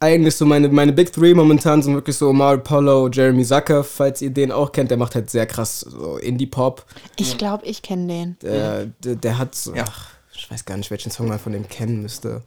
eigentlich 0.00 0.34
so 0.36 0.46
meine, 0.46 0.68
meine 0.70 0.94
Big 0.94 1.12
Three 1.12 1.34
momentan 1.34 1.82
sind 1.82 1.92
wirklich 1.92 2.16
so 2.16 2.30
Omar 2.30 2.54
Apollo, 2.54 3.10
Jeremy 3.10 3.44
Zucker, 3.44 3.84
falls 3.84 4.22
ihr 4.22 4.30
den 4.30 4.50
auch 4.50 4.72
kennt, 4.72 4.90
der 4.90 4.96
macht 4.96 5.14
halt 5.14 5.28
sehr 5.28 5.44
krass 5.44 5.80
so 5.80 6.16
Indie-Pop. 6.16 6.86
Ich 7.16 7.36
glaube, 7.36 7.66
ich 7.66 7.82
kenne 7.82 8.06
den. 8.06 8.36
Der, 8.40 8.86
der, 9.04 9.16
der 9.16 9.36
hat 9.36 9.54
so, 9.54 9.74
Ja. 9.74 9.84
ach, 9.86 10.12
ich 10.34 10.50
weiß 10.50 10.64
gar 10.64 10.78
nicht, 10.78 10.90
welchen 10.90 11.10
Song 11.12 11.28
man 11.28 11.38
von 11.38 11.52
dem 11.52 11.68
kennen 11.68 12.00
müsste. 12.00 12.40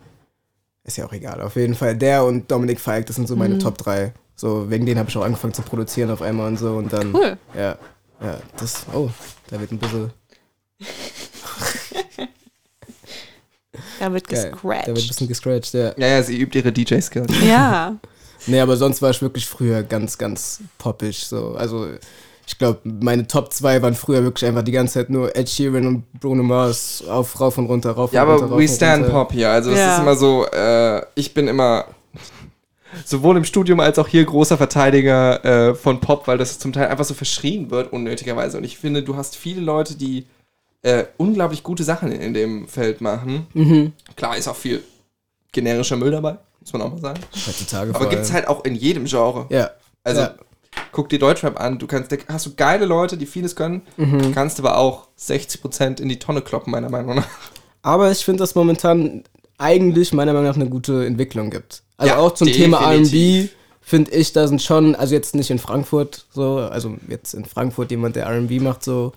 Ist 0.84 0.98
ja 0.98 1.06
auch 1.06 1.14
egal. 1.14 1.40
Auf 1.42 1.56
jeden 1.56 1.76
Fall 1.76 1.96
der 1.96 2.26
und 2.26 2.50
Dominic 2.52 2.80
Fike, 2.82 3.06
das 3.06 3.16
sind 3.18 3.28
so 3.28 3.36
Mhm. 3.36 3.40
meine 3.40 3.58
Top 3.60 3.78
3. 3.78 4.12
So, 4.36 4.70
wegen 4.70 4.86
denen 4.86 5.00
habe 5.00 5.10
ich 5.10 5.18
auch 5.18 5.24
angefangen 5.24 5.54
zu 5.54 5.62
produzieren 5.62 6.10
auf 6.12 6.22
einmal 6.22 6.48
und 6.48 6.58
so 6.58 6.76
und 6.76 6.92
dann. 6.92 7.14
Cool. 7.14 7.38
Ja, 7.56 7.78
ja, 8.22 8.38
das, 8.58 8.86
oh, 8.94 9.10
da 9.50 9.60
wird 9.60 9.72
ein 9.72 9.78
bisschen, 9.80 10.12
Da 14.00 14.12
wird 14.14 14.28
geil. 14.28 14.52
Da 14.52 14.64
wird 14.64 14.74
ein 14.88 14.94
gescratcht. 14.94 15.08
bisschen 15.08 15.28
gescratcht, 15.28 15.74
ja. 15.74 15.94
Ja, 15.98 16.08
ja, 16.08 16.24
sie 16.24 16.38
übt 16.40 16.58
ihre 16.58 16.72
DJ-Skills. 16.72 17.32
Ja. 17.46 17.96
Nee, 18.46 18.60
aber 18.60 18.76
sonst 18.76 19.02
war 19.02 19.10
ich 19.10 19.22
wirklich 19.22 19.46
früher 19.48 19.84
ganz, 19.84 20.18
ganz 20.18 20.60
poppig. 20.78 21.18
So. 21.26 21.56
Also 21.56 21.88
ich 22.46 22.58
glaube, 22.58 22.82
meine 22.84 23.26
Top 23.26 23.54
2 23.54 23.82
waren 23.82 23.96
früher 23.96 24.22
wirklich 24.22 24.46
einfach 24.50 24.64
die 24.64 24.74
ganze 24.74 24.96
Zeit 24.96 25.10
nur 25.10 25.34
Ed 25.34 25.48
Sheeran 25.50 25.88
und 25.88 26.12
Bruno 26.20 26.44
Mars 26.44 27.06
auf, 27.08 27.40
rauf 27.40 27.58
und 27.58 27.68
runter, 27.68 27.92
rauf 27.92 28.12
Ja, 28.12 28.24
und 28.24 28.30
runter. 28.32 28.44
aber 28.44 28.54
rauf 28.56 28.60
we 28.62 28.68
stand 28.68 29.04
runter. 29.06 29.18
Pop 29.18 29.32
hier. 29.32 29.50
Also 29.50 29.72
es 29.72 29.80
Ja. 29.80 29.94
ist 29.96 30.02
immer 30.02 30.16
so, 30.18 30.46
äh, 30.48 31.06
ich 31.16 31.34
bin 31.34 31.48
immer 31.48 31.86
sowohl 33.06 33.38
im 33.38 33.46
Studium 33.46 33.80
als 33.80 33.98
auch 34.00 34.08
hier 34.08 34.24
großer 34.26 34.58
Verteidiger 34.58 35.44
äh, 35.72 35.76
von 35.76 36.00
Pop, 36.00 36.28
weil 36.28 36.38
das 36.38 36.60
zum 36.60 36.74
Teil 36.74 36.88
einfach 36.88 37.06
so 37.06 37.14
verschrien 37.14 37.72
wird, 37.72 37.92
unnötigerweise. 37.94 38.58
Und 38.58 38.64
ich 38.64 38.78
finde, 38.78 39.04
du 39.04 39.16
hast 39.16 39.36
viele 39.36 39.62
Leute, 39.62 39.96
die 39.96 40.26
äh, 40.82 41.06
unglaublich 41.18 41.64
gute 41.64 41.84
Sachen 41.84 42.12
in, 42.12 42.22
in 42.22 42.34
dem 42.34 42.68
Feld 42.68 43.02
machen. 43.02 43.48
Mhm. 43.54 43.94
Klar 44.16 44.38
ist 44.38 44.48
auch 44.48 44.56
viel 44.56 44.84
generischer 45.52 45.96
Müll 45.96 46.12
dabei, 46.12 46.38
muss 46.60 46.74
man 46.74 46.82
auch 46.82 46.92
mal 46.92 47.00
sagen. 47.00 47.20
Heutzutage 47.48 47.96
Aber 47.96 48.10
gibt's 48.10 48.30
allem. 48.30 48.36
halt 48.36 48.48
auch 48.48 48.66
in 48.66 48.76
jedem 48.76 49.06
Genre. 49.06 49.46
Ja. 49.50 49.70
Also 50.04 50.22
Ja. 50.22 50.34
guck 50.92 51.10
dir 51.10 51.20
Deutschrap 51.20 51.60
an, 51.60 51.80
du 51.80 51.88
kannst, 51.88 52.12
hast 52.28 52.46
du 52.46 52.56
geile 52.56 52.86
Leute, 52.86 53.16
die 53.18 53.26
vieles 53.26 53.56
können, 53.56 53.82
Mhm. 53.98 54.34
kannst 54.34 54.60
aber 54.60 54.78
auch 54.78 55.08
60% 55.18 56.02
in 56.02 56.10
die 56.10 56.20
Tonne 56.20 56.42
kloppen, 56.42 56.72
meiner 56.72 56.90
Meinung 56.90 57.16
nach. 57.16 57.28
Aber 57.82 58.12
ich 58.12 58.26
finde, 58.26 58.40
dass 58.44 58.56
momentan 58.56 59.24
eigentlich 59.58 60.14
meiner 60.14 60.34
Meinung 60.34 60.48
nach 60.50 60.56
eine 60.56 60.70
gute 60.70 61.06
Entwicklung 61.06 61.50
gibt. 61.50 61.84
Also 61.98 62.14
Ja, 62.14 62.20
auch 62.20 62.34
zum 62.34 62.48
Thema 62.48 62.80
definitiv. 62.90 63.46
RB 63.46 63.50
finde 63.82 64.12
ich, 64.12 64.32
da 64.34 64.48
sind 64.48 64.62
schon, 64.62 64.96
also 64.96 65.14
jetzt 65.14 65.36
nicht 65.36 65.50
in 65.50 65.60
Frankfurt 65.60 66.26
so, 66.34 66.58
also 66.58 66.96
jetzt 67.10 67.34
in 67.34 67.46
Frankfurt 67.46 67.92
jemand, 67.92 68.16
der 68.16 68.28
RB 68.30 68.62
macht, 68.62 68.84
so. 68.84 69.12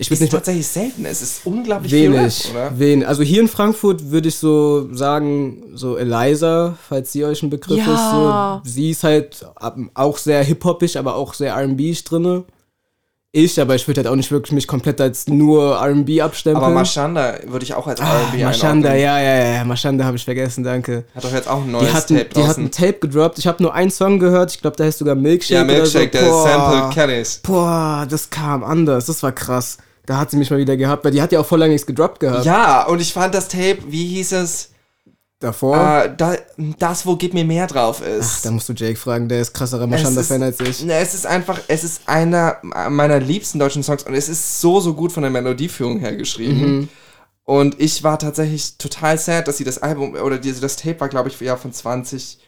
Ich 0.00 0.08
Ist 0.12 0.20
nicht 0.20 0.30
tatsächlich 0.30 0.66
selten, 0.68 1.04
es 1.06 1.22
ist 1.22 1.40
unglaublich 1.44 1.92
viel 1.92 2.12
Wenig, 2.12 2.44
Rap, 2.54 2.70
oder? 2.70 2.78
wen. 2.78 3.04
Also 3.04 3.24
hier 3.24 3.40
in 3.40 3.48
Frankfurt 3.48 4.12
würde 4.12 4.28
ich 4.28 4.36
so 4.36 4.94
sagen, 4.94 5.64
so 5.74 5.96
Eliza, 5.96 6.78
falls 6.88 7.10
sie 7.10 7.24
euch 7.24 7.42
ein 7.42 7.50
Begriff 7.50 7.84
Ja. 7.84 7.94
ist. 8.62 8.64
So, 8.64 8.70
sie 8.70 8.90
ist 8.90 9.02
halt 9.02 9.44
auch 9.94 10.18
sehr 10.18 10.44
hip-hoppig, 10.44 10.96
aber 10.98 11.16
auch 11.16 11.34
sehr 11.34 11.52
R&B 11.54 11.96
drinne. 12.04 12.44
Ich, 13.30 13.60
aber 13.60 13.74
ich 13.74 13.86
würde 13.86 13.98
halt 14.00 14.08
auch 14.08 14.16
nicht 14.16 14.30
wirklich 14.30 14.52
mich 14.52 14.66
komplett 14.66 15.02
als 15.02 15.28
nur 15.28 15.76
R&B 15.76 16.22
abstempeln. 16.22 16.64
Aber 16.64 16.72
Mashanda 16.74 17.34
würde 17.46 17.62
ich 17.62 17.74
auch 17.74 17.86
als 17.86 18.00
ah, 18.00 18.20
R&B 18.20 18.42
Mashanda, 18.42 18.94
ja, 18.94 19.20
ja, 19.20 19.52
ja, 19.54 19.64
Mashanda 19.64 20.04
habe 20.06 20.16
ich 20.16 20.24
vergessen, 20.24 20.64
danke. 20.64 21.04
Hat 21.14 21.24
doch 21.24 21.32
jetzt 21.32 21.46
auch 21.46 21.60
ein 21.62 21.70
neues 21.70 21.88
Die 21.88 21.94
hat, 21.94 22.06
Tape 22.08 22.20
ein, 22.20 22.26
die 22.34 22.40
hat 22.40 22.48
draußen. 22.48 22.64
ein 22.64 22.70
Tape 22.70 22.94
gedroppt. 23.00 23.38
Ich 23.38 23.46
habe 23.46 23.62
nur 23.62 23.74
einen 23.74 23.90
Song 23.90 24.18
gehört. 24.18 24.50
Ich 24.52 24.62
glaube, 24.62 24.76
der 24.78 24.86
heißt 24.86 24.98
sogar 24.98 25.14
Milkshake. 25.14 25.54
ja, 25.58 25.64
Milkshake, 25.64 26.18
oder 26.18 26.26
so. 26.26 26.44
der 26.46 26.54
Boah. 26.56 26.70
Sample 26.70 26.94
Kellys. 26.94 27.40
Boah, 27.42 28.06
das 28.08 28.30
kam 28.30 28.64
anders. 28.64 29.06
Das 29.06 29.22
war 29.22 29.32
krass. 29.32 29.76
Da 30.06 30.16
hat 30.16 30.30
sie 30.30 30.38
mich 30.38 30.50
mal 30.50 30.58
wieder 30.58 30.78
gehabt, 30.78 31.04
weil 31.04 31.12
die 31.12 31.20
hat 31.20 31.30
ja 31.30 31.40
auch 31.40 31.46
voll 31.46 31.58
lange 31.58 31.72
nichts 31.72 31.86
gedroppt 31.86 32.20
gehabt. 32.20 32.46
Ja, 32.46 32.86
und 32.86 32.98
ich 33.02 33.12
fand 33.12 33.34
das 33.34 33.48
Tape, 33.48 33.76
wie 33.88 34.06
hieß 34.06 34.32
es? 34.32 34.70
Davor. 35.40 35.76
Äh, 35.76 36.16
da, 36.16 36.36
das, 36.78 37.06
wo 37.06 37.14
Gib 37.14 37.32
mir 37.32 37.44
mehr 37.44 37.68
drauf 37.68 38.02
Ach, 38.02 38.08
ist. 38.08 38.44
da 38.44 38.50
musst 38.50 38.68
du 38.68 38.72
Jake 38.72 38.96
fragen, 38.96 39.28
der 39.28 39.40
ist 39.40 39.54
krasserer 39.54 39.86
Mashanda-Fan 39.86 40.42
als 40.42 40.58
ich. 40.58 40.84
Ne, 40.84 40.94
es 40.94 41.14
ist 41.14 41.26
einfach, 41.26 41.60
es 41.68 41.84
ist 41.84 42.02
einer 42.06 42.56
meiner 42.62 43.20
liebsten 43.20 43.60
deutschen 43.60 43.84
Songs 43.84 44.02
und 44.02 44.14
es 44.14 44.28
ist 44.28 44.60
so, 44.60 44.80
so 44.80 44.94
gut 44.94 45.12
von 45.12 45.22
der 45.22 45.30
Melodieführung 45.30 46.00
her 46.00 46.16
geschrieben. 46.16 46.60
Mhm. 46.60 46.88
Und 47.44 47.80
ich 47.80 48.02
war 48.02 48.18
tatsächlich 48.18 48.76
total 48.78 49.16
sad, 49.16 49.46
dass 49.48 49.56
sie 49.56 49.64
das 49.64 49.78
Album, 49.78 50.14
oder 50.14 50.38
diese, 50.38 50.60
das 50.60 50.76
Tape 50.76 51.00
war, 51.00 51.08
glaube 51.08 51.28
ich, 51.28 51.40
ja 51.40 51.56
von 51.56 51.72
2018. 51.72 52.40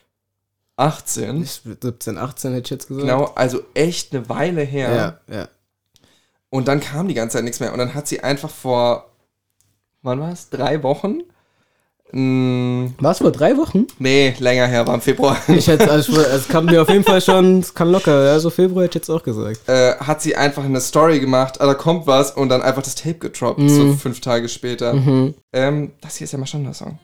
Ich, 1.41 1.61
17, 1.63 2.17
18 2.17 2.53
hätte 2.53 2.65
ich 2.65 2.69
jetzt 2.71 2.87
gesagt. 2.87 3.07
Genau, 3.07 3.31
also 3.35 3.61
echt 3.73 4.13
eine 4.13 4.27
Weile 4.29 4.61
her. 4.61 5.19
Ja, 5.27 5.35
ja. 5.35 5.47
Und 6.49 6.67
dann 6.67 6.81
kam 6.81 7.07
die 7.07 7.13
ganze 7.13 7.37
Zeit 7.37 7.45
nichts 7.45 7.61
mehr. 7.61 7.71
Und 7.71 7.79
dann 7.79 7.95
hat 7.95 8.07
sie 8.07 8.19
einfach 8.19 8.49
vor, 8.51 9.09
wann 10.01 10.19
war 10.19 10.33
es? 10.33 10.49
Drei 10.49 10.83
Wochen? 10.83 11.23
Mm, 12.13 12.87
War 12.99 13.11
es 13.11 13.19
vor 13.19 13.31
drei 13.31 13.55
Wochen? 13.57 13.87
nee, 13.99 14.33
länger 14.39 14.67
her, 14.67 14.85
war 14.87 14.95
im 14.95 15.01
Februar. 15.01 15.37
Ich 15.47 15.67
hätte, 15.67 15.89
also, 15.89 16.19
es 16.19 16.47
kam 16.47 16.65
mir 16.65 16.81
auf 16.81 16.89
jeden 16.89 17.03
Fall 17.03 17.21
schon, 17.21 17.59
es 17.59 17.73
kam 17.73 17.91
locker. 17.91 18.25
Ja, 18.25 18.39
so 18.39 18.49
Februar 18.49 18.83
hätte 18.83 18.97
ich 18.97 19.01
jetzt 19.03 19.09
auch 19.09 19.23
gesagt. 19.23 19.59
äh, 19.67 19.95
hat 19.95 20.21
sie 20.21 20.35
einfach 20.35 20.63
eine 20.63 20.81
Story 20.81 21.19
gemacht, 21.19 21.59
ah, 21.61 21.65
da 21.67 21.73
kommt 21.73 22.07
was 22.07 22.31
und 22.31 22.49
dann 22.49 22.61
einfach 22.61 22.83
das 22.83 22.95
Tape 22.95 23.15
getroppt, 23.15 23.59
Mhm. 23.59 23.69
so 23.69 23.93
fünf 23.93 24.19
Tage 24.21 24.49
später. 24.49 24.93
Ähm, 25.53 25.91
das 26.01 26.15
hier 26.17 26.25
ist 26.25 26.31
ja 26.33 26.39
mal 26.39 26.45
schon 26.47 26.63
der 26.63 26.73
Song. 26.73 26.99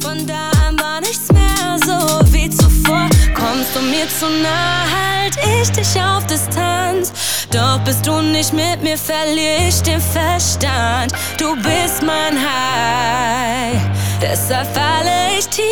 Von 0.00 0.26
da 0.26 0.50
an 0.66 0.78
war 0.78 1.00
nichts 1.00 1.30
mehr 1.32 1.76
so 1.84 2.32
wie 2.32 2.48
zuvor. 2.50 3.08
Kommst 3.34 3.74
du 3.74 3.80
mir 3.80 4.06
zu 4.08 4.26
nah, 4.42 4.84
halt 4.90 5.36
ich 5.62 5.70
dich 5.70 6.00
auf 6.00 6.24
Distanz. 6.26 7.12
Doch 7.50 7.78
bist 7.84 8.06
du 8.06 8.20
nicht 8.20 8.52
mit 8.52 8.82
mir, 8.82 8.98
verliere 8.98 9.68
ich 9.68 9.80
den 9.82 10.00
Verstand. 10.00 11.12
Du 11.38 11.54
bist 11.56 12.02
mein 12.02 12.36
High, 12.36 13.80
deshalb 14.20 14.66
falle 14.74 15.38
ich 15.38 15.46
tief. 15.48 15.66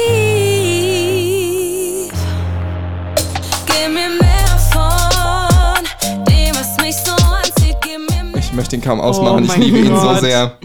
Gib 3.67 3.89
mir 3.93 4.09
mehr 4.09 4.59
von 4.73 5.85
dem, 6.27 6.55
was 6.55 6.77
mich 6.81 6.97
so 6.97 7.13
anzieht. 7.13 7.77
Gib 7.83 7.99
mir 8.11 8.25
mehr. 8.25 8.39
Ich 8.39 8.53
möchte 8.53 8.77
ihn 8.77 8.83
kaum 8.83 9.01
ausmachen, 9.01 9.45
Oh 9.49 9.53
ich 9.53 9.57
liebe 9.57 9.79
ihn 9.79 9.87
so 9.97 10.03
Gott. 10.03 10.21
sehr. 10.21 10.57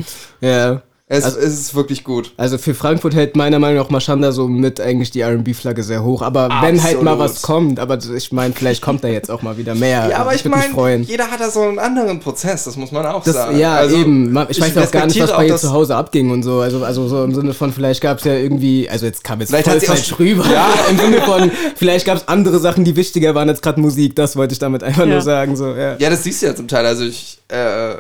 Ja. 0.42 0.82
Es, 1.12 1.24
Also- 1.24 1.40
es 1.40 1.60
ist 1.60 1.74
wirklich 1.74 2.04
gut. 2.04 2.34
Also 2.38 2.60
für 2.60 2.76
Frankfurt 2.76 3.16
hält 3.16 3.36
meiner 3.36 3.58
Meinung 3.58 3.82
nach 3.82 3.90
Maschanda 3.90 4.32
so 4.32 4.48
mit 4.48 4.80
eigentlich 4.80 5.10
die 5.10 5.22
R&B-Flagge 5.22 5.82
sehr 5.82 6.04
hoch. 6.04 6.22
Aber 6.22 6.50
wenn 6.62 6.84
halt 6.84 7.02
mal 7.02 7.14
Absolut. 7.14 7.20
was 7.36 7.42
kommt, 7.42 7.80
aber 7.80 7.98
ich 8.16 8.32
meine, 8.32 8.54
vielleicht 8.54 8.84
kommt 8.84 9.04
da 9.04 9.08
jetzt 9.08 9.32
auch 9.32 9.42
mal 9.42 9.58
wieder 9.58 9.74
mehr. 9.74 10.08
Ja, 10.08 10.18
aber 10.18 10.30
Also 10.30 10.36
ich 10.36 10.46
würd 10.46 10.54
mich 10.56 10.64
meine, 10.66 10.74
freuen. 10.76 11.02
jeder 11.04 11.32
hat 11.32 11.40
da 11.40 11.50
so 11.50 11.62
einen 11.64 11.80
anderen 11.80 12.20
Prozess, 12.20 12.66
das 12.66 12.76
muss 12.78 12.92
man 12.92 13.08
auch 13.08 13.24
Das, 13.24 13.34
sagen. 13.34 13.58
ja, 13.58 13.74
Also, 13.74 13.96
eben. 13.98 14.38
Ich, 14.52 14.58
ich 14.60 14.62
weiß 14.62 14.78
auch 14.88 14.92
gar 14.92 15.08
nicht, 15.08 15.20
was 15.20 15.32
bei 15.36 15.48
ihr 15.48 15.58
zu 15.58 15.72
Hause 15.72 15.96
abging 15.96 16.30
und 16.30 16.44
so. 16.44 16.60
Also, 16.60 16.84
also 16.86 17.08
so 17.08 17.24
im 17.24 17.34
Sinne 17.34 17.56
von, 17.56 17.74
vielleicht 17.74 18.02
gab 18.02 18.20
es 18.20 18.26
ja 18.26 18.34
irgendwie, 18.36 18.88
also 18.88 19.08
jetzt 19.08 19.24
kam 19.24 19.40
jetzt 19.40 19.50
Vielleicht 19.50 19.68
voll 19.68 19.80
falsch 19.82 20.14
rüber. 20.20 20.46
Ja, 20.54 20.68
im 20.92 20.98
Sinne 21.00 21.22
von, 21.22 21.50
vielleicht 21.76 22.06
gab 22.06 22.18
es 22.18 22.28
andere 22.28 22.60
Sachen, 22.60 22.84
die 22.84 22.96
wichtiger 22.96 23.34
waren 23.34 23.50
als 23.50 23.64
gerade 23.64 23.82
Musik. 23.82 24.16
Das 24.16 24.36
wollte 24.36 24.54
ich 24.54 24.60
damit 24.60 24.84
einfach 24.84 25.06
Ja. 25.08 25.14
nur 25.14 25.22
sagen. 25.22 25.56
So, 25.56 25.74
ja. 25.74 25.96
Ja, 25.98 26.12
das 26.12 26.22
siehst 26.24 26.44
du 26.44 26.46
ja 26.46 26.56
zum 26.56 26.68
Teil. 26.68 26.86
Also 26.86 27.04
ich, 27.04 27.40
äh, 27.48 27.96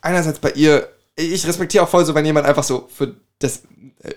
einerseits 0.00 0.38
bei 0.38 0.52
ihr, 0.52 0.86
ich 1.16 1.46
respektiere 1.46 1.84
auch 1.84 1.88
voll 1.88 2.04
so, 2.04 2.14
wenn 2.14 2.24
jemand 2.24 2.46
einfach 2.46 2.62
so 2.64 2.88
für 2.94 3.14
das, 3.38 3.62
äh, 4.02 4.12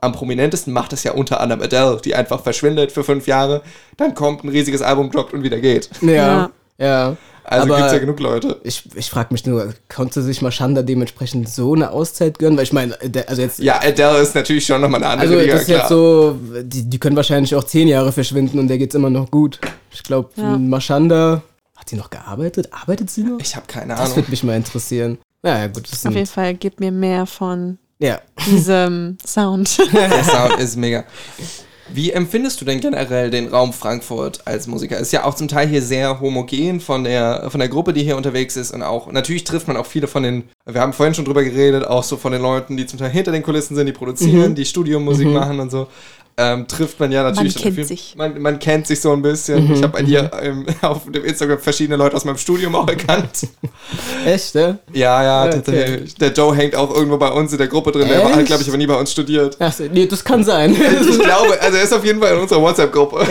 am 0.00 0.12
prominentesten 0.12 0.72
macht 0.72 0.92
das 0.92 1.02
ja 1.04 1.12
unter 1.12 1.40
anderem 1.40 1.62
Adele, 1.62 2.00
die 2.04 2.14
einfach 2.14 2.42
verschwindet 2.42 2.92
für 2.92 3.02
fünf 3.04 3.26
Jahre, 3.26 3.62
dann 3.96 4.14
kommt 4.14 4.44
ein 4.44 4.48
riesiges 4.48 4.82
Album, 4.82 5.10
droppt 5.10 5.34
und 5.34 5.42
wieder 5.42 5.58
geht. 5.60 5.90
Ja. 6.00 6.10
Ja. 6.12 6.50
ja. 6.78 7.16
Also 7.42 7.66
Aber- 7.66 7.76
gibt's 7.78 7.92
ja 7.92 7.98
genug 7.98 8.20
Leute. 8.20 8.60
Ich, 8.62 8.84
ich 8.94 9.10
frage 9.10 9.28
mich 9.32 9.44
nur, 9.46 9.74
konnte 9.92 10.22
sich 10.22 10.40
Maschanda 10.42 10.82
dementsprechend 10.82 11.48
so 11.48 11.74
eine 11.74 11.90
Auszeit 11.90 12.38
gönnen? 12.38 12.56
Weil 12.56 12.64
ich 12.64 12.72
meine, 12.72 12.96
also 13.26 13.42
jetzt. 13.42 13.58
Ja, 13.58 13.80
Adele 13.82 14.18
ist 14.18 14.34
natürlich 14.36 14.64
schon 14.66 14.80
nochmal 14.80 15.02
eine 15.02 15.12
andere 15.12 15.28
Also 15.30 15.40
Liga, 15.40 15.52
das 15.54 15.62
ist 15.62 15.68
jetzt 15.68 15.88
so, 15.88 16.38
die, 16.62 16.88
die 16.88 16.98
können 17.00 17.16
wahrscheinlich 17.16 17.54
auch 17.56 17.64
zehn 17.64 17.88
Jahre 17.88 18.12
verschwinden 18.12 18.58
und 18.60 18.68
der 18.68 18.78
geht's 18.78 18.94
immer 18.94 19.10
noch 19.10 19.30
gut. 19.30 19.58
Ich 19.90 20.02
glaube, 20.04 20.30
Ja. 20.36 20.56
Maschanda, 20.58 21.42
hat 21.76 21.88
sie 21.88 21.96
noch 21.96 22.10
gearbeitet? 22.10 22.68
Arbeitet 22.72 23.10
sie 23.10 23.22
noch? 23.24 23.40
Ich 23.40 23.56
habe 23.56 23.66
keine 23.66 23.94
Das 23.94 24.00
Ahnung. 24.00 24.16
würde 24.16 24.30
mich 24.30 24.44
mal 24.44 24.54
interessieren. 24.56 25.18
Ja, 25.42 25.58
ja 25.58 25.66
gut. 25.68 25.88
Auf 25.92 26.14
jeden 26.14 26.26
Fall 26.26 26.54
gib 26.54 26.80
mir 26.80 26.92
mehr 26.92 27.26
von 27.26 27.78
ja. 27.98 28.20
diesem 28.46 29.18
Sound. 29.26 29.78
Der 29.92 30.24
Sound 30.24 30.58
ist 30.58 30.76
mega. 30.76 31.04
Wie 31.92 32.12
empfindest 32.12 32.60
du 32.60 32.64
denn 32.64 32.80
generell 32.80 33.30
den 33.30 33.48
Raum 33.48 33.72
Frankfurt 33.72 34.46
als 34.46 34.68
Musiker? 34.68 34.98
Ist 34.98 35.12
ja 35.12 35.24
auch 35.24 35.34
zum 35.34 35.48
Teil 35.48 35.66
hier 35.66 35.82
sehr 35.82 36.20
homogen 36.20 36.80
von 36.80 37.02
der, 37.02 37.50
von 37.50 37.58
der 37.58 37.68
Gruppe, 37.68 37.92
die 37.92 38.04
hier 38.04 38.16
unterwegs 38.16 38.56
ist 38.56 38.70
und 38.70 38.82
auch, 38.82 39.10
natürlich 39.10 39.42
trifft 39.42 39.66
man 39.66 39.76
auch 39.76 39.86
viele 39.86 40.06
von 40.06 40.22
den, 40.22 40.44
wir 40.66 40.80
haben 40.80 40.92
vorhin 40.92 41.14
schon 41.14 41.24
drüber 41.24 41.42
geredet, 41.42 41.84
auch 41.84 42.04
so 42.04 42.16
von 42.16 42.30
den 42.30 42.42
Leuten, 42.42 42.76
die 42.76 42.86
zum 42.86 43.00
Teil 43.00 43.10
hinter 43.10 43.32
den 43.32 43.42
Kulissen 43.42 43.74
sind, 43.74 43.86
die 43.86 43.92
produzieren, 43.92 44.54
die 44.54 44.64
Studiomusik 44.64 45.26
machen 45.28 45.58
und 45.58 45.70
so. 45.70 45.88
Ähm, 46.42 46.66
trifft 46.66 46.98
man 46.98 47.12
ja 47.12 47.22
natürlich. 47.22 47.54
kennt 47.56 47.74
viel- 47.74 47.84
sich. 47.84 48.14
Man, 48.16 48.40
man 48.40 48.58
kennt 48.58 48.86
sich 48.86 49.00
so 49.00 49.12
ein 49.12 49.20
bisschen. 49.20 49.72
Ich 49.74 49.82
habe 49.82 49.92
bei 49.92 50.02
dir 50.02 50.30
ähm, 50.42 50.64
auf 50.82 51.02
dem 51.10 51.24
Instagram 51.24 51.58
verschiedene 51.58 51.96
Leute 51.96 52.16
aus 52.16 52.24
meinem 52.24 52.38
Studium 52.38 52.74
auch 52.74 52.88
erkannt. 52.88 53.46
Echt, 54.24 54.54
ne? 54.54 54.78
ja, 54.92 55.22
ja, 55.22 55.42
Okay. 55.44 55.54
tatsächlich. 55.56 56.14
Der 56.14 56.32
Joe 56.32 56.54
hängt 56.56 56.74
auch 56.74 56.94
irgendwo 56.94 57.18
bei 57.18 57.28
uns 57.30 57.52
in 57.52 57.58
der 57.58 57.66
Gruppe 57.68 57.92
drin. 57.92 58.08
Der 58.08 58.22
Echt? 58.24 58.34
hat, 58.36 58.46
glaube 58.46 58.62
ich, 58.62 58.68
aber 58.68 58.78
nie 58.78 58.86
bei 58.86 58.96
uns 58.98 59.12
studiert. 59.12 59.56
Ach, 59.58 59.72
so, 59.72 59.84
nee, 59.84 60.06
das 60.06 60.24
kann 60.24 60.42
sein. 60.44 60.72
Ich 60.72 61.18
glaube, 61.18 61.60
also 61.60 61.76
er 61.76 61.82
ist 61.84 61.92
auf 61.92 62.04
jeden 62.04 62.20
Fall 62.20 62.32
in 62.34 62.40
unserer 62.40 62.62
WhatsApp-Gruppe. 62.62 63.26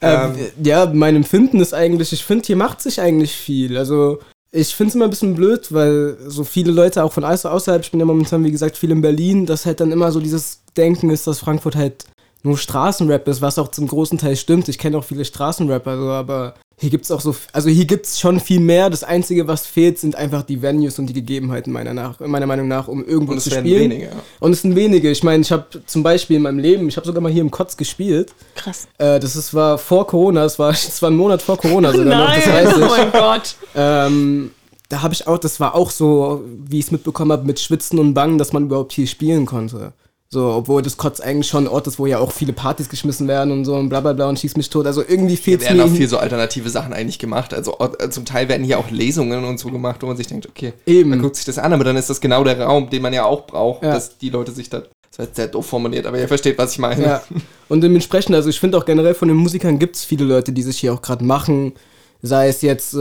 Ähm, 0.00 0.34
ja, 0.62 0.86
mein 0.86 1.16
Empfinden 1.16 1.60
ist 1.60 1.74
eigentlich, 1.74 2.12
ich 2.12 2.24
finde, 2.24 2.46
hier 2.46 2.56
macht 2.56 2.80
sich 2.80 3.00
eigentlich 3.00 3.32
viel. 3.32 3.76
Also, 3.76 4.20
ich 4.50 4.74
finde 4.74 4.88
es 4.88 4.94
immer 4.94 5.04
ein 5.04 5.10
bisschen 5.10 5.34
blöd, 5.34 5.72
weil 5.72 6.16
so 6.26 6.44
viele 6.44 6.72
Leute 6.72 7.04
auch 7.04 7.12
von 7.12 7.24
außer- 7.24 7.50
außerhalb, 7.50 7.82
ich 7.82 7.90
bin 7.90 8.00
ja 8.00 8.06
momentan, 8.06 8.44
wie 8.44 8.50
gesagt, 8.50 8.78
viel 8.78 8.90
in 8.90 9.02
Berlin, 9.02 9.46
dass 9.46 9.66
halt 9.66 9.80
dann 9.80 9.92
immer 9.92 10.10
so 10.10 10.20
dieses 10.20 10.62
Denken 10.76 11.10
ist, 11.10 11.26
dass 11.26 11.40
Frankfurt 11.40 11.76
halt 11.76 12.04
nur 12.42 12.56
Straßenrap 12.56 13.26
ist, 13.28 13.42
was 13.42 13.58
auch 13.58 13.68
zum 13.68 13.86
großen 13.88 14.18
Teil 14.18 14.36
stimmt. 14.36 14.68
Ich 14.68 14.78
kenne 14.78 14.96
auch 14.98 15.04
viele 15.04 15.24
Straßenrapper, 15.24 15.96
so, 15.96 16.10
aber 16.10 16.54
hier 16.80 16.90
gibt's 16.90 17.10
auch 17.10 17.20
so, 17.20 17.34
also 17.52 17.68
hier 17.68 17.86
gibt's 17.86 18.20
schon 18.20 18.38
viel 18.38 18.60
mehr. 18.60 18.88
Das 18.88 19.02
Einzige, 19.02 19.48
was 19.48 19.66
fehlt, 19.66 19.98
sind 19.98 20.14
einfach 20.14 20.44
die 20.44 20.62
Venues 20.62 20.98
und 21.00 21.06
die 21.06 21.12
Gegebenheiten 21.12 21.72
meiner, 21.72 21.92
nach, 21.92 22.20
meiner 22.20 22.46
Meinung 22.46 22.68
nach, 22.68 22.86
um 22.86 23.04
irgendwo 23.04 23.32
Und 23.32 23.38
es 23.38 23.44
zu 23.44 23.50
werden 23.50 23.66
spielen. 23.66 23.90
weniger. 23.90 24.12
Und 24.38 24.52
es 24.52 24.62
sind 24.62 24.76
wenige. 24.76 25.10
Ich 25.10 25.24
meine, 25.24 25.42
ich 25.42 25.50
habe 25.50 25.66
zum 25.86 26.04
Beispiel 26.04 26.36
in 26.36 26.42
meinem 26.42 26.60
Leben, 26.60 26.88
ich 26.88 26.96
habe 26.96 27.04
sogar 27.04 27.20
mal 27.20 27.32
hier 27.32 27.42
im 27.42 27.50
Kotz 27.50 27.76
gespielt. 27.76 28.32
Krass. 28.54 28.86
Äh, 28.98 29.18
das 29.18 29.34
ist, 29.34 29.52
war 29.54 29.76
vor 29.76 30.06
Corona, 30.06 30.44
es 30.44 30.56
war, 30.60 30.70
es 30.72 31.02
war 31.02 31.10
ein 31.10 31.16
Monat 31.16 31.42
vor 31.42 31.56
Corona 31.56 31.90
sogar 31.90 32.26
noch, 32.26 32.34
das 32.34 32.46
weiß 32.46 32.68
oh 32.76 32.84
ich. 32.84 32.90
mein 32.90 33.12
Gott. 33.12 33.56
Ähm, 33.74 34.50
da 34.88 35.02
habe 35.02 35.12
ich 35.12 35.26
auch, 35.26 35.38
das 35.38 35.58
war 35.58 35.74
auch 35.74 35.90
so, 35.90 36.44
wie 36.64 36.78
ich 36.78 36.86
es 36.86 36.90
mitbekommen 36.92 37.32
habe, 37.32 37.44
mit 37.44 37.58
Schwitzen 37.58 37.98
und 37.98 38.14
Bangen, 38.14 38.38
dass 38.38 38.52
man 38.52 38.64
überhaupt 38.66 38.92
hier 38.92 39.08
spielen 39.08 39.46
konnte. 39.46 39.92
So, 40.30 40.44
obwohl 40.52 40.82
das 40.82 40.98
Kotz 40.98 41.20
eigentlich 41.20 41.48
schon 41.48 41.64
ein 41.64 41.68
Ort 41.68 41.86
ist, 41.86 41.98
wo 41.98 42.04
ja 42.04 42.18
auch 42.18 42.32
viele 42.32 42.52
Partys 42.52 42.90
geschmissen 42.90 43.26
werden 43.28 43.50
und 43.50 43.64
so 43.64 43.74
und 43.76 43.88
bla 43.88 44.00
bla 44.00 44.12
bla 44.12 44.28
und 44.28 44.38
schieß 44.38 44.56
mich 44.58 44.68
tot. 44.68 44.86
Also 44.86 45.02
irgendwie 45.06 45.38
fehlt 45.38 45.62
es 45.62 45.66
werden 45.68 45.78
mir. 45.78 45.84
auch 45.86 45.88
viel 45.90 46.06
so 46.06 46.18
alternative 46.18 46.68
Sachen 46.68 46.92
eigentlich 46.92 47.18
gemacht. 47.18 47.54
Also 47.54 47.78
äh, 47.98 48.10
zum 48.10 48.26
Teil 48.26 48.46
werden 48.50 48.62
hier 48.62 48.78
auch 48.78 48.90
Lesungen 48.90 49.44
und 49.46 49.58
so 49.58 49.70
gemacht, 49.70 50.02
wo 50.02 50.06
man 50.06 50.18
sich 50.18 50.26
denkt, 50.26 50.46
okay, 50.46 50.74
Eben. 50.84 51.08
man 51.08 51.22
guckt 51.22 51.36
sich 51.36 51.46
das 51.46 51.56
an, 51.56 51.72
aber 51.72 51.82
dann 51.82 51.96
ist 51.96 52.10
das 52.10 52.20
genau 52.20 52.44
der 52.44 52.60
Raum, 52.60 52.90
den 52.90 53.00
man 53.00 53.14
ja 53.14 53.24
auch 53.24 53.46
braucht, 53.46 53.82
Ja. 53.82 53.94
dass 53.94 54.18
die 54.18 54.28
Leute 54.28 54.52
sich 54.52 54.68
da. 54.68 54.80
Das 55.10 55.18
war 55.18 55.24
jetzt 55.24 55.36
sehr 55.36 55.48
doof 55.48 55.64
formuliert, 55.64 56.04
aber 56.04 56.18
ihr 56.18 56.28
versteht, 56.28 56.58
was 56.58 56.72
ich 56.72 56.78
meine. 56.78 57.02
Ja. 57.02 57.22
Und 57.70 57.80
dementsprechend, 57.80 58.34
also 58.34 58.50
ich 58.50 58.60
finde 58.60 58.76
auch 58.76 58.84
generell 58.84 59.14
von 59.14 59.28
den 59.28 59.36
Musikern 59.38 59.78
gibt 59.78 59.96
es 59.96 60.04
viele 60.04 60.24
Leute, 60.26 60.52
die 60.52 60.62
sich 60.62 60.78
hier 60.78 60.92
auch 60.92 61.00
gerade 61.00 61.24
machen. 61.24 61.72
Sei 62.20 62.48
es 62.48 62.62
jetzt 62.62 62.94
äh, 62.94 62.98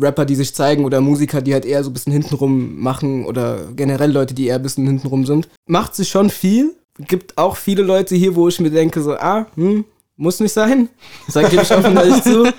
Rapper, 0.00 0.24
die 0.24 0.34
sich 0.34 0.54
zeigen 0.54 0.84
oder 0.84 1.00
Musiker, 1.00 1.40
die 1.40 1.54
halt 1.54 1.64
eher 1.64 1.82
so 1.82 1.90
ein 1.90 1.94
bisschen 1.94 2.12
hintenrum 2.12 2.78
machen 2.78 3.24
oder 3.24 3.68
generell 3.74 4.12
Leute, 4.12 4.34
die 4.34 4.46
eher 4.46 4.56
ein 4.56 4.62
bisschen 4.62 4.86
hintenrum 4.86 5.24
sind. 5.24 5.48
Macht 5.66 5.94
sich 5.94 6.08
schon 6.08 6.30
viel. 6.30 6.74
Gibt 6.98 7.36
auch 7.38 7.56
viele 7.56 7.82
Leute 7.82 8.14
hier, 8.14 8.34
wo 8.34 8.48
ich 8.48 8.60
mir 8.60 8.70
denke, 8.70 9.02
so, 9.02 9.14
ah, 9.14 9.46
hm, 9.54 9.84
muss 10.16 10.40
nicht 10.40 10.52
sein. 10.52 10.88
Sag 11.28 11.50
gebe 11.50 11.62
ich 11.62 11.72
offen 11.72 11.96
ehrlich 11.96 12.22
zu. 12.22 12.44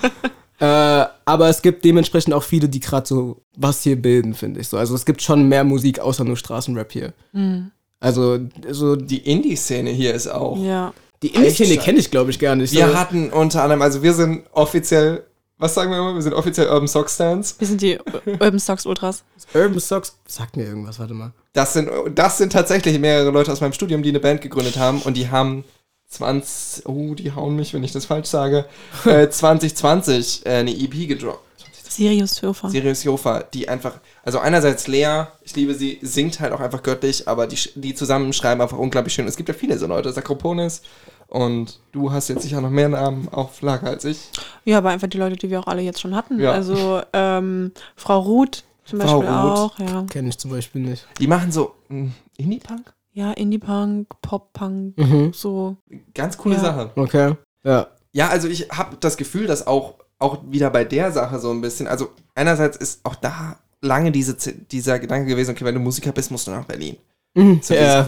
Äh, 0.60 1.06
aber 1.26 1.50
es 1.50 1.62
gibt 1.62 1.86
dementsprechend 1.86 2.34
auch 2.34 2.42
viele, 2.42 2.68
die 2.68 2.80
gerade 2.80 3.08
so 3.08 3.44
was 3.56 3.84
hier 3.84 3.96
bilden, 3.96 4.34
finde 4.34 4.60
ich 4.60 4.68
so. 4.68 4.78
Also 4.78 4.96
es 4.96 5.06
gibt 5.06 5.22
schon 5.22 5.48
mehr 5.48 5.64
Musik 5.64 6.00
außer 6.00 6.24
nur 6.24 6.36
Straßenrap 6.36 6.92
hier. 6.92 7.14
Also 8.00 8.40
so 8.72 8.96
Die 8.96 9.20
Indie-Szene 9.20 9.92
hier 9.92 10.14
ist 10.16 10.28
auch. 10.28 10.58
Ja. 10.58 10.94
die 11.22 11.28
Indie-Szene 11.28 11.78
kenne 11.78 12.00
ich, 12.00 12.10
glaube 12.10 12.32
ich, 12.32 12.40
gar 12.40 12.56
nicht. 12.56 12.74
Wir 12.74 12.88
so. 12.88 12.96
hatten 12.96 13.30
unter 13.30 13.62
anderem, 13.62 13.84
also 13.84 14.02
wir 14.02 14.14
sind 14.14 14.46
offiziell, 14.52 15.26
was 15.58 15.74
sagen 15.74 15.92
wir 15.92 15.98
immer? 15.98 16.14
Wir 16.14 16.22
sind 16.22 16.34
offiziell 16.34 16.68
Urban 16.68 16.88
Sock 16.88 17.10
Stands. 17.10 17.56
Wir 17.58 17.68
sind 17.68 17.82
die 17.82 17.98
Urban 18.26 18.60
Stocks 18.60 18.86
Ultras. 18.86 19.24
Urban 19.54 19.80
Socks. 19.80 20.18
Sagt 20.28 20.56
mir 20.56 20.66
irgendwas, 20.66 21.00
warte 21.00 21.14
mal. 21.14 21.32
Das 21.54 21.74
sind, 21.74 21.90
das 22.14 22.38
sind 22.38 22.54
tatsächlich 22.54 23.00
mehrere 23.00 23.32
Leute 23.32 23.52
aus 23.52 23.62
meinem 23.62 23.74
Studium, 23.74 24.04
die 24.04 24.10
eine 24.10 24.20
Band 24.20 24.42
gegründet 24.42 24.78
haben 24.78 25.02
und 25.02 25.18
die 25.18 25.30
haben 25.30 25.64
20, 26.10 26.86
oh, 26.88 27.16
die 27.16 27.34
hauen 27.34 27.56
mich, 27.56 27.74
wenn 27.74 27.84
ich 27.84 27.92
das 27.92 28.06
falsch 28.06 28.28
sage, 28.28 28.66
äh, 29.06 29.30
2020 29.30 30.46
äh, 30.46 30.50
eine 30.50 30.72
EP 30.72 31.08
gedroppt. 31.08 31.42
Sirius 31.90 32.42
Höfer. 32.44 32.70
Sirius 32.70 33.04
Jofa, 33.04 33.42
die 33.42 33.68
einfach, 33.68 34.00
also 34.24 34.38
einerseits 34.38 34.88
Lea, 34.88 35.24
ich 35.42 35.56
liebe 35.56 35.74
sie, 35.74 35.98
singt 36.04 36.40
halt 36.40 36.54
auch 36.54 36.60
einfach 36.60 36.84
göttlich, 36.84 37.28
aber 37.28 37.48
die, 37.48 37.58
die 37.74 37.96
zusammen 37.96 38.34
schreiben 38.34 38.62
einfach 38.62 38.78
unglaublich 38.78 39.14
schön. 39.16 39.28
Es 39.28 39.36
gibt 39.36 39.50
ja 39.50 39.56
viele 39.56 39.80
so 39.80 39.88
Leute, 39.88 40.14
Sakroponis 40.14 40.84
und 41.28 41.80
du 41.92 42.12
hast 42.12 42.28
jetzt 42.30 42.44
sicher 42.44 42.62
noch 42.62 42.70
mehr 42.70 42.90
Namen 42.90 43.28
auf 43.30 43.62
Lager 43.62 43.88
als 43.88 44.06
ich. 44.06 44.30
Ja, 44.66 44.78
aber 44.80 44.90
einfach 44.90 45.08
die 45.08 45.18
Leute, 45.18 45.36
die 45.36 45.50
wir 45.50 45.60
auch 45.60 45.68
alle 45.68 45.82
jetzt 45.82 46.00
schon 46.02 46.16
hatten. 46.16 46.40
Ja. 46.40 46.52
Also 46.52 47.02
ähm, 47.14 47.72
Frau 47.96 48.20
Ruth 48.20 48.64
zum 48.86 49.00
Frau 49.02 49.22
Beispiel 49.22 49.36
Ruth. 49.36 49.58
auch. 49.58 49.80
Ja, 49.80 50.04
Kenne 50.10 50.30
ich 50.30 50.38
zum 50.38 50.52
Beispiel 50.52 50.82
nicht. 50.82 51.06
Die 51.20 51.28
machen 51.28 51.52
so 51.52 51.74
mm, 51.90 52.08
Indie-Punk? 52.38 52.94
ja 53.14 53.32
Indie-Punk, 53.34 54.08
Pop-Punk, 54.22 54.98
Mhm. 54.98 55.32
so. 55.34 55.76
Ganz 56.14 56.38
coole 56.38 56.56
Ja. 56.56 56.62
Sache. 56.62 56.92
Okay. 56.96 57.36
Ja. 57.64 57.88
Ja, 58.14 58.30
also 58.30 58.48
ich 58.48 58.70
habe 58.70 58.96
das 59.00 59.18
Gefühl, 59.18 59.48
dass 59.48 59.66
auch, 59.68 59.96
auch 60.20 60.40
wieder 60.50 60.70
bei 60.70 60.84
der 60.86 61.12
Sache 61.12 61.40
so 61.40 61.50
ein 61.52 61.62
bisschen, 61.62 61.88
also 61.88 62.10
einerseits 62.36 62.78
ist 62.78 63.02
auch 63.06 63.16
da 63.16 63.58
lange 63.82 64.12
diese, 64.12 64.36
dieser 64.36 65.00
Gedanke 65.00 65.28
gewesen, 65.30 65.52
okay, 65.52 65.66
wenn 65.66 65.76
du 65.76 65.82
Musiker 65.82 66.12
bist, 66.12 66.32
musst 66.32 66.48
du 66.48 66.52
nach 66.52 66.66
Berlin. 66.66 66.98
Mhm. 67.38 67.60
So. 67.62 67.74
Ja, 67.74 68.06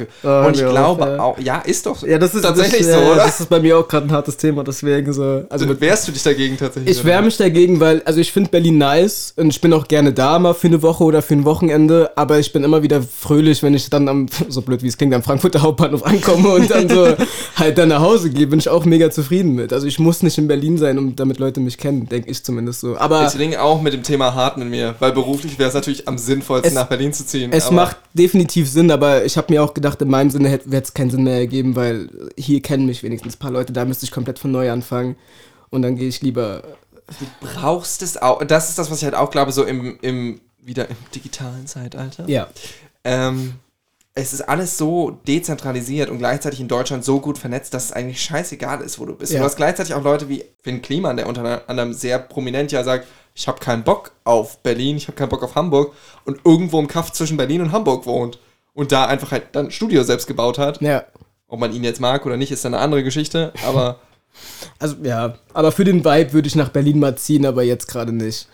Und 0.48 0.56
ich 0.56 0.66
glaube 0.68 1.02
ja. 1.06 1.20
auch, 1.20 1.38
ja, 1.40 1.60
ist 1.60 1.86
doch 1.86 1.96
so. 1.98 2.08
Ja, 2.08 2.18
das 2.18 2.34
ist 2.34 2.42
tatsächlich 2.42 2.82
das, 2.88 2.96
so, 2.96 3.00
ja, 3.02 3.12
oder? 3.12 3.16
Das 3.26 3.40
ist 3.40 3.50
bei 3.50 3.60
mir 3.60 3.78
auch 3.78 3.88
gerade 3.88 4.08
ein 4.08 4.12
hartes 4.12 4.38
Thema, 4.38 4.64
deswegen 4.64 5.14
so. 5.14 5.22
Also 5.24 5.46
Also 5.50 5.66
mit, 5.68 5.82
wehrst 5.82 6.08
du 6.08 6.12
dich 6.12 6.24
dagegen 6.24 6.58
tatsächlich? 6.58 6.98
ich 6.98 7.06
wehre 7.06 7.22
mich 7.22 7.38
dagegen, 7.38 7.80
weil, 7.80 8.02
also 8.06 8.20
ich 8.20 8.32
finde 8.32 8.50
Berlin 8.50 8.78
nice 8.80 9.34
und 9.38 9.50
ich 9.50 9.62
bin 9.62 9.72
auch 9.74 9.88
gerne 9.88 10.14
da 10.14 10.40
mal 10.40 10.54
für 10.54 10.68
eine 10.68 10.82
Woche 10.82 11.04
oder 11.04 11.22
für 11.22 11.36
ein 11.36 11.46
Wochenende, 11.46 12.10
aber 12.16 12.40
ich 12.40 12.52
bin 12.54 12.64
immer 12.64 12.82
wieder 12.82 13.02
fröhlich, 13.02 13.62
wenn 13.62 13.74
ich 13.74 13.90
dann 13.90 14.08
am, 14.08 14.26
so 14.50 14.62
blöd 14.62 14.82
wie 14.84 14.88
es 14.88 14.98
klingt, 14.98 15.14
am 15.14 15.22
Frankfurter 15.24 15.62
Hauptbahnhof 15.62 16.04
ankomme 16.06 16.50
und 16.50 16.72
dann 16.72 16.90
so 16.90 17.08
halt 17.56 17.78
dann 17.78 17.90
nach 17.90 18.02
Hause 18.02 18.30
gehe, 18.32 18.48
bin 18.48 18.60
ich 18.60 18.70
auch 18.70 18.86
mega 18.86 19.12
zufrieden 19.12 19.54
mit. 19.54 19.74
Also 19.74 19.86
ich 19.86 20.00
muss 20.00 20.24
nicht 20.24 20.38
in 20.38 20.48
Berlin 20.48 20.78
sein, 20.78 20.98
um 20.98 21.16
damit 21.16 21.38
Leute 21.40 21.60
mich 21.60 21.78
kennen, 21.78 22.08
denke 22.10 22.30
ich 22.32 22.44
zumindest 22.44 22.82
so. 22.82 22.98
Aber 22.98 23.28
Ich 23.28 23.38
ringe 23.38 23.62
auch 23.62 23.82
mit 23.82 23.94
dem 23.94 24.04
Thema 24.04 24.34
hart 24.34 24.58
mit 24.58 24.70
mir, 24.70 24.96
weil 25.00 25.12
beruflich 25.12 25.60
wäre 25.60 25.70
es 25.70 25.76
natürlich 25.76 26.08
am 26.08 26.18
sinnvollsten, 26.18 26.70
Es- 26.70 26.76
nach 26.76 26.88
Berlin 26.88 27.14
zu 27.14 27.26
ziehen. 27.26 27.52
Es 27.54 27.68
aber 27.68 27.76
macht 27.76 27.98
definitiv 28.20 28.70
Sinn, 28.70 28.92
aber 28.92 29.26
ich 29.26 29.38
habe 29.38 29.52
mir 29.52 29.64
auch 29.64 29.74
gedacht, 29.74 30.02
in 30.02 30.10
meinem 30.10 30.30
Sinne 30.30 30.50
hätte 30.50 30.70
es 30.70 30.94
keinen 30.94 31.10
Sinn 31.10 31.24
mehr 31.24 31.38
ergeben, 31.38 31.76
weil 31.76 32.10
hier 32.38 32.62
kennen 32.62 32.86
mich 32.86 33.02
wenigstens 33.02 33.36
ein 33.36 33.40
paar 33.40 33.52
Leute, 33.52 33.74
da 33.74 33.86
müsste 33.86 34.06
ich 34.06 34.12
komplett 34.12 34.38
von 34.38 34.52
neu 34.52 34.70
anfangen. 34.70 35.16
Und 35.70 35.84
dann 35.84 35.96
gehe 35.96 36.10
ich 36.10 36.22
lieber. 36.22 36.64
brauchst 37.40 38.02
es 38.02 38.18
auch. 38.18 38.44
Das 38.44 38.70
ist 38.70 38.78
das, 38.78 38.92
was 38.92 38.98
ich 39.00 39.06
halt 39.06 39.16
auch 39.16 39.32
glaube, 39.32 39.52
so 39.52 39.64
im, 39.64 39.98
im 40.02 40.42
wieder 40.62 40.90
im 40.90 40.98
digitalen 41.16 41.66
Zeitalter. 41.66 42.28
Ja. 42.28 42.50
Ähm, 43.04 43.54
es 44.22 44.34
ist 44.34 44.42
alles 44.42 44.78
so 44.78 45.20
dezentralisiert 45.28 46.10
und 46.10 46.18
gleichzeitig 46.18 46.60
in 46.60 46.68
Deutschland 46.68 47.04
so 47.06 47.20
gut 47.20 47.38
vernetzt, 47.38 47.74
dass 47.74 47.86
es 47.86 47.92
eigentlich 47.92 48.22
scheißegal 48.22 48.82
ist, 48.82 49.00
wo 49.00 49.06
du 49.06 49.16
bist. 49.16 49.32
Ja. 49.32 49.40
Du 49.40 49.46
hast 49.46 49.56
gleichzeitig 49.56 49.94
auch 49.94 50.04
Leute 50.04 50.30
wie 50.30 50.46
Finn 50.62 50.82
Kliman, 50.82 51.18
der 51.18 51.28
unter 51.28 51.68
anderem 51.68 51.94
sehr 51.94 52.20
prominent 52.20 52.72
ja 52.72 52.84
sagt, 52.84 53.08
ich 53.36 53.48
habe 53.48 53.60
keinen 53.60 53.84
Bock 53.84 54.12
auf 54.24 54.60
Berlin, 54.60 54.98
ich 54.98 55.08
habe 55.08 55.16
keinen 55.16 55.30
Bock 55.30 55.44
auf 55.44 55.56
Hamburg 55.56 55.94
und 56.26 56.40
irgendwo 56.44 56.80
im 56.80 56.88
Kaff 56.88 57.12
zwischen 57.14 57.38
Berlin 57.38 57.62
und 57.62 57.72
Hamburg 57.72 58.06
wohnt 58.06 58.40
und 58.74 58.92
da 58.92 59.06
einfach 59.06 59.32
halt 59.32 59.48
dann 59.54 59.68
ein 59.68 59.72
Studio 59.72 60.04
selbst 60.04 60.28
gebaut 60.28 60.58
hat. 60.58 60.82
Ja. 60.82 61.06
Ob 61.48 61.60
man 61.60 61.74
ihn 61.74 61.84
jetzt 61.84 62.02
mag 62.02 62.26
oder 62.26 62.38
nicht, 62.38 62.52
ist 62.52 62.66
dann 62.66 62.74
eine 62.74 62.84
andere 62.84 63.04
Geschichte, 63.04 63.54
aber 63.66 64.00
Also, 64.80 64.96
ja. 65.04 65.36
Aber 65.54 65.72
für 65.72 65.84
den 65.84 66.04
Vibe 66.06 66.34
würde 66.34 66.48
ich 66.48 66.56
nach 66.56 66.70
Berlin 66.70 67.00
mal 67.00 67.18
ziehen, 67.18 67.46
aber 67.46 67.64
jetzt 67.64 67.88
gerade 67.88 68.14
nicht. 68.14 68.48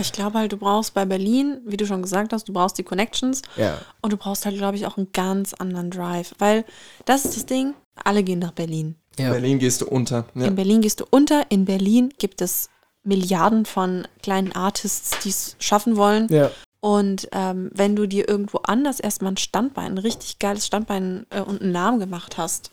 Ich 0.00 0.12
glaube 0.12 0.38
halt, 0.38 0.52
du 0.52 0.56
brauchst 0.56 0.94
bei 0.94 1.04
Berlin, 1.04 1.58
wie 1.64 1.76
du 1.76 1.86
schon 1.86 2.02
gesagt 2.02 2.32
hast, 2.32 2.48
du 2.48 2.52
brauchst 2.52 2.78
die 2.78 2.82
Connections 2.82 3.42
Ja. 3.56 3.78
und 4.00 4.12
du 4.12 4.16
brauchst 4.16 4.44
halt, 4.44 4.56
glaube 4.56 4.76
ich, 4.76 4.86
auch 4.86 4.96
einen 4.96 5.12
ganz 5.12 5.54
anderen 5.54 5.90
Drive. 5.90 6.34
Weil 6.38 6.64
das 7.04 7.24
ist 7.24 7.36
das 7.36 7.46
Ding, 7.46 7.74
alle 8.02 8.22
gehen 8.24 8.40
nach 8.40 8.52
Berlin. 8.52 8.96
Ja. 9.18 9.30
Berlin 9.30 9.58
gehst 9.60 9.80
du 9.80 9.86
unter. 9.86 10.26
Ja. 10.34 10.46
In 10.46 10.56
Berlin 10.56 10.80
gehst 10.80 11.00
du 11.00 11.04
unter. 11.08 11.50
In 11.50 11.64
Berlin 11.64 12.12
gibt 12.18 12.40
es 12.40 12.68
Milliarden 13.04 13.66
von 13.66 14.08
kleinen 14.22 14.52
Artists, 14.52 15.18
die 15.22 15.28
es 15.28 15.56
schaffen 15.58 15.96
wollen. 15.96 16.26
Ja. 16.30 16.50
Und 16.80 17.28
ähm, 17.32 17.70
wenn 17.72 17.96
du 17.96 18.06
dir 18.06 18.28
irgendwo 18.28 18.58
anders 18.58 19.00
erstmal 19.00 19.32
ein 19.32 19.36
Standbein, 19.38 19.92
ein 19.92 19.98
richtig 19.98 20.38
geiles 20.38 20.66
Standbein 20.66 21.24
äh, 21.30 21.40
und 21.40 21.62
einen 21.62 21.72
Namen 21.72 21.98
gemacht 21.98 22.36
hast, 22.36 22.70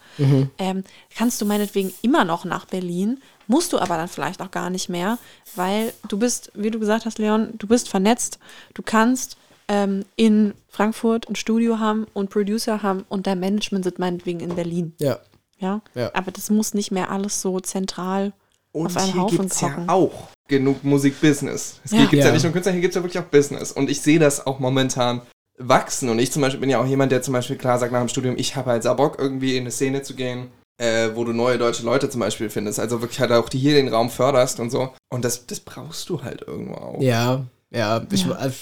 ähm, 0.58 0.84
kannst 1.16 1.40
du 1.42 1.46
meinetwegen 1.46 1.94
immer 2.02 2.26
noch 2.26 2.44
nach 2.44 2.66
Berlin, 2.66 3.22
musst 3.52 3.74
du 3.74 3.78
aber 3.80 3.98
dann 3.98 4.08
vielleicht 4.08 4.42
auch 4.42 4.50
gar 4.50 4.70
nicht 4.70 4.90
mehr, 4.90 5.18
weil 5.56 5.94
du 6.08 6.18
bist, 6.18 6.52
wie 6.56 6.72
du 6.72 6.80
gesagt 6.80 7.06
hast, 7.06 7.20
Leon, 7.20 7.54
du 7.58 7.68
bist 7.68 7.90
vernetzt, 7.90 8.40
du 8.74 8.82
kannst 8.82 9.38
ähm, 9.68 10.06
in 10.16 10.54
Frankfurt 10.70 11.30
ein 11.30 11.36
Studio 11.36 11.78
haben 11.78 12.08
und 12.14 12.30
Producer 12.30 12.82
haben 12.82 13.06
und 13.10 13.28
dein 13.28 13.40
Management 13.40 13.84
sind 13.84 14.00
meinetwegen 14.00 14.40
in 14.40 14.56
Berlin. 14.56 14.94
Ja. 15.00 15.20
Ja? 15.60 15.82
Ja. 15.94 16.10
Aber 16.16 16.32
das 16.32 16.50
muss 16.50 16.74
nicht 16.74 16.92
mehr 16.92 17.12
alles 17.12 17.42
so 17.42 17.60
zentral 17.60 18.34
Und 18.72 18.88
auf 18.88 18.98
einen 18.98 19.14
hier 19.14 19.22
Haufen 19.22 19.38
gibt 19.40 19.52
es 19.52 19.62
ja 19.62 19.70
kochen. 19.70 19.90
auch 19.90 20.30
genug 20.48 20.84
Musikbusiness. 20.84 21.80
Es 21.84 21.92
Ja. 21.92 22.00
gibt 22.02 22.14
ja. 22.14 22.26
Ja. 22.28 22.32
nicht 22.32 22.44
nur 22.44 22.52
Künstler, 22.54 22.72
hier 22.72 22.82
gibt 22.82 22.94
es 22.94 22.96
ja 22.96 23.04
wirklich 23.04 23.24
auch 23.24 23.30
Business. 23.30 23.72
Und 23.72 23.90
ich 23.90 24.02
sehe 24.02 24.18
das 24.20 24.46
auch 24.48 24.60
momentan 24.60 25.22
wachsen. 25.58 26.10
Und 26.10 26.20
ich 26.20 26.32
zum 26.32 26.42
Beispiel 26.42 26.60
bin 26.60 26.70
ja 26.70 26.82
auch 26.82 26.86
jemand, 26.88 27.12
der 27.12 27.22
zum 27.22 27.34
Beispiel 27.34 27.58
klar 27.58 27.78
sagt 27.78 27.92
nach 27.92 28.00
dem 28.00 28.10
Studium, 28.10 28.36
ich 28.38 28.56
habe 28.56 28.72
halt 28.72 28.84
Bock, 28.98 29.18
irgendwie 29.20 29.56
in 29.58 29.64
eine 29.64 29.72
Szene 29.72 30.02
zu 30.02 30.16
gehen, 30.16 30.48
äh, 30.78 31.10
wo 31.16 31.24
du 31.24 31.34
neue 31.34 31.58
deutsche 31.58 31.84
Leute 31.84 32.10
zum 32.10 32.20
Beispiel 32.22 32.50
findest. 32.50 32.80
Also 32.80 33.02
wirklich 33.02 33.20
halt 33.20 33.32
auch 33.32 33.50
die 33.50 33.60
hier 33.60 33.74
den 33.76 33.88
Raum 33.90 34.10
förderst 34.10 34.60
und 34.60 34.70
so. 34.72 34.90
Und 35.10 35.24
das, 35.26 35.46
das 35.46 35.60
brauchst 35.60 36.10
du 36.10 36.22
halt 36.24 36.42
irgendwo 36.48 36.74
auch. 36.76 37.02
Ja, 37.02 37.46
ja. 37.72 38.02
Ich, 38.12 38.26
Ja. 38.26 38.32
also, 38.34 38.56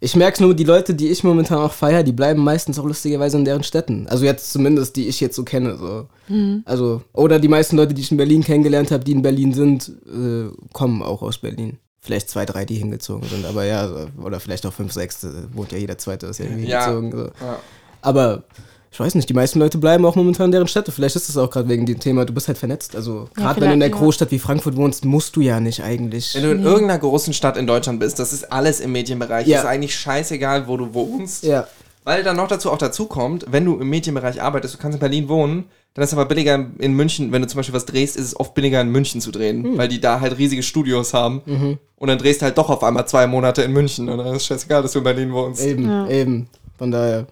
ich 0.00 0.16
merke 0.16 0.42
nur, 0.42 0.52
die 0.54 0.64
Leute, 0.64 0.92
die 0.94 1.08
ich 1.08 1.24
momentan 1.24 1.58
auch 1.58 1.72
feiere, 1.72 2.02
die 2.02 2.12
bleiben 2.12 2.42
meistens 2.42 2.78
auch 2.78 2.84
lustigerweise 2.84 3.38
in 3.38 3.44
deren 3.46 3.62
Städten. 3.62 4.06
Also 4.08 4.24
jetzt 4.26 4.52
zumindest, 4.52 4.96
die 4.96 5.08
ich 5.08 5.18
jetzt 5.20 5.36
so 5.36 5.44
kenne. 5.44 5.78
So. 5.78 6.08
Also, 6.66 7.02
oder 7.14 7.38
die 7.38 7.48
meisten 7.48 7.76
Leute, 7.76 7.94
die 7.94 8.02
ich 8.02 8.10
in 8.10 8.18
Berlin 8.18 8.42
kennengelernt 8.44 8.90
habe, 8.90 9.02
die 9.04 9.12
in 9.12 9.22
Berlin 9.22 9.54
sind, 9.54 9.88
äh, 10.06 10.50
kommen 10.74 11.02
auch 11.02 11.22
aus 11.22 11.38
Berlin. 11.38 11.78
Vielleicht 12.00 12.28
zwei, 12.28 12.44
drei, 12.44 12.66
die 12.66 12.74
hingezogen 12.74 13.26
sind, 13.30 13.46
aber 13.46 13.64
ja, 13.64 13.88
oder 14.22 14.38
vielleicht 14.40 14.66
auch 14.66 14.74
fünf, 14.74 14.92
sechs, 14.92 15.24
äh, 15.24 15.30
wohnt 15.54 15.72
ja 15.72 15.78
jeder 15.78 15.96
Zweite, 15.96 16.26
ist 16.26 16.38
ja 16.38 16.44
irgendwie 16.44 16.68
Ja. 16.68 16.84
hingezogen. 16.92 17.12
So. 17.40 17.44
Ja. 17.44 17.58
Aber 18.02 18.44
ich 18.94 19.00
weiß 19.00 19.16
nicht, 19.16 19.28
die 19.28 19.34
meisten 19.34 19.58
Leute 19.58 19.76
bleiben 19.78 20.06
auch 20.06 20.14
momentan 20.14 20.46
in 20.46 20.52
deren 20.52 20.68
Städte. 20.68 20.92
Vielleicht 20.92 21.16
ist 21.16 21.28
es 21.28 21.36
auch 21.36 21.50
gerade 21.50 21.68
wegen 21.68 21.84
dem 21.84 21.98
Thema, 21.98 22.24
du 22.24 22.32
bist 22.32 22.46
halt 22.46 22.58
vernetzt. 22.58 22.94
Also 22.94 23.28
Ja, 23.36 23.42
gerade 23.42 23.60
wenn 23.62 23.68
du 23.70 23.74
in 23.74 23.80
ja. 23.80 23.88
Großstadt 23.88 24.30
wie 24.30 24.38
Frankfurt 24.38 24.76
wohnst, 24.76 25.04
musst 25.04 25.34
du 25.34 25.40
ja 25.40 25.58
nicht 25.58 25.82
eigentlich. 25.82 26.32
Wenn 26.36 26.44
du 26.44 26.52
in 26.52 26.62
irgendeiner 26.62 27.00
großen 27.00 27.34
Stadt 27.34 27.56
in 27.56 27.66
Deutschland 27.66 27.98
bist, 27.98 28.20
das 28.20 28.32
ist 28.32 28.52
alles 28.52 28.78
im 28.78 28.92
Medienbereich. 28.92 29.48
Ja. 29.48 29.58
Ist 29.58 29.66
eigentlich 29.66 29.96
scheißegal, 29.96 30.68
wo 30.68 30.76
du 30.76 30.94
wohnst. 30.94 31.42
Ja, 31.42 31.66
Weil 32.04 32.22
dann 32.22 32.36
noch 32.36 32.46
dazu 32.46 32.70
auch 32.70 32.78
dazu 32.78 33.06
kommt, 33.06 33.46
wenn 33.50 33.64
du 33.64 33.80
im 33.80 33.88
Medienbereich 33.90 34.40
arbeitest, 34.40 34.74
du 34.74 34.78
kannst 34.78 34.94
in 34.94 35.00
Berlin 35.00 35.28
wohnen, 35.28 35.64
dann 35.94 36.02
ist 36.04 36.10
es 36.10 36.14
aber 36.18 36.26
billiger 36.26 36.64
in 36.78 36.92
München, 36.92 37.32
wenn 37.32 37.42
du 37.42 37.48
zum 37.48 37.58
Beispiel 37.58 37.74
was 37.74 37.86
drehst, 37.86 38.16
ist 38.16 38.26
es 38.26 38.38
oft 38.38 38.54
billiger 38.54 38.80
in 38.80 38.90
München 38.90 39.20
zu 39.20 39.30
drehen, 39.32 39.64
Hm. 39.64 39.78
weil 39.78 39.88
die 39.88 40.00
da 40.00 40.20
halt 40.20 40.38
riesige 40.38 40.62
Studios 40.62 41.14
haben. 41.14 41.42
Mhm. 41.46 41.78
Und 41.96 42.08
dann 42.08 42.18
drehst 42.18 42.42
du 42.42 42.44
halt 42.44 42.58
doch 42.58 42.68
auf 42.70 42.82
einmal 42.84 43.06
zwei 43.08 43.26
Monate 43.26 43.62
in 43.62 43.72
München. 43.72 44.08
Und 44.08 44.18
dann 44.18 44.34
ist 44.36 44.46
scheißegal, 44.46 44.82
dass 44.82 44.92
du 44.92 44.98
in 44.98 45.04
Berlin 45.04 45.32
wohnst. 45.32 45.62
eben, 45.64 45.84
Ja. 45.88 46.08
eben. 46.08 46.48
Von 46.78 46.90
daher. 46.90 47.26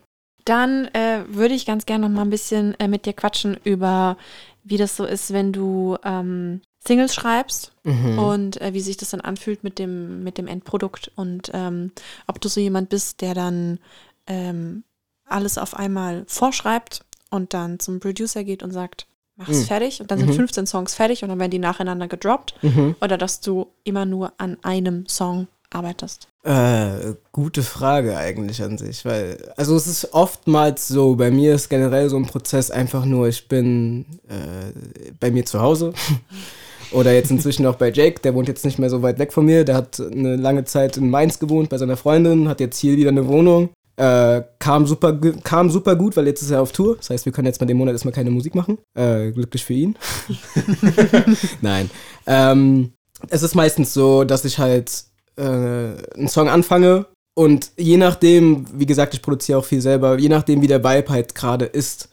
Dann 0.44 0.86
äh, 0.94 1.24
würde 1.28 1.54
ich 1.54 1.66
ganz 1.66 1.86
gerne 1.86 2.08
noch 2.08 2.14
mal 2.14 2.22
ein 2.22 2.30
bisschen 2.30 2.78
äh, 2.80 2.88
mit 2.88 3.06
dir 3.06 3.12
quatschen 3.12 3.56
über, 3.64 4.16
wie 4.64 4.76
das 4.76 4.96
so 4.96 5.04
ist, 5.04 5.32
wenn 5.32 5.52
du 5.52 5.96
ähm, 6.04 6.60
Singles 6.84 7.14
schreibst 7.14 7.72
Mhm. 7.84 8.18
und 8.18 8.60
äh, 8.60 8.74
wie 8.74 8.80
sich 8.80 8.96
das 8.96 9.10
dann 9.10 9.20
anfühlt 9.20 9.62
mit 9.64 9.78
dem, 9.78 10.22
mit 10.24 10.38
dem 10.38 10.46
Endprodukt 10.48 11.10
und 11.16 11.50
ähm, 11.54 11.92
ob 12.26 12.40
du 12.40 12.48
so 12.48 12.60
jemand 12.60 12.88
bist, 12.90 13.20
der 13.20 13.34
dann 13.34 13.78
ähm, 14.26 14.84
alles 15.24 15.58
auf 15.58 15.74
einmal 15.76 16.24
vorschreibt 16.26 17.04
und 17.30 17.54
dann 17.54 17.78
zum 17.80 18.00
Producer 18.00 18.44
geht 18.44 18.62
und 18.62 18.70
sagt, 18.72 19.06
mach 19.36 19.48
es 19.48 19.62
Mhm. 19.62 19.66
fertig 19.66 20.00
und 20.00 20.10
dann 20.10 20.18
sind 20.18 20.30
Mhm. 20.30 20.34
15 20.34 20.66
Songs 20.66 20.94
fertig 20.94 21.22
und 21.22 21.28
dann 21.28 21.38
werden 21.40 21.50
die 21.52 21.58
nacheinander 21.58 22.06
gedroppt 22.08 22.54
Mhm. 22.62 22.96
oder 23.00 23.16
dass 23.16 23.40
du 23.40 23.68
immer 23.84 24.04
nur 24.04 24.32
an 24.38 24.58
einem 24.62 25.06
Song 25.08 25.46
arbeitest. 25.70 26.28
Äh, 26.44 27.14
gute 27.30 27.62
Frage 27.62 28.16
eigentlich 28.16 28.64
an 28.64 28.76
sich, 28.76 29.04
weil, 29.04 29.38
also 29.56 29.76
es 29.76 29.86
ist 29.86 30.12
oftmals 30.12 30.88
so, 30.88 31.14
bei 31.14 31.30
mir 31.30 31.54
ist 31.54 31.68
generell 31.68 32.08
so 32.08 32.16
ein 32.16 32.26
Prozess 32.26 32.72
einfach 32.72 33.04
nur, 33.04 33.28
ich 33.28 33.46
bin 33.46 34.06
äh, 34.28 35.12
bei 35.20 35.30
mir 35.30 35.46
zu 35.46 35.60
Hause. 35.60 35.92
Oder 36.90 37.14
jetzt 37.14 37.30
inzwischen 37.30 37.64
auch 37.64 37.76
bei 37.76 37.92
Jake, 37.92 38.20
der 38.20 38.34
wohnt 38.34 38.48
jetzt 38.48 38.64
nicht 38.64 38.78
mehr 38.78 38.90
so 38.90 39.02
weit 39.02 39.20
weg 39.20 39.32
von 39.32 39.46
mir, 39.46 39.64
der 39.64 39.76
hat 39.76 40.00
eine 40.00 40.34
lange 40.34 40.64
Zeit 40.64 40.96
in 40.96 41.10
Mainz 41.10 41.38
gewohnt 41.38 41.68
bei 41.68 41.78
seiner 41.78 41.96
Freundin, 41.96 42.48
hat 42.48 42.58
jetzt 42.58 42.78
hier 42.78 42.96
wieder 42.96 43.10
eine 43.10 43.28
Wohnung, 43.28 43.70
äh, 43.96 44.42
kam, 44.58 44.86
super, 44.86 45.16
kam 45.44 45.70
super 45.70 45.94
gut, 45.94 46.16
weil 46.16 46.26
jetzt 46.26 46.42
ist 46.42 46.50
er 46.50 46.60
auf 46.60 46.72
Tour, 46.72 46.96
das 46.96 47.08
heißt, 47.08 47.24
wir 47.24 47.32
können 47.32 47.46
jetzt 47.46 47.60
mal 47.60 47.66
den 47.66 47.76
Monat 47.76 47.94
erstmal 47.94 48.12
keine 48.12 48.32
Musik 48.32 48.56
machen, 48.56 48.78
äh, 48.94 49.30
glücklich 49.30 49.64
für 49.64 49.74
ihn. 49.74 49.96
Nein. 51.60 51.88
Ähm, 52.26 52.94
es 53.28 53.44
ist 53.44 53.54
meistens 53.54 53.94
so, 53.94 54.24
dass 54.24 54.44
ich 54.44 54.58
halt 54.58 55.11
äh, 55.36 55.42
einen 55.42 56.28
Song 56.28 56.48
anfange 56.48 57.06
und 57.34 57.70
je 57.76 57.96
nachdem, 57.96 58.66
wie 58.72 58.86
gesagt, 58.86 59.14
ich 59.14 59.22
produziere 59.22 59.58
auch 59.58 59.64
viel 59.64 59.80
selber, 59.80 60.18
je 60.18 60.28
nachdem, 60.28 60.62
wie 60.62 60.66
der 60.66 60.84
Vibe 60.84 61.10
halt 61.10 61.34
gerade 61.34 61.64
ist, 61.64 62.08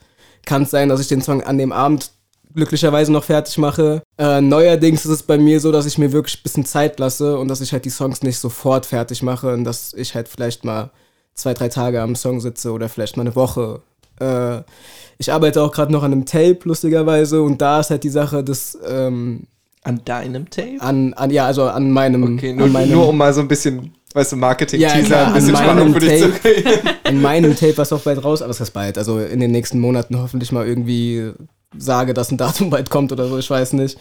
kann 0.46 0.62
es 0.62 0.70
sein, 0.70 0.88
dass 0.88 1.00
ich 1.00 1.08
den 1.08 1.22
Song 1.22 1.42
an 1.42 1.58
dem 1.58 1.72
Abend 1.72 2.10
glücklicherweise 2.54 3.12
noch 3.12 3.24
fertig 3.24 3.58
mache. 3.58 4.02
Äh, 4.18 4.40
neuerdings 4.40 5.04
ist 5.04 5.10
es 5.10 5.22
bei 5.22 5.38
mir 5.38 5.60
so, 5.60 5.70
dass 5.72 5.86
ich 5.86 5.98
mir 5.98 6.12
wirklich 6.12 6.38
ein 6.38 6.42
bisschen 6.42 6.64
Zeit 6.64 6.98
lasse 6.98 7.38
und 7.38 7.48
dass 7.48 7.60
ich 7.60 7.72
halt 7.72 7.84
die 7.84 7.90
Songs 7.90 8.22
nicht 8.22 8.38
sofort 8.38 8.86
fertig 8.86 9.22
mache 9.22 9.52
und 9.52 9.64
dass 9.64 9.92
ich 9.94 10.14
halt 10.14 10.28
vielleicht 10.28 10.64
mal 10.64 10.90
zwei, 11.34 11.54
drei 11.54 11.68
Tage 11.68 12.00
am 12.00 12.16
Song 12.16 12.40
sitze 12.40 12.72
oder 12.72 12.88
vielleicht 12.88 13.16
mal 13.16 13.22
eine 13.22 13.36
Woche. 13.36 13.82
Äh, 14.20 14.62
ich 15.18 15.32
arbeite 15.32 15.62
auch 15.62 15.72
gerade 15.72 15.92
noch 15.92 16.02
an 16.02 16.12
einem 16.12 16.26
Tape, 16.26 16.60
lustigerweise, 16.64 17.42
und 17.42 17.60
da 17.60 17.80
ist 17.80 17.90
halt 17.90 18.04
die 18.04 18.10
Sache, 18.10 18.42
dass 18.42 18.78
ähm, 18.86 19.46
An 19.82 20.00
deinem 20.04 20.50
Tape? 20.50 20.76
an, 20.80 21.14
an, 21.14 21.30
ja, 21.30 21.46
also 21.46 21.64
an 21.64 21.90
meinem, 21.90 22.36
Okay, 22.36 22.52
nur, 22.52 22.66
an 22.66 22.72
meinem 22.72 22.92
nur 22.92 23.08
um 23.08 23.16
mal 23.16 23.32
so 23.32 23.40
ein 23.40 23.48
bisschen, 23.48 23.92
weißt 24.12 24.32
du, 24.32 24.36
Marketing-Teaser, 24.36 25.08
Ja, 25.08 25.26
ein 25.28 25.32
bisschen 25.32 25.56
an 25.56 25.64
Spannung 25.64 25.90
meinem 25.90 25.94
für 25.94 26.00
dich 26.00 26.20
zu 26.20 26.30
Tape. 26.30 26.40
kriegen. 26.40 26.80
in 27.08 27.22
meinem 27.22 27.56
Tape, 27.56 27.78
was 27.78 27.92
auch 27.92 28.00
bald 28.00 28.22
raus, 28.22 28.42
aber 28.42 28.48
das 28.48 28.60
heißt 28.60 28.72
bald, 28.74 28.98
also 28.98 29.18
in 29.18 29.40
den 29.40 29.52
nächsten 29.52 29.78
Monaten 29.78 30.18
hoffentlich 30.18 30.52
mal 30.52 30.66
irgendwie 30.66 31.32
sage, 31.76 32.12
dass 32.14 32.30
ein 32.30 32.36
Datum 32.36 32.68
bald 32.70 32.90
kommt 32.90 33.10
oder 33.12 33.26
so, 33.28 33.38
ich 33.38 33.48
weiß 33.48 33.72
nicht. 33.74 33.98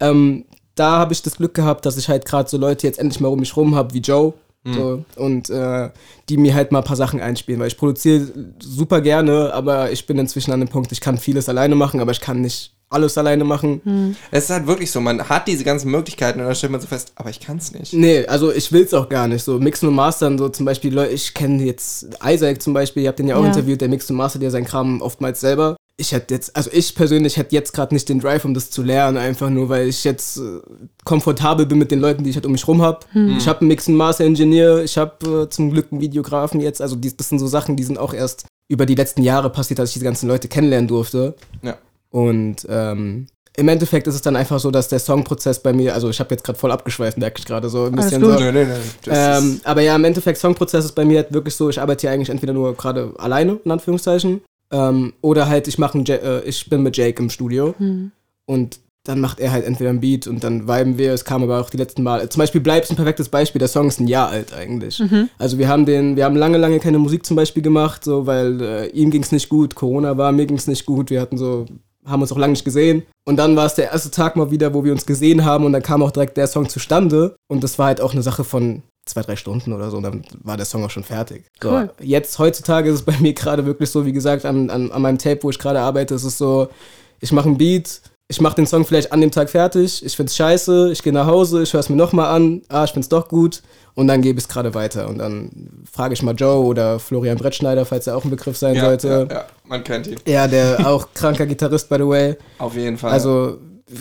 Ähm, 0.00 0.44
da 0.74 0.98
habe 0.98 1.12
ich 1.12 1.22
das 1.22 1.36
Glück 1.36 1.54
gehabt, 1.54 1.86
dass 1.86 1.96
ich 1.96 2.08
halt 2.08 2.24
gerade 2.26 2.50
so 2.50 2.58
Leute 2.58 2.86
jetzt 2.86 2.98
endlich 2.98 3.20
mal 3.20 3.28
um 3.28 3.38
mich 3.40 3.56
rum 3.56 3.74
habe, 3.76 3.94
wie 3.94 4.00
Joe. 4.00 4.34
So, 4.66 5.04
und 5.16 5.50
äh, 5.50 5.90
die 6.30 6.38
mir 6.38 6.54
halt 6.54 6.72
mal 6.72 6.78
ein 6.78 6.84
paar 6.84 6.96
Sachen 6.96 7.20
einspielen, 7.20 7.60
weil 7.60 7.68
ich 7.68 7.76
produziere 7.76 8.26
super 8.58 9.02
gerne, 9.02 9.52
aber 9.52 9.92
ich 9.92 10.06
bin 10.06 10.18
inzwischen 10.18 10.52
an 10.52 10.60
dem 10.60 10.70
Punkt, 10.70 10.90
ich 10.90 11.02
kann 11.02 11.18
vieles 11.18 11.50
alleine 11.50 11.74
machen, 11.74 12.00
aber 12.00 12.12
ich 12.12 12.20
kann 12.22 12.40
nicht 12.40 12.72
alles 12.94 13.18
alleine 13.18 13.44
machen. 13.44 14.16
Es 14.30 14.44
ist 14.44 14.50
halt 14.50 14.66
wirklich 14.66 14.90
so, 14.90 15.00
man 15.00 15.28
hat 15.28 15.46
diese 15.48 15.64
ganzen 15.64 15.90
Möglichkeiten 15.90 16.40
und 16.40 16.46
dann 16.46 16.54
stellt 16.54 16.72
man 16.72 16.80
so 16.80 16.86
fest, 16.86 17.12
aber 17.16 17.28
ich 17.30 17.40
kann 17.40 17.58
es 17.58 17.72
nicht. 17.72 17.92
Nee, 17.92 18.26
also 18.26 18.52
ich 18.52 18.72
will's 18.72 18.94
auch 18.94 19.08
gar 19.08 19.28
nicht. 19.28 19.44
So 19.44 19.58
mixen 19.58 19.88
und 19.88 19.94
mastern, 19.94 20.38
so 20.38 20.48
zum 20.48 20.64
Beispiel, 20.64 20.94
Leute, 20.94 21.12
ich 21.12 21.34
kenne 21.34 21.62
jetzt 21.64 22.06
Isaac 22.24 22.62
zum 22.62 22.72
Beispiel, 22.72 23.02
ihr 23.02 23.08
habt 23.10 23.18
den 23.18 23.28
ja 23.28 23.36
auch 23.36 23.42
Ja. 23.42 23.48
interviewt, 23.48 23.80
der 23.80 23.88
mixt 23.88 24.10
und 24.10 24.16
mastert 24.16 24.42
ja 24.42 24.50
seinen 24.50 24.64
Kram 24.64 25.02
oftmals 25.02 25.40
selber. 25.40 25.76
Ich 25.96 26.10
hätte 26.10 26.34
jetzt, 26.34 26.56
also 26.56 26.70
ich 26.72 26.96
persönlich 26.96 27.36
hätte 27.36 27.54
jetzt 27.54 27.72
gerade 27.72 27.94
nicht 27.94 28.08
den 28.08 28.18
Drive, 28.18 28.44
um 28.44 28.52
das 28.52 28.68
zu 28.70 28.82
lernen, 28.82 29.16
einfach 29.16 29.48
nur, 29.48 29.68
weil 29.68 29.86
ich 29.88 30.02
jetzt 30.02 30.38
äh, 30.38 30.58
komfortabel 31.04 31.66
bin 31.66 31.78
mit 31.78 31.90
den 31.90 32.00
Leuten, 32.00 32.24
die 32.24 32.30
ich 32.30 32.36
halt 32.36 32.46
um 32.46 32.52
mich 32.52 32.66
rum 32.66 32.82
hab. 32.82 33.06
Ich 33.38 33.46
habe 33.46 33.60
einen 33.60 33.68
Mix 33.68 33.86
und 33.86 33.94
Master 33.94 34.24
Engineer, 34.24 34.82
ich 34.82 34.98
habe 34.98 35.44
äh, 35.44 35.48
zum 35.50 35.70
Glück 35.70 35.88
einen 35.92 36.00
Videografen 36.00 36.60
jetzt. 36.60 36.82
Also 36.82 36.96
die, 36.96 37.16
das 37.16 37.28
sind 37.28 37.38
so 37.38 37.46
Sachen, 37.46 37.76
die 37.76 37.84
sind 37.84 37.98
auch 37.98 38.12
erst 38.12 38.46
über 38.68 38.86
die 38.86 38.94
letzten 38.96 39.22
Jahre 39.22 39.50
passiert, 39.50 39.78
dass 39.78 39.90
ich 39.90 39.94
diese 39.94 40.04
ganzen 40.04 40.28
Leute 40.28 40.48
kennenlernen 40.48 40.88
durfte. 40.88 41.34
Ja. 41.62 41.76
Und 42.14 42.64
ähm, 42.68 43.26
im 43.56 43.68
Endeffekt 43.68 44.06
ist 44.06 44.14
es 44.14 44.22
dann 44.22 44.36
einfach 44.36 44.60
so, 44.60 44.70
dass 44.70 44.86
der 44.86 45.00
Songprozess 45.00 45.60
bei 45.60 45.72
mir, 45.72 45.94
also 45.94 46.08
ich 46.10 46.20
habe 46.20 46.30
jetzt 46.32 46.44
gerade 46.44 46.56
voll 46.56 46.70
abgeschweift, 46.70 47.18
merke 47.18 47.40
ich 47.40 47.44
gerade 47.44 47.68
so 47.68 47.86
ein 47.86 47.94
Alles 47.98 48.06
bisschen 48.06 48.22
gut. 48.22 48.38
so. 48.38 48.44
Nö, 48.44 48.52
nö. 48.52 48.66
Das 49.04 49.42
Ähm, 49.42 49.60
aber 49.64 49.80
ja, 49.80 49.96
im 49.96 50.04
Endeffekt, 50.04 50.38
Songprozess 50.38 50.84
ist 50.84 50.92
bei 50.94 51.04
mir 51.04 51.18
halt 51.18 51.32
wirklich 51.32 51.56
so, 51.56 51.68
ich 51.70 51.80
arbeite 51.80 52.02
hier 52.02 52.12
eigentlich 52.12 52.30
entweder 52.30 52.52
nur 52.52 52.76
gerade 52.76 53.12
alleine, 53.18 53.58
in 53.64 53.70
Anführungszeichen, 53.70 54.42
ähm, 54.70 55.12
oder 55.22 55.48
halt 55.48 55.66
ich 55.66 55.76
mache 55.78 55.98
äh, 55.98 56.42
ich 56.44 56.70
bin 56.70 56.84
mit 56.84 56.96
Jake 56.96 57.20
im 57.20 57.30
Studio 57.30 57.74
Hm. 57.78 58.12
und 58.46 58.78
dann 59.06 59.20
macht 59.20 59.38
er 59.40 59.50
halt 59.50 59.64
entweder 59.66 59.90
ein 59.90 60.00
Beat 60.00 60.26
und 60.28 60.42
dann 60.44 60.66
viben 60.68 60.96
wir. 60.96 61.12
Es 61.12 61.24
kam 61.24 61.42
aber 61.42 61.60
auch 61.60 61.68
die 61.68 61.76
letzten 61.76 62.02
Mal. 62.04 62.28
Zum 62.30 62.38
Beispiel 62.40 62.60
Bleib's 62.62 62.88
ein 62.90 62.96
perfektes 62.96 63.28
Beispiel. 63.28 63.58
Der 63.58 63.68
Song 63.68 63.88
ist 63.88 64.00
ein 64.00 64.06
Jahr 64.08 64.30
alt 64.30 64.54
eigentlich. 64.54 65.02
Also 65.38 65.58
wir 65.58 65.68
haben 65.68 65.84
den, 65.84 66.16
wir 66.16 66.24
haben 66.24 66.36
lange, 66.36 66.56
lange 66.56 66.78
keine 66.78 66.98
Musik 66.98 67.26
zum 67.26 67.36
Beispiel 67.36 67.62
gemacht, 67.62 68.02
so 68.04 68.26
weil 68.26 68.62
äh, 68.62 68.86
ihm 68.92 69.10
ging's 69.10 69.30
nicht 69.32 69.48
gut, 69.50 69.74
Corona 69.74 70.16
war, 70.16 70.32
mir 70.32 70.46
ging's 70.46 70.66
nicht 70.68 70.86
gut. 70.86 71.10
Wir 71.10 71.20
hatten 71.20 71.36
so, 71.36 71.66
haben 72.06 72.22
uns 72.22 72.32
auch 72.32 72.38
lange 72.38 72.52
nicht 72.52 72.64
gesehen. 72.64 73.04
Und 73.26 73.36
dann 73.36 73.56
war 73.56 73.66
es 73.66 73.74
der 73.74 73.90
erste 73.90 74.10
Tag 74.10 74.36
mal 74.36 74.50
wieder, 74.50 74.74
wo 74.74 74.84
wir 74.84 74.92
uns 74.92 75.06
gesehen 75.06 75.44
haben 75.44 75.64
und 75.64 75.72
dann 75.72 75.82
kam 75.82 76.02
auch 76.02 76.10
direkt 76.10 76.36
der 76.36 76.46
Song 76.46 76.68
zustande. 76.68 77.36
Und 77.48 77.64
das 77.64 77.78
war 77.78 77.86
halt 77.86 78.00
auch 78.00 78.12
eine 78.12 78.22
Sache 78.22 78.44
von 78.44 78.82
zwei, 79.06 79.22
drei 79.22 79.36
Stunden 79.36 79.72
oder 79.72 79.90
so, 79.90 79.98
und 79.98 80.02
dann 80.02 80.24
war 80.42 80.56
der 80.56 80.66
Song 80.66 80.84
auch 80.84 80.90
schon 80.90 81.04
fertig. 81.04 81.44
So, 81.62 81.70
Cool. 81.70 81.90
Jetzt, 82.00 82.38
heutzutage 82.38 82.88
ist 82.88 82.96
es 82.96 83.02
bei 83.02 83.18
mir 83.20 83.32
gerade 83.34 83.66
wirklich 83.66 83.90
so, 83.90 84.06
wie 84.06 84.12
gesagt, 84.12 84.44
an, 84.44 84.70
an, 84.70 84.90
an 84.90 85.02
meinem 85.02 85.18
Tape, 85.18 85.42
wo 85.42 85.50
ich 85.50 85.58
gerade 85.58 85.80
arbeite, 85.80 86.14
ist 86.14 86.24
es 86.24 86.38
so, 86.38 86.68
ich 87.20 87.32
mache 87.32 87.48
einen 87.48 87.58
Beat, 87.58 88.00
ich 88.28 88.40
mache 88.40 88.56
den 88.56 88.66
Song 88.66 88.84
vielleicht 88.84 89.12
an 89.12 89.20
dem 89.20 89.30
Tag 89.30 89.50
fertig, 89.50 90.04
ich 90.04 90.16
find's 90.16 90.34
scheiße, 90.36 90.90
ich 90.92 91.02
gehe 91.02 91.12
nach 91.12 91.26
Hause, 91.26 91.62
ich 91.62 91.72
höre 91.72 91.80
es 91.80 91.88
mir 91.88 91.96
nochmal 91.96 92.34
an, 92.34 92.62
ah, 92.68 92.84
ich 92.84 92.92
find's 92.92 93.08
doch 93.08 93.28
gut 93.28 93.62
und 93.94 94.08
dann 94.08 94.22
gebe 94.22 94.38
ich 94.38 94.44
es 94.44 94.48
gerade 94.48 94.74
weiter. 94.74 95.08
Und 95.08 95.18
dann 95.18 95.84
frage 95.90 96.14
ich 96.14 96.22
mal 96.22 96.34
Joe 96.34 96.64
oder 96.64 96.98
Florian 96.98 97.36
Brettschneider, 97.36 97.84
falls 97.84 98.06
er 98.06 98.16
auch 98.16 98.24
ein 98.24 98.30
Begriff 98.30 98.56
sein 98.56 98.74
Ja, 98.76 98.84
sollte. 98.86 99.26
ja, 99.30 99.36
ja, 99.36 99.44
man 99.66 99.84
kennt 99.84 100.06
ihn. 100.06 100.16
Ja, 100.26 100.46
der 100.48 100.86
auch 100.86 101.08
kranker 101.14 101.46
Gitarrist, 101.46 101.88
by 101.88 101.96
the 101.96 102.06
way. 102.08 102.36
Auf 102.58 102.74
jeden 102.74 102.96
Fall. 102.96 103.12
Also, 103.12 103.58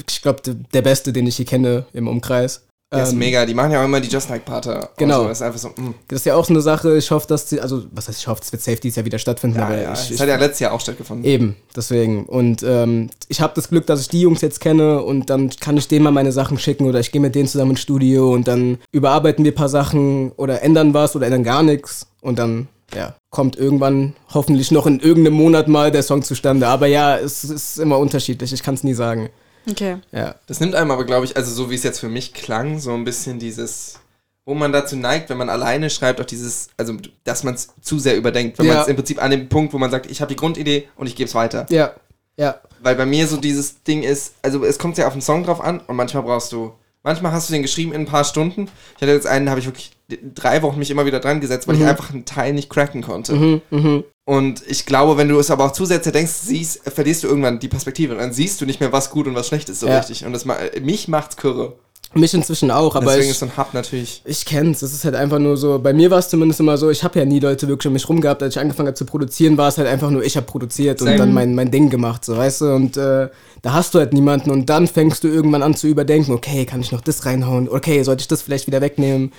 ich 0.09 0.21
glaube, 0.21 0.41
der 0.73 0.81
Beste, 0.81 1.11
den 1.11 1.27
ich 1.27 1.35
hier 1.35 1.45
kenne 1.45 1.85
im 1.93 2.07
Umkreis. 2.07 2.63
Der 2.93 3.03
ist 3.03 3.11
Ähm, 3.13 3.19
mega. 3.19 3.45
Die 3.45 3.53
machen 3.53 3.71
ja 3.71 3.81
auch 3.81 3.85
immer 3.85 3.99
die 3.99 4.07
Just 4.07 4.29
Like 4.29 4.45
Pater. 4.45 4.89
Genau. 4.97 5.23
So. 5.23 5.27
Das 5.27 5.39
ist 5.39 5.41
einfach 5.41 5.59
so, 5.59 5.69
mm. 5.69 5.95
Das 6.07 6.19
ist 6.19 6.25
ja 6.25 6.35
auch 6.35 6.45
so 6.45 6.53
eine 6.53 6.61
Sache, 6.61 6.97
ich 6.97 7.09
hoffe, 7.11 7.27
dass 7.27 7.49
sie, 7.49 7.59
also, 7.59 7.83
was 7.91 8.07
heißt, 8.07 8.19
ich 8.19 8.27
hoffe, 8.27 8.41
es 8.43 8.51
wird 8.51 8.61
safe 8.61 8.77
dieses 8.77 8.95
Jahr 8.97 9.05
wieder 9.05 9.19
stattfinden, 9.19 9.57
Ja, 9.57 9.65
aber 9.65 9.81
ja. 9.81 9.93
ich, 9.93 10.09
Das 10.09 10.19
hat 10.19 10.27
ja 10.27 10.37
letztes 10.37 10.59
Jahr 10.59 10.73
auch 10.73 10.79
stattgefunden. 10.81 11.25
Eben, 11.25 11.55
deswegen. 11.75 12.25
Und 12.25 12.63
ähm, 12.63 13.09
ich 13.27 13.41
habe 13.41 13.53
das 13.55 13.69
Glück, 13.69 13.85
dass 13.87 14.01
ich 14.01 14.09
die 14.09 14.21
Jungs 14.21 14.41
jetzt 14.41 14.59
kenne 14.59 15.01
und 15.01 15.29
dann 15.29 15.49
kann 15.49 15.77
ich 15.77 15.87
denen 15.87 16.03
mal 16.03 16.11
meine 16.11 16.31
Sachen 16.31 16.57
schicken 16.59 16.85
oder 16.85 16.99
ich 16.99 17.11
gehe 17.11 17.21
mit 17.21 17.35
denen 17.35 17.47
zusammen 17.47 17.71
ins 17.71 17.81
Studio 17.81 18.31
und 18.33 18.47
dann 18.47 18.77
überarbeiten 18.91 19.43
wir 19.43 19.51
ein 19.51 19.55
paar 19.55 19.69
Sachen 19.69 20.31
oder 20.33 20.61
ändern 20.61 20.93
was 20.93 21.15
oder 21.15 21.25
ändern 21.25 21.43
gar 21.43 21.63
nichts 21.63 22.07
und 22.21 22.39
dann, 22.39 22.67
ja, 22.95 23.15
kommt 23.31 23.55
irgendwann 23.55 24.13
hoffentlich 24.33 24.69
noch 24.71 24.85
in 24.85 24.99
irgendeinem 24.99 25.37
Monat 25.37 25.67
mal 25.67 25.91
der 25.91 26.03
Song 26.03 26.21
zustande. 26.21 26.67
Aber 26.67 26.85
ja, 26.87 27.17
es 27.17 27.43
ist 27.43 27.79
immer 27.79 27.97
unterschiedlich, 27.97 28.53
ich 28.53 28.61
kann 28.61 28.75
es 28.75 28.83
nie 28.83 28.93
sagen. 28.93 29.29
Okay. 29.69 29.97
Ja. 30.11 30.35
Das 30.47 30.59
nimmt 30.59 30.75
einem 30.75 30.91
aber, 30.91 31.05
glaube 31.05 31.25
ich, 31.25 31.37
also 31.37 31.53
so 31.53 31.69
wie 31.69 31.75
es 31.75 31.83
jetzt 31.83 31.99
für 31.99 32.09
mich 32.09 32.33
klang, 32.33 32.79
so 32.79 32.93
ein 32.93 33.03
bisschen 33.05 33.39
dieses, 33.39 33.99
wo 34.45 34.53
man 34.53 34.71
dazu 34.73 34.95
neigt, 34.95 35.29
wenn 35.29 35.37
man 35.37 35.49
alleine 35.49 35.89
schreibt, 35.89 36.19
auch 36.19 36.25
dieses, 36.25 36.67
also 36.77 36.95
dass 37.23 37.43
man 37.43 37.53
es 37.53 37.69
zu 37.81 37.99
sehr 37.99 38.17
überdenkt. 38.17 38.59
Wenn 38.59 38.65
Ja. 38.65 38.73
man 38.73 38.81
es 38.83 38.87
im 38.89 38.95
Prinzip 38.95 39.21
an 39.21 39.31
dem 39.31 39.47
Punkt, 39.49 39.73
wo 39.73 39.77
man 39.77 39.91
sagt, 39.91 40.09
ich 40.11 40.21
habe 40.21 40.29
die 40.29 40.35
Grundidee 40.35 40.87
und 40.95 41.07
ich 41.07 41.15
gebe 41.15 41.27
es 41.27 41.35
weiter. 41.35 41.65
Ja, 41.69 41.93
ja. 42.37 42.59
Weil 42.81 42.95
bei 42.95 43.05
mir 43.05 43.27
so 43.27 43.37
dieses 43.37 43.83
Ding 43.83 44.03
ist, 44.03 44.33
also 44.41 44.65
es 44.65 44.77
kommt 44.77 44.97
ja 44.97 45.07
auf 45.07 45.13
den 45.13 45.21
Song 45.21 45.43
drauf 45.45 45.61
an 45.61 45.79
und 45.81 45.95
manchmal 45.95 46.23
brauchst 46.23 46.51
du, 46.51 46.73
manchmal 47.03 47.31
hast 47.31 47.47
du 47.47 47.53
den 47.53 47.61
geschrieben 47.61 47.93
in 47.93 48.01
ein 48.01 48.05
paar 48.07 48.25
Stunden. 48.25 48.69
Ich 48.97 49.01
hatte 49.01 49.13
jetzt 49.13 49.27
einen, 49.27 49.49
habe 49.49 49.59
ich 49.61 49.65
wirklich 49.67 49.91
drei 50.35 50.61
Wochen 50.61 50.79
mich 50.79 50.91
immer 50.91 51.05
wieder 51.05 51.19
dran 51.21 51.39
gesetzt, 51.39 51.67
weil 51.67 51.75
ich 51.77 51.85
einfach 51.85 52.11
einen 52.11 52.25
Teil 52.25 52.53
nicht 52.53 52.69
cracken 52.69 53.01
konnte. 53.01 53.33
Mhm, 53.33 53.61
mhm. 53.69 54.03
Und 54.25 54.63
ich 54.67 54.85
glaube, 54.85 55.17
wenn 55.17 55.27
du 55.27 55.37
es 55.37 55.51
aber 55.51 55.65
auch 55.65 55.71
zusätzlich 55.73 56.13
denkst, 56.13 56.31
siehst, 56.31 56.89
verlierst 56.89 57.23
du 57.23 57.27
irgendwann 57.27 57.59
die 57.59 57.67
Perspektive 57.67 58.13
und 58.13 58.19
dann 58.19 58.31
siehst 58.33 58.61
du 58.61 58.65
nicht 58.65 58.79
mehr, 58.79 58.93
was 58.93 59.09
gut 59.09 59.27
und 59.27 59.35
was 59.35 59.47
schlecht 59.47 59.67
ist 59.69 59.81
so 59.81 59.87
Ja. 59.87 59.97
richtig. 59.97 60.25
Und 60.25 60.31
das 60.33 60.45
ma 60.45 60.57
mich 60.81 61.07
macht's 61.09 61.35
kürre. 61.35 61.73
Mich 62.15 62.33
inzwischen 62.33 62.69
auch, 62.69 62.95
aber 62.95 63.07
Deswegen 63.07 63.25
ich, 63.25 63.31
ist 63.31 63.39
so 63.39 63.47
ein 63.47 63.57
Hub 63.57 63.73
natürlich. 63.73 64.21
Ich 64.25 64.45
kenn's, 64.45 64.83
es 64.83 64.93
ist 64.93 65.03
halt 65.03 65.15
einfach 65.15 65.39
nur 65.39 65.57
so, 65.57 65.79
bei 65.79 65.93
mir 65.93 66.11
war 66.11 66.19
es 66.19 66.29
zumindest 66.29 66.59
immer 66.59 66.77
so, 66.77 66.91
ich 66.91 67.03
habe 67.03 67.17
ja 67.17 67.25
nie 67.25 67.39
Leute 67.39 67.67
wirklich 67.67 67.87
um 67.87 67.93
mich 67.93 68.07
rum 68.07 68.21
gehabt, 68.21 68.43
als 68.43 68.55
ich 68.55 68.61
angefangen 68.61 68.87
habe 68.87 68.95
zu 68.95 69.05
produzieren, 69.05 69.57
war 69.57 69.69
es 69.69 69.79
halt 69.79 69.87
einfach 69.87 70.11
nur, 70.11 70.23
ich 70.23 70.37
habe 70.37 70.45
produziert 70.45 71.01
und 71.01 71.07
Same. 71.07 71.17
dann 71.17 71.33
mein, 71.33 71.55
mein 71.55 71.71
Ding 71.71 71.89
gemacht, 71.89 72.23
so 72.23 72.37
weißt 72.37 72.61
du, 72.61 72.65
und 72.75 72.97
äh, 72.97 73.29
da 73.63 73.73
hast 73.73 73.95
du 73.95 73.99
halt 73.99 74.13
niemanden 74.13 74.51
und 74.51 74.69
dann 74.69 74.87
fängst 74.87 75.23
du 75.23 75.27
irgendwann 75.27 75.63
an 75.63 75.75
zu 75.75 75.87
überdenken, 75.87 76.33
okay, 76.33 76.65
kann 76.65 76.81
ich 76.81 76.91
noch 76.91 77.01
das 77.01 77.25
reinhauen, 77.25 77.67
okay, 77.67 78.03
sollte 78.03 78.21
ich 78.21 78.27
das 78.27 78.43
vielleicht 78.43 78.67
wieder 78.67 78.81
wegnehmen, 78.81 79.31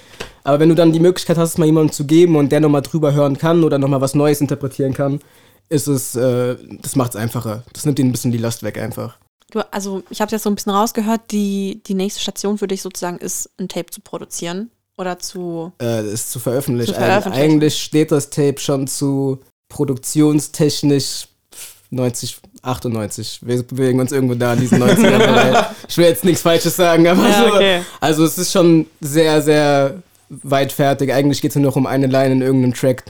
aber 0.42 0.58
wenn 0.58 0.68
du 0.68 0.74
dann 0.74 0.92
die 0.92 1.00
Möglichkeit 1.00 1.38
hast, 1.38 1.50
es 1.50 1.58
mal 1.58 1.66
jemandem 1.66 1.92
zu 1.92 2.06
geben 2.06 2.34
und 2.34 2.50
der 2.50 2.58
nochmal 2.58 2.82
drüber 2.82 3.14
hören 3.14 3.38
kann 3.38 3.62
oder 3.62 3.78
nochmal 3.78 4.00
was 4.00 4.16
Neues 4.16 4.40
interpretieren 4.40 4.94
kann, 4.94 5.20
ist 5.68 5.86
es, 5.86 6.16
äh, 6.16 6.56
das 6.82 6.96
macht's 6.96 7.14
einfacher, 7.14 7.62
das 7.72 7.86
nimmt 7.86 8.00
ihnen 8.00 8.08
ein 8.08 8.12
bisschen 8.12 8.32
die 8.32 8.38
Last 8.38 8.64
weg 8.64 8.78
einfach. 8.78 9.16
Du, 9.54 9.60
also 9.72 10.02
ich 10.10 10.20
habe 10.20 10.32
jetzt 10.32 10.42
so 10.42 10.50
ein 10.50 10.56
bisschen 10.56 10.72
rausgehört, 10.72 11.30
die, 11.30 11.80
die 11.86 11.94
nächste 11.94 12.20
Station 12.20 12.58
für 12.58 12.66
dich 12.66 12.82
sozusagen 12.82 13.18
ist, 13.18 13.48
ein 13.56 13.68
Tape 13.68 13.86
zu 13.86 14.00
produzieren 14.00 14.70
oder 14.96 15.20
zu. 15.20 15.72
äh, 15.80 16.04
ist 16.12 16.32
zu 16.32 16.40
veröffentlichen. 16.40 16.92
Zu 16.92 17.00
veröffentlichen. 17.00 17.44
Eigentlich 17.44 17.80
steht 17.80 18.10
das 18.10 18.30
Tape 18.30 18.58
schon 18.58 18.88
zu 18.88 19.38
produktionstechnisch 19.68 21.28
90, 21.90 22.38
98. 22.62 23.40
Wir 23.42 23.62
bewegen 23.62 24.00
uns 24.00 24.10
irgendwo 24.10 24.34
da 24.34 24.54
in 24.54 24.60
diesen 24.60 24.82
90ern. 24.82 25.18
Bereich. 25.18 25.66
ich 25.88 25.96
will 25.98 26.06
jetzt 26.06 26.24
nichts 26.24 26.42
Falsches 26.42 26.74
sagen, 26.74 27.06
aber 27.06 27.28
Ja, 27.28 27.38
so, 27.48 27.54
okay. 27.54 27.82
also 28.00 28.24
es 28.24 28.36
ist 28.36 28.50
schon 28.50 28.86
sehr, 29.00 29.40
sehr 29.40 30.02
weit 30.28 30.72
fertig. 30.72 31.12
Eigentlich 31.12 31.40
geht 31.40 31.52
es 31.52 31.56
nur 31.56 31.66
noch 31.66 31.76
um 31.76 31.86
eine 31.86 32.08
Line 32.08 32.32
in 32.32 32.42
irgendeinem 32.42 32.74
Track, 32.74 33.04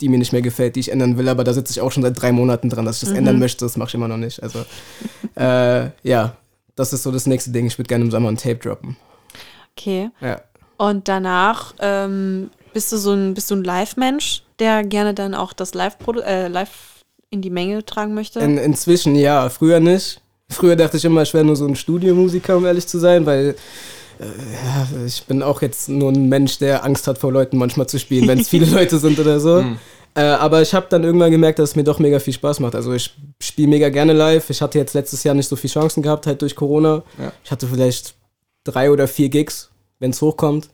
die 0.00 0.08
mir 0.08 0.18
nicht 0.18 0.32
mehr 0.32 0.42
gefällt, 0.42 0.76
die 0.76 0.80
ich 0.80 0.92
ändern 0.92 1.18
will, 1.18 1.28
aber 1.28 1.44
da 1.44 1.52
sitze 1.52 1.72
ich 1.72 1.80
auch 1.80 1.90
schon 1.90 2.02
seit 2.02 2.20
drei 2.20 2.32
Monaten 2.32 2.70
dran, 2.70 2.84
dass 2.84 2.96
ich 2.96 3.00
das 3.00 3.10
Mhm. 3.10 3.16
ändern 3.16 3.38
möchte. 3.38 3.64
Das 3.64 3.76
mache 3.76 3.88
ich 3.88 3.94
immer 3.94 4.08
noch 4.08 4.16
nicht. 4.16 4.42
Also 4.42 4.64
äh, 5.36 5.90
ja, 6.02 6.36
das 6.76 6.92
ist 6.92 7.02
so 7.02 7.10
das 7.10 7.26
nächste 7.26 7.50
Ding. 7.50 7.66
Ich 7.66 7.78
würde 7.78 7.88
gerne 7.88 8.04
im 8.04 8.10
Sommer 8.10 8.28
ein 8.30 8.36
Tape 8.36 8.56
droppen. 8.56 8.96
Okay. 9.76 10.10
Ja. 10.20 10.40
Und 10.76 11.08
danach 11.08 11.74
ähm, 11.80 12.50
bist 12.72 12.92
du 12.92 12.96
so 12.98 13.12
ein, 13.12 13.34
bist 13.34 13.50
du 13.50 13.56
ein 13.56 13.64
Live-Mensch, 13.64 14.42
der 14.60 14.84
gerne 14.84 15.14
dann 15.14 15.34
auch 15.34 15.52
das 15.52 15.74
Live, 15.74 15.96
äh, 16.24 16.46
live 16.48 16.70
in 17.30 17.42
die 17.42 17.50
Menge 17.50 17.84
tragen 17.84 18.14
möchte? 18.14 18.38
In, 18.40 18.58
inzwischen 18.58 19.16
ja, 19.16 19.48
früher 19.50 19.80
nicht. 19.80 20.20
Früher 20.50 20.76
dachte 20.76 20.96
ich 20.96 21.04
immer, 21.04 21.22
ich 21.22 21.34
wäre 21.34 21.44
nur 21.44 21.56
so 21.56 21.66
ein 21.66 21.76
Studiomusiker, 21.76 22.56
um 22.56 22.64
ehrlich 22.64 22.86
zu 22.86 22.98
sein, 22.98 23.26
weil 23.26 23.54
ja, 24.20 25.06
ich 25.06 25.24
bin 25.24 25.42
auch 25.42 25.62
jetzt 25.62 25.88
nur 25.88 26.12
ein 26.12 26.28
Mensch, 26.28 26.58
der 26.58 26.84
Angst 26.84 27.06
hat 27.06 27.18
vor 27.18 27.32
Leuten 27.32 27.56
manchmal 27.56 27.86
zu 27.86 27.98
spielen, 27.98 28.26
wenn 28.28 28.40
es 28.40 28.48
viele 28.48 28.66
Leute 28.70 28.98
sind 28.98 29.18
oder 29.18 29.40
so. 29.40 29.64
Äh, 30.14 30.22
aber 30.22 30.62
ich 30.62 30.74
habe 30.74 30.86
dann 30.88 31.04
irgendwann 31.04 31.30
gemerkt, 31.30 31.58
dass 31.58 31.70
es 31.70 31.76
mir 31.76 31.84
doch 31.84 31.98
mega 31.98 32.18
viel 32.18 32.32
Spaß 32.32 32.60
macht. 32.60 32.74
Also 32.74 32.92
ich 32.92 33.14
spiele 33.40 33.68
mega 33.68 33.88
gerne 33.88 34.12
live. 34.12 34.50
Ich 34.50 34.60
hatte 34.60 34.78
jetzt 34.78 34.94
letztes 34.94 35.22
Jahr 35.22 35.34
nicht 35.34 35.48
so 35.48 35.54
viele 35.54 35.72
Chancen 35.72 36.02
gehabt, 36.02 36.26
halt 36.26 36.42
durch 36.42 36.56
Corona. 36.56 37.02
Ja. 37.18 37.32
Ich 37.44 37.50
hatte 37.50 37.68
vielleicht 37.68 38.14
drei 38.64 38.90
oder 38.90 39.06
vier 39.06 39.28
Gigs, 39.28 39.70
wenn 40.00 40.10
es 40.10 40.20
hochkommt. 40.20 40.70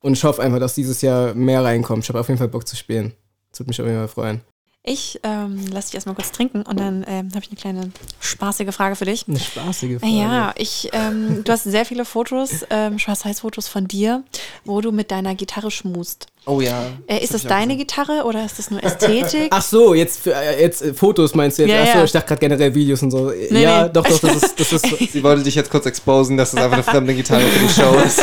Und 0.00 0.14
ich 0.14 0.24
hoffe 0.24 0.42
einfach, 0.42 0.60
dass 0.60 0.74
dieses 0.74 1.02
Jahr 1.02 1.34
mehr 1.34 1.62
reinkommt. 1.64 2.04
Ich 2.04 2.08
habe 2.08 2.20
auf 2.20 2.28
jeden 2.28 2.38
Fall 2.38 2.48
Bock 2.48 2.66
zu 2.66 2.76
spielen. 2.76 3.12
Das 3.50 3.60
würde 3.60 3.70
mich 3.70 3.80
auf 3.80 3.86
jeden 3.86 3.98
Fall 3.98 4.08
freuen. 4.08 4.40
Ich 4.88 5.18
ähm, 5.24 5.66
lass 5.72 5.86
dich 5.86 5.96
erstmal 5.96 6.14
kurz 6.14 6.30
trinken 6.30 6.62
und 6.62 6.78
dann 6.78 7.04
ähm, 7.08 7.30
habe 7.30 7.40
ich 7.40 7.48
eine 7.48 7.58
kleine 7.58 7.90
spaßige 8.20 8.72
Frage 8.72 8.94
für 8.94 9.04
dich. 9.04 9.26
Eine 9.26 9.40
spaßige 9.40 9.98
Frage. 9.98 10.12
Ja, 10.12 10.54
ich, 10.56 10.90
ähm, 10.92 11.42
du 11.42 11.50
hast 11.50 11.64
sehr 11.64 11.84
viele 11.84 12.04
Fotos, 12.04 12.64
ähm, 12.70 13.00
Schwarz-Weiß-Fotos 13.00 13.66
von 13.66 13.88
dir, 13.88 14.22
wo 14.64 14.80
du 14.80 14.92
mit 14.92 15.10
deiner 15.10 15.34
Gitarre 15.34 15.72
schmust. 15.72 16.28
Oh 16.48 16.60
ja. 16.60 16.92
Äh, 17.08 17.24
ist 17.24 17.34
das 17.34 17.44
auch 17.44 17.48
deine 17.48 17.76
Gitarre 17.76 18.22
oder 18.24 18.44
ist 18.44 18.56
das 18.58 18.70
nur 18.70 18.82
Ästhetik? 18.82 19.48
Ach 19.50 19.62
so, 19.62 19.94
jetzt, 19.94 20.20
für, 20.20 20.32
äh, 20.32 20.62
jetzt 20.62 20.80
äh, 20.80 20.94
Fotos 20.94 21.34
meinst 21.34 21.58
du 21.58 21.62
jetzt? 21.62 21.72
Ja, 21.72 21.82
Ach 21.82 21.92
so, 21.92 21.98
ja. 21.98 22.04
ich 22.04 22.12
dachte 22.12 22.28
gerade 22.28 22.40
generell 22.40 22.72
Videos 22.72 23.02
und 23.02 23.10
so. 23.10 23.32
Nee, 23.50 23.62
ja, 23.62 23.84
nee. 23.84 23.90
doch, 23.92 24.06
doch, 24.06 24.20
das 24.20 24.36
ist, 24.36 24.60
das 24.60 24.72
ist 24.72 24.86
Sie 25.12 25.22
wollte 25.24 25.42
dich 25.42 25.56
jetzt 25.56 25.70
kurz 25.70 25.86
exposen, 25.86 26.36
dass 26.36 26.52
das 26.52 26.62
einfach 26.62 26.76
eine 26.76 26.84
fremde 26.84 27.14
Gitarre 27.14 27.42
für 27.42 27.66
die 27.66 27.72
Show 27.72 27.94
ist. 28.06 28.22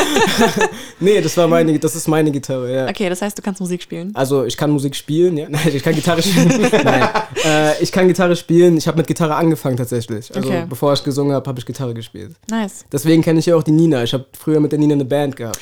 nee, 1.01 1.19
das 1.19 1.35
war 1.35 1.47
meine, 1.49 1.77
das 1.77 1.95
ist 1.95 2.07
meine 2.07 2.31
Gitarre, 2.31 2.73
ja. 2.73 2.87
Okay, 2.87 3.09
das 3.09 3.21
heißt, 3.21 3.37
du 3.37 3.41
kannst 3.41 3.59
Musik 3.59 3.81
spielen. 3.83 4.11
Also 4.15 4.45
ich 4.45 4.55
kann 4.55 4.71
Musik 4.71 4.95
spielen, 4.95 5.35
ja. 5.37 5.47
Nein, 5.49 5.71
ich 5.73 5.83
kann 5.83 5.93
Gitarre 5.93 6.21
spielen. 6.23 6.69
Nein, 6.83 7.09
äh, 7.43 7.83
ich 7.83 7.91
kann 7.91 8.07
Gitarre 8.07 8.37
spielen. 8.37 8.77
Ich 8.77 8.87
habe 8.87 8.97
mit 8.97 9.07
Gitarre 9.07 9.35
angefangen 9.35 9.75
tatsächlich. 9.77 10.33
Also 10.33 10.47
Okay. 10.47 10.65
bevor 10.69 10.93
ich 10.93 11.03
gesungen 11.03 11.33
habe, 11.33 11.45
habe 11.47 11.59
ich 11.59 11.65
Gitarre 11.65 11.93
gespielt. 11.93 12.31
Nice. 12.49 12.85
Deswegen 12.91 13.21
kenne 13.21 13.39
ich 13.39 13.45
ja 13.47 13.55
auch 13.55 13.63
die 13.63 13.71
Nina. 13.71 14.03
Ich 14.03 14.13
habe 14.13 14.25
früher 14.37 14.59
mit 14.59 14.71
der 14.71 14.79
Nina 14.79 14.93
eine 14.93 15.05
Band 15.05 15.35
gehabt. 15.35 15.59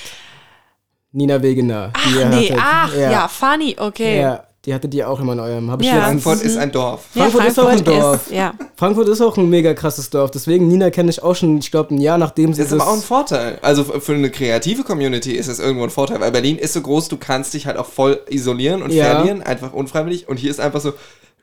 Nina 1.14 1.41
Wegener. 1.41 1.91
Ach 1.93 2.07
Die 2.07 2.26
nee, 2.26 2.55
ach 2.57 2.95
ja, 2.95 3.28
funny, 3.28 3.76
okay. 3.78 4.22
Ja, 4.22 4.43
die 4.66 4.74
hatte 4.74 4.88
die 4.88 5.03
auch 5.03 5.20
immer 5.20 5.34
in 5.34 5.39
eurem. 5.39 5.70
Hab 5.72 5.82
ich 5.82 5.88
Ja. 5.88 6.01
Frankfurt 6.03 6.41
ist 6.41 6.55
ein 6.57 6.72
Dorf. 6.72 7.05
Ja, 7.16 7.24
Frankfurt 7.24 7.47
ist 7.47 7.59
auch 7.59 7.68
ein 7.68 7.84
Dorf. 7.84 8.28
Ist, 8.28 8.32
ja. 8.36 8.53
Frankfurt 8.78 9.07
ist 9.09 9.20
auch 9.22 9.36
ein 9.38 9.49
mega 9.49 9.74
krasses 9.74 10.09
Dorf. 10.09 10.32
Deswegen 10.32 10.68
Nina 10.68 10.89
kenne 10.89 11.09
ich 11.09 11.22
auch 11.22 11.36
schon, 11.36 11.57
ich 11.57 11.70
glaube, 11.72 11.93
ein 11.95 11.97
Jahr 11.99 12.18
nachdem 12.18 12.53
sie 12.53 12.62
Das 12.62 12.72
ist 12.72 12.80
aber 12.80 12.89
auch 12.89 12.95
ein 12.95 13.01
Vorteil. 13.01 13.57
Also 13.62 13.84
für 13.84 14.14
eine 14.14 14.30
kreative 14.30 14.84
Community 14.84 15.34
ist 15.34 15.49
das 15.49 15.59
irgendwo 15.59 15.84
ein 15.84 15.89
Vorteil, 15.89 16.22
weil 16.22 16.32
Berlin 16.32 16.57
ist 16.57 16.74
so 16.74 16.82
groß, 16.82 17.09
du 17.09 17.18
kannst 17.18 17.53
dich 17.55 17.66
halt 17.66 17.78
auch 17.78 17.88
voll 17.88 18.22
isolieren 18.30 18.82
und 18.82 18.91
Ja. 18.93 19.05
verlieren, 19.16 19.41
einfach 19.41 19.74
unfreiwillig. 19.74 20.30
Und 20.30 20.38
hier 20.38 20.51
ist 20.51 20.59
einfach 20.62 20.80
so, 20.80 20.91
du 20.91 20.97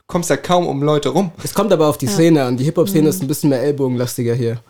kommst 0.07 0.31
ja 0.31 0.37
kaum 0.39 0.67
um 0.67 0.83
Leute 0.83 1.11
rum. 1.11 1.33
Es 1.45 1.53
kommt 1.53 1.73
aber 1.73 1.89
auf 1.89 1.99
die 1.99 2.07
Szene 2.07 2.45
an. 2.45 2.57
Die 2.57 2.65
Hip-Hop-Szene 2.65 3.09
ist 3.09 3.21
ein 3.21 3.29
bisschen 3.29 3.51
mehr 3.51 3.63
ellbogenlastiger 3.63 4.35
hier. 4.35 4.61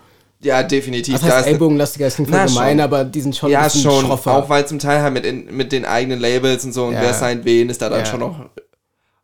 Ja, 0.41 0.63
definitiv. 0.63 1.15
Was 1.15 1.21
Da 1.23 1.27
heißt 1.29 1.47
ist- 1.47 1.53
ellbogenlastiger? 1.53 2.07
Das 2.07 2.15
voll 2.15 2.27
Na, 2.31 2.47
gemein, 2.47 2.77
schon. 2.77 2.81
aber 2.81 3.05
die 3.05 3.21
sind 3.21 3.35
schon 3.35 3.49
ein 3.49 3.53
ja, 3.53 3.65
bisschen 3.65 3.83
schon. 3.83 4.05
schroffer. 4.07 4.35
Auch 4.37 4.49
weil 4.49 4.67
zum 4.69 4.79
Teil 4.79 5.03
halt 5.03 5.13
mit, 5.13 5.27
in, 5.27 5.55
mit 5.57 5.73
den 5.73 5.85
eigenen 5.85 6.21
Labels 6.21 6.65
und 6.65 6.73
so 6.73 6.85
und 6.87 6.93
Ja. 6.95 7.01
wer 7.03 7.15
sein 7.15 7.45
wen 7.45 7.69
ist 7.71 7.83
da 7.83 7.89
dann 7.89 8.01
Ja. 8.01 8.07
schon 8.07 8.21
noch 8.21 8.37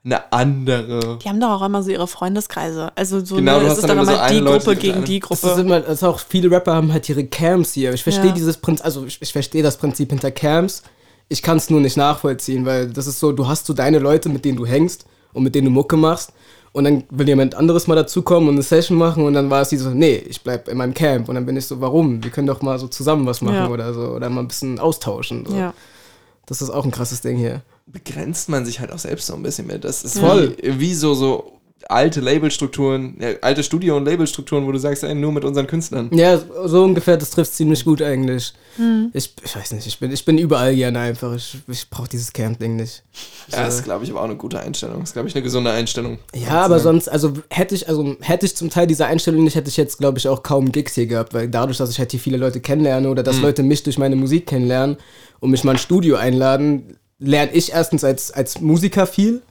eine 0.05 0.33
andere. 0.33 1.19
Die 1.23 1.29
haben 1.29 1.41
doch 1.41 1.51
auch 1.51 1.65
immer 1.65 1.83
so 1.83 1.91
ihre 1.91 2.07
Freundeskreise. 2.09 2.91
Also 2.97 3.25
so, 3.25 3.37
Genau, 3.37 3.61
ne, 3.61 3.67
es 3.69 3.75
ist 3.79 3.83
dann 3.89 3.97
doch 3.97 4.03
immer 4.05 4.29
so 4.29 4.35
die 4.35 4.41
Leute, 4.41 4.59
Gruppe 4.65 4.77
die 4.77 4.81
gegen 4.89 5.05
die 5.05 5.21
Das 5.21 5.31
ist 5.31 5.43
Gruppe. 5.43 5.61
immer, 5.61 5.87
also 5.87 6.09
auch 6.09 6.19
viele 6.19 6.51
Rapper 6.51 6.75
haben 6.75 6.93
halt 6.93 7.09
ihre 7.09 7.25
Camps 7.25 7.73
hier. 7.73 7.95
Ich 7.95 8.03
verstehe 8.03 8.27
Ja. 8.27 8.33
dieses 8.33 8.57
Prinzip, 8.59 8.85
also 8.85 9.07
ich, 9.07 9.17
ich 9.23 9.33
verstehe 9.33 9.63
das 9.63 9.77
Prinzip 9.77 10.11
hinter 10.11 10.31
Camps. 10.31 10.83
Ich 11.29 11.41
kann 11.43 11.57
es 11.57 11.71
nur 11.71 11.81
nicht 11.81 11.97
nachvollziehen, 11.97 12.67
weil 12.67 12.91
das 12.91 13.07
ist 13.07 13.19
so, 13.19 13.33
du 13.33 13.49
hast 13.49 13.65
so 13.67 13.73
deine 13.73 13.99
Leute, 13.99 14.29
mit 14.29 14.45
denen 14.45 14.59
du 14.59 14.67
hängst 14.67 15.07
und 15.33 15.43
mit 15.43 15.55
denen 15.55 15.67
du 15.67 15.71
Mucke 15.71 15.97
machst. 15.97 16.33
Und 16.75 16.85
dann 16.85 17.05
will 17.09 17.29
jemand 17.29 17.55
anderes 17.55 17.87
mal 17.87 17.95
dazukommen 17.95 18.49
und 18.49 18.57
eine 18.57 18.63
Session 18.65 18.99
machen 18.99 19.25
und 19.25 19.33
dann 19.33 19.49
war 19.49 19.63
es 19.63 19.69
die 19.69 19.77
so, 19.77 19.91
nee, 19.91 20.17
ich 20.17 20.43
bleib 20.43 20.67
in 20.69 20.77
meinem 20.77 20.93
Camp. 20.93 21.29
Und 21.29 21.37
dann 21.37 21.47
bin 21.47 21.57
ich 21.57 21.67
so, 21.67 21.81
warum? 21.81 22.23
Wir 22.23 22.31
können 22.33 22.49
doch 22.49 22.63
mal 22.63 22.79
so 22.81 22.89
zusammen 22.89 23.25
was 23.27 23.41
machen 23.41 23.55
Ja. 23.55 23.69
oder 23.69 23.95
so. 23.95 24.09
Oder 24.09 24.29
mal 24.29 24.41
ein 24.41 24.49
bisschen 24.49 24.81
austauschen. 24.81 25.47
So. 25.47 25.55
Ja. 25.55 25.73
Das 26.47 26.61
ist 26.61 26.71
auch 26.71 26.85
ein 26.85 26.91
krasses 26.91 27.21
Ding 27.21 27.37
hier. 27.39 27.63
begrenzt 27.87 28.49
man 28.49 28.65
sich 28.67 28.81
halt 28.81 28.91
auch 28.93 28.99
selbst 28.99 29.27
so 29.29 29.35
ein 29.35 29.43
bisschen 29.43 29.67
mit. 29.69 29.85
Das 29.85 30.03
ist 30.05 30.19
Voll. 30.19 30.57
wie, 30.61 30.81
wie 30.81 30.95
so, 30.95 31.15
so 31.15 31.53
alte 31.89 32.21
Labelstrukturen, 32.21 33.17
ja, 33.21 33.31
alte 33.41 33.63
Studio- 33.63 33.97
und 33.97 34.05
Labelstrukturen, 34.05 34.67
wo 34.67 34.73
du 34.73 34.79
sagst, 34.79 35.03
ey, 35.03 35.15
nur 35.15 35.33
mit 35.33 35.45
unseren 35.45 35.67
Künstlern. 35.67 36.11
Ja, 36.13 36.39
so 36.65 36.85
ungefähr, 36.85 37.17
das 37.17 37.31
trifft 37.31 37.55
ziemlich 37.55 37.85
gut 37.85 38.03
eigentlich. 38.03 38.53
Ich, 39.13 39.35
ich 39.45 39.57
weiß 39.57 39.73
nicht, 39.73 39.87
ich 39.87 39.99
bin, 39.99 40.11
ich 40.11 40.25
bin 40.25 40.39
überall 40.39 40.75
gerne 40.75 40.99
einfach. 40.99 41.35
Ich, 41.35 41.57
ich 41.69 41.89
brauche 41.89 42.09
dieses 42.09 42.33
Camp-Ding 42.33 42.77
nicht. 42.77 43.03
Ja, 43.51 43.65
das 43.65 43.77
ist, 43.77 43.85
glaube 43.85 44.05
ich, 44.05 44.11
aber 44.11 44.21
auch 44.21 44.25
eine 44.25 44.37
gute 44.37 44.59
Einstellung. 44.59 45.01
Das 45.01 45.11
ist, 45.11 45.13
glaube 45.13 45.29
ich, 45.29 45.35
eine 45.35 45.43
gesunde 45.43 45.71
Einstellung. 45.71 46.19
Ja, 46.35 46.63
aber 46.65 46.81
sonst, 46.81 47.09
also 47.09 47.33
hätte 47.51 47.75
ich, 47.75 47.89
also 47.89 48.17
hätte 48.21 48.47
ich 48.47 48.57
zum 48.57 48.71
Teil 48.71 48.87
diese 48.87 49.07
Einstellung 49.07 49.45
nicht, 49.45 49.55
hätte 49.55 49.69
ich 49.69 49.77
jetzt, 49.77 49.99
glaube 49.99 50.19
ich, 50.19 50.29
auch 50.29 50.43
kaum 50.43 50.73
Gigs 50.73 50.95
hier 50.95 51.07
gehabt, 51.07 51.35
weil 51.35 51.49
dadurch, 51.49 51.79
dass 51.79 51.91
ich 51.91 51.99
halt 51.99 52.11
hier 52.11 52.21
viele 52.21 52.37
Leute 52.37 52.61
kennenlerne 52.61 53.09
oder 53.09 53.23
dass 53.23 53.41
Leute 53.41 53.63
mich 53.63 53.83
durch 53.83 53.99
meine 53.99 54.17
Musik 54.17 54.47
kennenlernen 54.47 54.97
und 55.41 55.51
mich 55.51 55.63
mal 55.65 55.73
ins 55.73 55.83
Studio 55.83 56.17
einladen, 56.17 56.97
lerne 57.19 57.53
ich 57.53 57.73
erstens 57.73 58.03
als, 58.05 58.33
als 58.33 58.61
Musiker 58.61 59.07
viel 59.07 59.43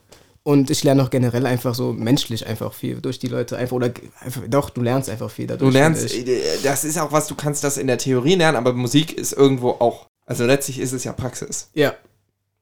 und 0.44 0.70
ich 0.70 0.84
lerne 0.84 1.04
auch 1.04 1.10
generell 1.10 1.46
einfach 1.46 1.74
so 1.74 1.94
menschlich 1.94 2.46
einfach 2.46 2.74
viel 2.74 3.00
durch 3.02 3.18
die 3.18 3.28
Leute 3.28 3.58
einfach 3.58 3.76
oder 3.76 3.92
einfach, 4.20 4.42
doch, 4.48 4.70
du 4.70 4.82
lernst 4.82 5.10
einfach 5.10 5.32
viel 5.32 5.48
dadurch. 5.48 5.72
Du 5.72 5.78
lernst, 5.78 6.14
äh, 6.14 6.58
das 6.64 6.84
ist 6.84 7.00
auch 7.00 7.12
was, 7.12 7.28
du 7.28 7.36
kannst 7.36 7.64
das 7.64 7.78
in 7.78 7.88
der 7.88 7.98
Theorie 7.98 8.36
lernen, 8.36 8.58
aber 8.58 8.74
Musik 8.74 9.14
ist 9.14 9.32
irgendwo 9.34 9.70
auch, 9.72 10.08
also 10.26 10.46
letztlich 10.46 10.80
ist 10.80 10.92
es 10.92 11.06
ja 11.06 11.14
Praxis. 11.14 11.70
Ja. 11.74 11.94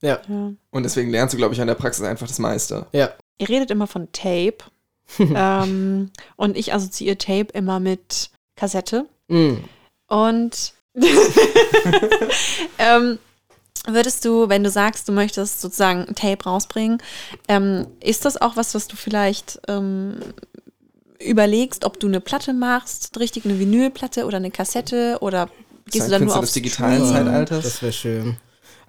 Ja, 0.01 0.19
Ja. 0.27 0.53
Und 0.71 0.83
deswegen 0.83 1.11
lernst 1.11 1.33
du, 1.33 1.37
glaube 1.37 1.53
ich, 1.53 1.61
an 1.61 1.67
der 1.67 1.75
Praxis 1.75 2.03
einfach 2.03 2.27
das 2.27 2.39
meiste. 2.39 2.87
ja. 2.93 3.11
Ihr 3.37 3.49
redet 3.49 3.71
immer 3.71 3.87
von 3.87 4.07
Tape. 4.11 4.57
ähm, 5.19 6.11
und 6.35 6.55
ich 6.55 6.75
assoziiere 6.75 7.17
Tape 7.17 7.47
immer 7.53 7.79
mit 7.79 8.29
Kassette. 8.55 9.07
Mm. 9.29 9.55
Und 10.07 10.73
ähm, 12.77 13.17
würdest 13.87 14.25
du, 14.25 14.49
wenn 14.49 14.63
du 14.63 14.69
sagst, 14.69 15.07
du 15.07 15.11
möchtest 15.11 15.61
sozusagen 15.61 16.05
ein 16.07 16.15
Tape 16.15 16.43
rausbringen, 16.43 17.01
ähm, 17.47 17.87
ist 17.99 18.25
das 18.25 18.39
auch 18.39 18.55
was, 18.55 18.75
was 18.75 18.87
du 18.87 18.95
vielleicht 18.95 19.59
ähm, 19.67 20.17
überlegst, 21.19 21.85
ob 21.85 21.99
du 21.99 22.07
eine 22.07 22.21
Platte 22.21 22.53
machst, 22.53 23.19
richtig 23.19 23.45
eine 23.45 23.59
Vinylplatte 23.59 24.25
oder 24.25 24.37
eine 24.37 24.51
Kassette 24.51 25.17
oder 25.21 25.49
gehst 25.89 26.07
du 26.07 26.11
dann 26.11 26.25
nur 26.25 26.33
Künstler 26.33 26.39
auf 26.39 26.45
des 26.45 26.53
digitalen? 26.53 27.05
Zeitalters. 27.05 27.63
Das 27.63 27.81
wäre 27.81 27.93
schön. 27.93 28.37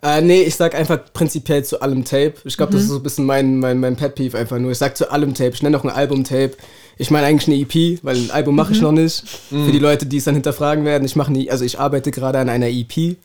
Äh, 0.05 0.20
nee, 0.20 0.42
ich 0.42 0.57
sag 0.57 0.74
einfach 0.74 0.98
prinzipiell 1.12 1.64
zu 1.64 1.80
allem 1.80 2.05
Tape. 2.05 2.34
Ich 2.44 2.57
glaube, 2.57 2.72
das 2.72 2.82
ist 2.82 2.88
so 2.88 2.96
ein 2.96 3.03
bisschen 3.05 3.24
mein, 3.24 3.61
mein, 3.61 3.78
mein 3.78 3.94
Pet 3.94 4.16
Peeve 4.16 4.36
einfach 4.36 4.59
nur. 4.59 4.72
Ich 4.72 4.78
sag 4.78 4.96
zu 4.96 5.11
allem 5.12 5.32
Tape. 5.32 5.53
Ich 5.55 5.62
nenne 5.62 5.78
auch 5.78 5.84
ein 5.84 5.90
Album-Tape. 5.90 6.53
Ich 6.98 7.11
meine 7.11 7.26
eigentlich 7.26 7.48
eine 7.48 7.57
EP, 7.57 8.05
weil 8.05 8.16
ein 8.16 8.30
Album 8.32 8.57
mache 8.57 8.72
ich 8.72 8.80
noch 8.80 8.92
nicht. 8.92 9.22
Für 9.48 9.70
die 9.70 9.78
Leute, 9.78 10.07
die 10.07 10.16
es 10.16 10.24
dann 10.24 10.34
hinterfragen 10.34 10.84
werden, 10.84 11.05
ich 11.05 11.16
mache 11.16 11.32
nie, 11.32 11.50
also 11.50 11.64
ich 11.64 11.78
arbeite 11.78 12.11
gerade 12.11 12.38
an 12.38 12.48
einer 12.48 12.68
EP. 12.68 12.92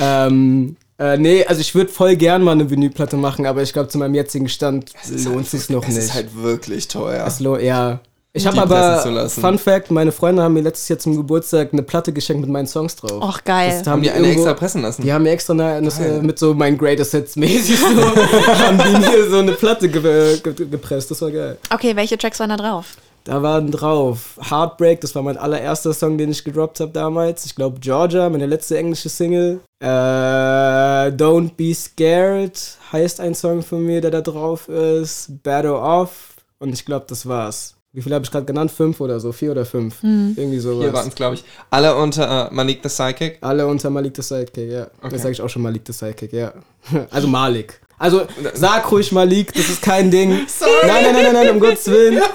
ähm, 0.00 0.76
äh, 0.98 1.18
nee, 1.18 1.44
also 1.44 1.60
ich 1.60 1.74
würde 1.74 1.90
voll 1.90 2.16
gern 2.16 2.42
mal 2.42 2.52
eine 2.52 2.70
Vinylplatte 2.70 3.16
machen, 3.16 3.46
aber 3.46 3.62
ich 3.62 3.72
glaube, 3.72 3.88
zu 3.88 3.98
meinem 3.98 4.14
jetzigen 4.14 4.48
Stand 4.48 4.92
lohnt 5.24 5.48
sich 5.48 5.68
noch 5.68 5.82
es 5.82 5.88
nicht. 5.88 5.98
ist 5.98 6.14
halt 6.14 6.34
wirklich 6.36 6.88
teuer. 6.88 7.24
Es 7.26 7.38
lo 7.40 7.56
ja. 7.58 8.00
Ich 8.34 8.46
habe 8.46 8.62
aber. 8.62 9.28
Fun 9.28 9.58
Fact, 9.58 9.90
meine 9.90 10.10
Freunde 10.10 10.42
haben 10.42 10.54
mir 10.54 10.62
letztes 10.62 10.88
Jahr 10.88 10.98
zum 10.98 11.16
Geburtstag 11.16 11.72
eine 11.72 11.82
Platte 11.82 12.12
geschenkt 12.14 12.40
mit 12.40 12.50
meinen 12.50 12.66
Songs 12.66 12.96
drauf. 12.96 13.22
Och, 13.22 13.44
geil. 13.44 13.78
Das 13.78 13.86
haben 13.86 14.00
die 14.02 14.10
eine 14.10 14.26
irgendwo- 14.26 14.40
extra 14.40 14.54
pressen 14.54 14.80
lassen? 14.82 15.02
Die 15.02 15.12
haben 15.12 15.22
mir 15.24 15.30
extra 15.32 15.52
eine, 15.52 15.66
eine, 15.74 16.22
mit 16.22 16.38
so 16.38 16.54
meinen 16.54 16.78
Greatest 16.78 17.12
Hits 17.12 17.36
mäßig 17.36 17.78
so, 17.78 17.86
haben 17.86 18.78
die 18.78 18.98
mir 19.10 19.30
so 19.30 19.38
eine 19.38 19.52
Platte 19.52 19.88
ge 19.88 20.38
ge 20.42 20.66
gepresst. 20.66 21.10
Das 21.10 21.20
war 21.20 21.30
geil. 21.30 21.58
Okay, 21.70 21.94
welche 21.94 22.16
Tracks 22.16 22.40
waren 22.40 22.48
da 22.50 22.56
drauf? 22.56 22.96
Da 23.24 23.40
waren 23.42 23.70
drauf 23.70 24.36
Heartbreak, 24.50 25.00
das 25.00 25.14
war 25.14 25.22
mein 25.22 25.36
allererster 25.36 25.92
Song, 25.92 26.18
den 26.18 26.30
ich 26.32 26.42
gedroppt 26.42 26.80
habe 26.80 26.90
damals. 26.90 27.44
Ich 27.44 27.54
glaube 27.54 27.78
Georgia, 27.80 28.28
meine 28.30 28.46
letzte 28.46 28.76
englische 28.78 29.08
Single. 29.10 29.60
Äh, 29.80 29.86
Don't 29.86 31.50
Be 31.56 31.72
Scared 31.74 32.58
heißt 32.92 33.20
ein 33.20 33.34
Song 33.34 33.62
von 33.62 33.84
mir, 33.84 34.00
der 34.00 34.10
da 34.10 34.20
drauf 34.22 34.68
ist. 34.68 35.28
Better 35.42 35.80
Off. 35.82 36.30
Und 36.58 36.72
ich 36.72 36.84
glaube, 36.84 37.04
das 37.08 37.26
war's. 37.28 37.74
Wie 37.94 38.00
viele 38.00 38.14
habe 38.14 38.24
ich 38.24 38.30
gerade 38.30 38.46
genannt? 38.46 38.70
Fünf 38.70 39.00
oder 39.00 39.20
so? 39.20 39.32
Vier 39.32 39.50
oder 39.50 39.66
fünf? 39.66 40.02
Irgendwie 40.02 40.58
Hier 40.60 40.64
waren 40.64 40.92
sowas. 40.92 41.06
es, 41.08 41.14
glaube 41.14 41.34
ich, 41.34 41.44
alle 41.68 41.94
unter 41.94 42.48
äh, 42.50 42.54
Malik 42.54 42.80
the 42.82 42.88
Psychic. 42.88 43.36
Alle 43.42 43.66
unter 43.66 43.90
Malik 43.90 44.16
the 44.16 44.22
Sidekick, 44.22 44.70
ja. 44.70 44.86
Okay. 45.02 45.10
Das 45.12 45.22
sage 45.22 45.32
ich 45.32 45.42
auch 45.42 45.50
schon 45.50 45.60
Malik 45.60 45.82
the 45.86 45.92
Sidekick, 45.92 46.32
ja. 46.32 46.54
Also 47.10 47.28
Malik. 47.28 47.80
Also 47.98 48.22
sag 48.54 48.90
ruhig 48.90 49.12
Malik, 49.12 49.52
das 49.52 49.68
ist 49.68 49.82
kein 49.82 50.10
Ding. 50.10 50.30
Nein, 50.86 51.04
nein, 51.04 51.12
nein, 51.12 51.24
nein, 51.24 51.32
nein, 51.34 51.50
um 51.50 51.60
Gottes 51.60 51.86
Willen. 51.88 52.22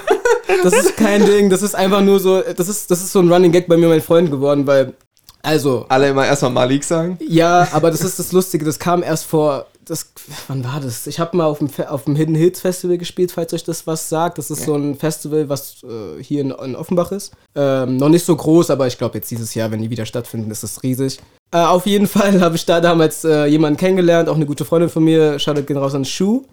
Das 0.62 0.72
ist 0.72 0.96
kein 0.96 1.26
Ding, 1.26 1.50
das 1.50 1.60
ist 1.60 1.74
einfach 1.74 2.00
nur 2.00 2.18
so, 2.20 2.40
das 2.40 2.68
ist, 2.68 2.90
das 2.90 3.00
ist 3.00 3.12
so 3.12 3.20
ein 3.20 3.30
Running 3.30 3.52
Gag 3.52 3.68
bei 3.68 3.76
mir 3.76 3.86
und 3.86 3.92
meinen 3.92 4.00
Freunden 4.00 4.30
geworden, 4.30 4.66
weil, 4.66 4.94
also, 5.42 5.84
Alle 5.90 6.08
immer 6.08 6.26
erstmal 6.26 6.50
Malik 6.52 6.82
sagen. 6.84 7.18
ja, 7.20 7.68
aber 7.72 7.90
das 7.90 8.00
ist 8.00 8.18
das 8.18 8.32
Lustige, 8.32 8.64
das 8.64 8.78
kam 8.78 9.02
erst 9.02 9.26
vor, 9.26 9.66
das, 9.88 10.12
wann 10.46 10.64
war 10.64 10.80
das? 10.80 11.06
Ich 11.06 11.18
habe 11.18 11.36
mal 11.36 11.46
auf 11.46 11.58
dem, 11.58 11.68
auf 11.88 12.04
dem 12.04 12.16
Hidden 12.16 12.34
Hills 12.34 12.60
Festival 12.60 12.98
gespielt, 12.98 13.32
falls 13.32 13.52
euch 13.52 13.64
das 13.64 13.86
was 13.86 14.08
sagt. 14.08 14.38
Das 14.38 14.50
ist 14.50 14.64
so 14.64 14.74
ein 14.74 14.94
Festival, 14.94 15.48
was 15.48 15.82
äh, 15.82 16.22
hier 16.22 16.40
in, 16.40 16.50
in 16.50 16.76
Offenbach 16.76 17.12
ist. 17.12 17.32
Ähm, 17.54 17.96
noch 17.96 18.08
nicht 18.08 18.24
so 18.24 18.36
groß, 18.36 18.70
aber 18.70 18.86
ich 18.86 18.98
glaube 18.98 19.18
jetzt 19.18 19.30
dieses 19.30 19.54
Jahr, 19.54 19.70
wenn 19.70 19.82
die 19.82 19.90
wieder 19.90 20.06
stattfinden, 20.06 20.50
ist 20.50 20.62
das 20.62 20.82
riesig. 20.82 21.18
Äh, 21.50 21.58
auf 21.58 21.86
jeden 21.86 22.06
Fall 22.06 22.40
habe 22.40 22.56
ich 22.56 22.66
da 22.66 22.80
damals 22.80 23.24
äh, 23.24 23.46
jemanden 23.46 23.78
kennengelernt, 23.78 24.28
auch 24.28 24.36
eine 24.36 24.46
gute 24.46 24.64
Freundin 24.64 24.90
von 24.90 25.04
mir, 25.04 25.38
Shoutout 25.38 25.64
gehen 25.64 25.78
raus 25.78 25.94
an 25.94 26.04
Shu. 26.04 26.44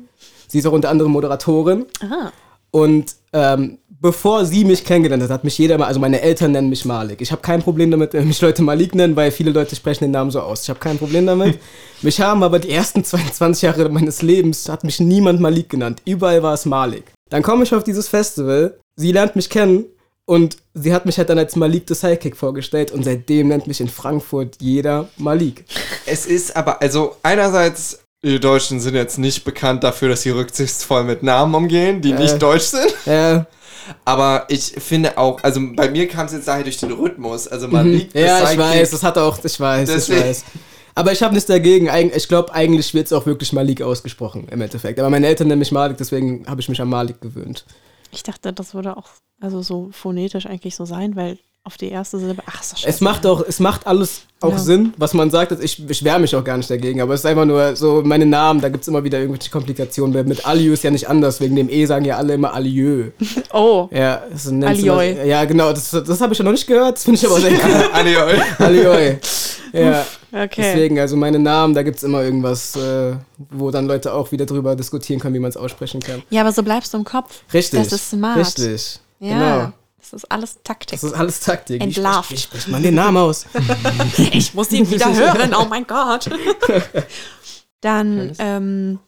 Sie 0.48 0.60
ist 0.60 0.66
auch 0.66 0.74
unter 0.74 0.90
anderem 0.90 1.12
Moderatorin. 1.12 1.86
Aha. 2.02 2.32
Und 2.72 3.16
ähm, 3.34 3.80
bevor 4.02 4.46
sie 4.46 4.66
mich 4.66 4.84
kennengelernt 4.84 5.24
hat, 5.24 5.30
hat 5.30 5.44
mich 5.44 5.58
jeder 5.58 5.78
mal, 5.78 5.86
also 5.88 6.00
meine 6.00 6.22
Eltern 6.22 6.52
nennen 6.52 6.70
mich 6.70 6.86
Malik. 6.86 7.22
Ich 7.22 7.32
habe 7.32 7.42
kein 7.42 7.62
Problem 7.62 7.92
damit, 7.92 8.14
wenn 8.14 8.28
mich 8.28 8.42
Leute 8.42 8.62
Malik 8.62 8.96
nennen, 8.96 9.16
weil 9.16 9.32
viele 9.32 9.52
Leute 9.52 9.76
sprechen 9.76 10.06
den 10.06 10.12
Namen 10.12 10.32
so 10.32 10.42
aus. 10.42 10.64
Ich 10.64 10.70
habe 10.70 10.80
kein 10.80 10.98
Problem 10.98 11.26
damit. 11.26 11.60
mich 12.02 12.20
haben 12.20 12.44
aber 12.44 12.60
die 12.60 12.72
ersten 12.72 13.04
22 13.04 13.62
Jahre 13.64 13.90
meines 13.90 14.22
Lebens, 14.22 14.68
hat 14.70 14.84
mich 14.84 15.00
niemand 15.00 15.40
Malik 15.40 15.70
genannt. 15.70 16.02
Überall 16.06 16.44
war 16.44 16.54
es 16.54 16.66
Malik. 16.66 17.06
Dann 17.30 17.44
komme 17.44 17.64
ich 17.64 17.74
auf 17.74 17.84
dieses 17.84 18.08
Festival, 18.08 18.78
sie 18.96 19.12
lernt 19.12 19.36
mich 19.36 19.50
kennen 19.50 19.86
und 20.26 20.58
sie 20.74 20.94
hat 20.94 21.06
mich 21.06 21.18
halt 21.18 21.30
dann 21.30 21.40
als 21.40 21.56
Malik 21.56 21.84
the 21.88 21.96
Sidekick 21.96 22.36
vorgestellt 22.36 22.92
und 22.92 23.04
seitdem 23.04 23.48
nennt 23.48 23.68
mich 23.68 23.82
in 23.82 23.88
Frankfurt 23.88 24.58
jeder 24.60 25.10
Malik. 25.18 25.66
Es 26.06 26.26
ist 26.26 26.56
aber, 26.56 26.82
also 26.82 27.16
einerseits, 27.24 28.05
die 28.26 28.40
Deutschen 28.40 28.80
sind 28.80 28.96
jetzt 28.96 29.18
nicht 29.18 29.44
bekannt 29.44 29.84
dafür, 29.84 30.10
dass 30.10 30.22
sie 30.24 30.32
rücksichtsvoll 30.32 31.04
mit 31.04 31.24
Namen 31.24 31.54
umgehen, 31.56 32.02
die 32.02 32.12
Äh. 32.12 32.20
nicht 32.20 32.42
deutsch 32.42 32.64
sind. 32.66 32.94
Äh, 33.08 33.44
Aber 34.04 34.46
ich 34.50 34.74
finde 34.80 35.16
auch, 35.20 35.44
also 35.44 35.60
bei 35.76 35.92
mir 35.92 36.08
kam 36.08 36.26
es 36.26 36.32
jetzt 36.34 36.48
daher 36.48 36.64
durch 36.64 36.78
den 36.78 36.92
Rhythmus. 36.92 37.48
Also 37.48 37.68
man 37.68 37.88
liegt 37.92 38.16
Mhm. 38.16 38.22
ja, 38.22 38.52
ich 38.52 38.58
weiß, 38.58 38.90
das 38.90 39.04
hat 39.04 39.16
auch, 39.20 39.38
ich 39.44 39.60
weiß, 39.60 39.88
Deswegen- 39.88 40.22
ich 40.22 40.26
weiß. 40.28 40.44
Aber 40.96 41.12
ich 41.12 41.22
habe 41.22 41.36
nichts 41.36 41.48
dagegen. 41.48 41.88
Eig- 41.92 42.16
Ich 42.16 42.28
glaube, 42.28 42.52
eigentlich 42.52 42.96
wird 42.96 43.06
es 43.06 43.14
auch 43.14 43.28
wirklich 43.28 43.54
Malik 43.54 43.84
ausgesprochen 43.84 44.48
im 44.50 44.60
Endeffekt. 44.62 44.98
Aber 45.00 45.12
meine 45.12 45.28
Eltern 45.28 45.50
nennen 45.50 45.60
mich 45.60 45.72
Malik, 45.72 45.98
deswegen 45.98 46.48
habe 46.48 46.62
ich 46.62 46.68
mich 46.70 46.82
an 46.82 46.90
Malik 46.90 47.22
gewöhnt. 47.22 47.64
Ich 48.12 48.24
dachte, 48.24 48.52
das 48.54 48.74
würde 48.74 48.98
auch 48.98 49.10
also 49.40 49.62
so 49.62 49.90
phonetisch 49.92 50.48
eigentlich 50.48 50.76
so 50.76 50.86
sein, 50.86 51.16
weil 51.16 51.38
auf 51.66 51.78
die 51.78 51.90
erste 51.90 52.20
Silbe. 52.20 52.42
Ach, 52.46 52.62
ist 52.62 52.72
das 52.74 52.80
scheiße. 52.82 52.90
Es 52.96 53.02
macht 53.02 53.26
auch, 53.26 53.44
es 53.46 53.60
macht 53.60 53.88
alles 53.88 54.22
auch 54.40 54.52
Ja. 54.52 54.58
Sinn, 54.60 54.94
was 54.98 55.14
man 55.16 55.32
sagt. 55.32 55.52
Ich, 55.64 55.84
ich 55.90 56.04
wehre 56.04 56.20
mich 56.20 56.36
auch 56.36 56.44
gar 56.44 56.58
nicht 56.58 56.70
dagegen, 56.70 57.02
aber 57.02 57.16
es 57.16 57.22
ist 57.22 57.26
einfach 57.26 57.46
nur 57.46 57.76
so, 57.76 58.04
meine 58.06 58.26
Namen, 58.28 58.62
da 58.62 58.70
gibt 58.70 58.84
es 58.84 58.88
immer 58.88 59.04
wieder 59.04 59.20
irgendwelche 59.20 59.50
Komplikationen. 59.50 60.14
Weil 60.14 60.26
Mit 60.26 60.46
Aliou 60.46 60.74
ist 60.74 60.84
ja 60.84 60.92
nicht 60.92 61.10
anders, 61.10 61.42
wegen 61.42 61.56
dem 61.56 61.68
E 61.70 61.86
sagen 61.88 62.06
ja 62.06 62.18
alle 62.18 62.36
immer 62.36 62.54
Alieu. 62.54 63.10
Oh. 63.52 63.90
Ja, 63.92 64.22
das 64.32 64.46
nennt 64.46 64.66
Alioi. 64.66 65.26
Ja, 65.28 65.44
genau, 65.46 65.72
das, 65.72 65.90
das 65.90 66.22
habe 66.22 66.34
ich 66.34 66.40
ja 66.40 66.46
noch 66.46 66.52
nicht 66.52 66.68
gehört, 66.68 66.98
das 66.98 67.04
finde 67.06 67.20
ich 67.20 67.26
aber 67.26 67.40
sehr 67.40 67.52
cool. 67.54 67.90
Alioi. 67.94 68.34
Alioi. 68.60 69.18
Ja, 69.74 70.06
Okay. 70.32 70.50
deswegen, 70.58 71.00
also 71.00 71.16
meine 71.16 71.40
Namen, 71.40 71.74
da 71.74 71.82
gibt 71.82 71.96
es 71.98 72.04
immer 72.04 72.22
irgendwas, 72.22 72.76
äh, 72.76 73.14
wo 73.52 73.72
dann 73.72 73.88
Leute 73.88 74.14
auch 74.14 74.34
wieder 74.34 74.46
drüber 74.46 74.76
diskutieren 74.76 75.20
können, 75.22 75.34
wie 75.34 75.40
man 75.40 75.50
es 75.50 75.56
aussprechen 75.58 76.02
kann. 76.02 76.24
Ja, 76.30 76.42
aber 76.42 76.52
so 76.52 76.62
bleibst 76.62 76.94
du 76.94 76.98
im 76.98 77.06
Kopf. 77.06 77.42
Richtig. 77.54 77.80
Das 77.82 77.94
ist 77.94 78.10
smart. 78.10 78.38
Richtig. 78.38 79.00
Ja. 79.22 79.30
Genau. 79.30 79.72
Das 80.12 80.22
ist 80.24 80.32
alles 80.32 80.58
Taktik. 80.64 81.00
Das 81.02 81.04
ist 81.04 81.14
alles 81.18 81.40
Taktik. 81.40 81.82
Entlarvt. 81.82 82.32
Wie 82.32 82.38
spricht 82.38 82.68
man 82.68 82.84
den 82.84 82.96
Namen 82.96 83.18
aus? 83.18 83.46
ich 84.32 84.54
muss 84.54 84.72
ihn 84.72 84.90
wieder 84.90 85.14
hören. 85.14 85.54
Oh 85.56 85.66
mein 85.70 85.86
Gott. 85.88 86.30
Dann, 87.82 88.34
ähm, 88.40 89.00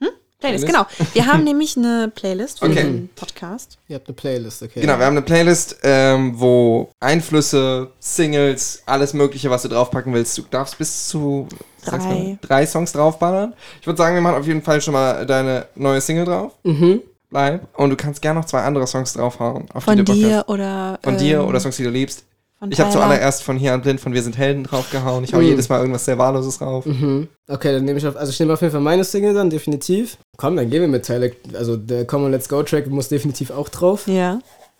hm? 0.00 0.08
Playlist, 0.40 0.66
Playlist? 0.66 0.66
genau. 0.66 0.86
Wir 1.12 1.26
haben 1.26 1.44
nämlich 1.44 1.76
eine 1.76 2.10
Playlist 2.14 2.58
für 2.60 2.66
Okay. 2.66 2.82
den 2.82 3.08
Podcast. 3.14 3.78
Ihr 3.88 3.96
habt 3.96 4.08
eine 4.08 4.14
Playlist, 4.14 4.62
okay. 4.62 4.80
Genau, 4.80 4.98
wir 4.98 5.06
haben 5.06 5.14
eine 5.16 5.22
Playlist, 5.22 5.76
ähm, 5.82 6.32
wo 6.38 6.90
Einflüsse, 7.00 7.90
Singles, 8.00 8.82
alles 8.86 9.12
Mögliche, 9.12 9.50
was 9.50 9.62
du 9.62 9.68
draufpacken 9.68 10.12
willst. 10.14 10.36
Du 10.38 10.42
darfst 10.50 10.78
bis 10.78 11.08
zu 11.08 11.48
Drei. 11.84 11.98
mal, 11.98 12.38
drei 12.42 12.66
Songs 12.66 12.92
draufballern. 12.92 13.54
Ich 13.80 13.86
würde 13.86 13.98
sagen, 13.98 14.14
wir 14.14 14.22
machen 14.22 14.36
auf 14.40 14.46
jeden 14.46 14.62
Fall 14.62 14.80
schon 14.80 14.94
mal 14.94 15.26
deine 15.26 15.66
neue 15.74 16.00
Single 16.00 16.24
drauf. 16.24 16.52
Mhm. 16.64 17.02
Bleib. 17.34 17.66
Und 17.78 17.90
du 17.90 17.96
kannst 17.96 18.22
gerne 18.22 18.38
noch 18.40 18.46
zwei 18.46 18.60
andere 18.62 18.86
Songs 18.86 19.12
draufhauen. 19.12 19.66
Auf 19.74 19.84
Von 19.84 20.04
dir 20.04 20.44
oder. 20.46 20.98
Von 21.02 21.16
dir 21.18 21.40
ähm, 21.40 21.46
oder 21.48 21.58
Songs, 21.60 21.76
die 21.76 21.82
du 21.84 21.90
liebst. 21.90 22.24
Ich 22.70 22.80
habe 22.80 22.90
zuallererst 22.92 23.42
von 23.42 23.58
hier 23.58 23.74
an 23.74 23.82
blind 23.82 24.00
von 24.00 24.14
Wir 24.14 24.22
sind 24.22 24.38
Helden 24.38 24.64
draufgehauen. 24.64 25.24
Ich 25.24 25.34
hau 25.34 25.38
Mhm. 25.38 25.44
jedes 25.48 25.68
Mal 25.68 25.80
irgendwas 25.80 26.04
sehr 26.04 26.16
Wahlloses 26.16 26.60
rauf. 26.62 26.86
Mhm. 26.86 27.28
Okay, 27.48 27.72
dann 27.72 27.84
nehme 27.84 27.98
ich 27.98 28.06
auf, 28.06 28.16
also 28.16 28.30
ich 28.30 28.38
nehme 28.40 28.54
auf 28.54 28.60
jeden 28.62 28.72
Fall 28.72 28.80
meine 28.80 29.04
Single 29.04 29.34
dann, 29.34 29.50
definitiv. 29.50 30.16
Komm, 30.38 30.56
dann 30.56 30.70
gehen 30.70 30.80
wir 30.80 30.88
mit 30.88 31.04
Tyler, 31.04 31.28
also 31.54 31.76
der 31.76 32.06
Come 32.06 32.24
on 32.26 32.30
Let's 32.30 32.48
Go 32.48 32.62
Track 32.62 32.86
muss 32.86 33.08
definitiv 33.08 33.50
auch 33.50 33.68
drauf. 33.68 34.06
Ja. 34.06 34.38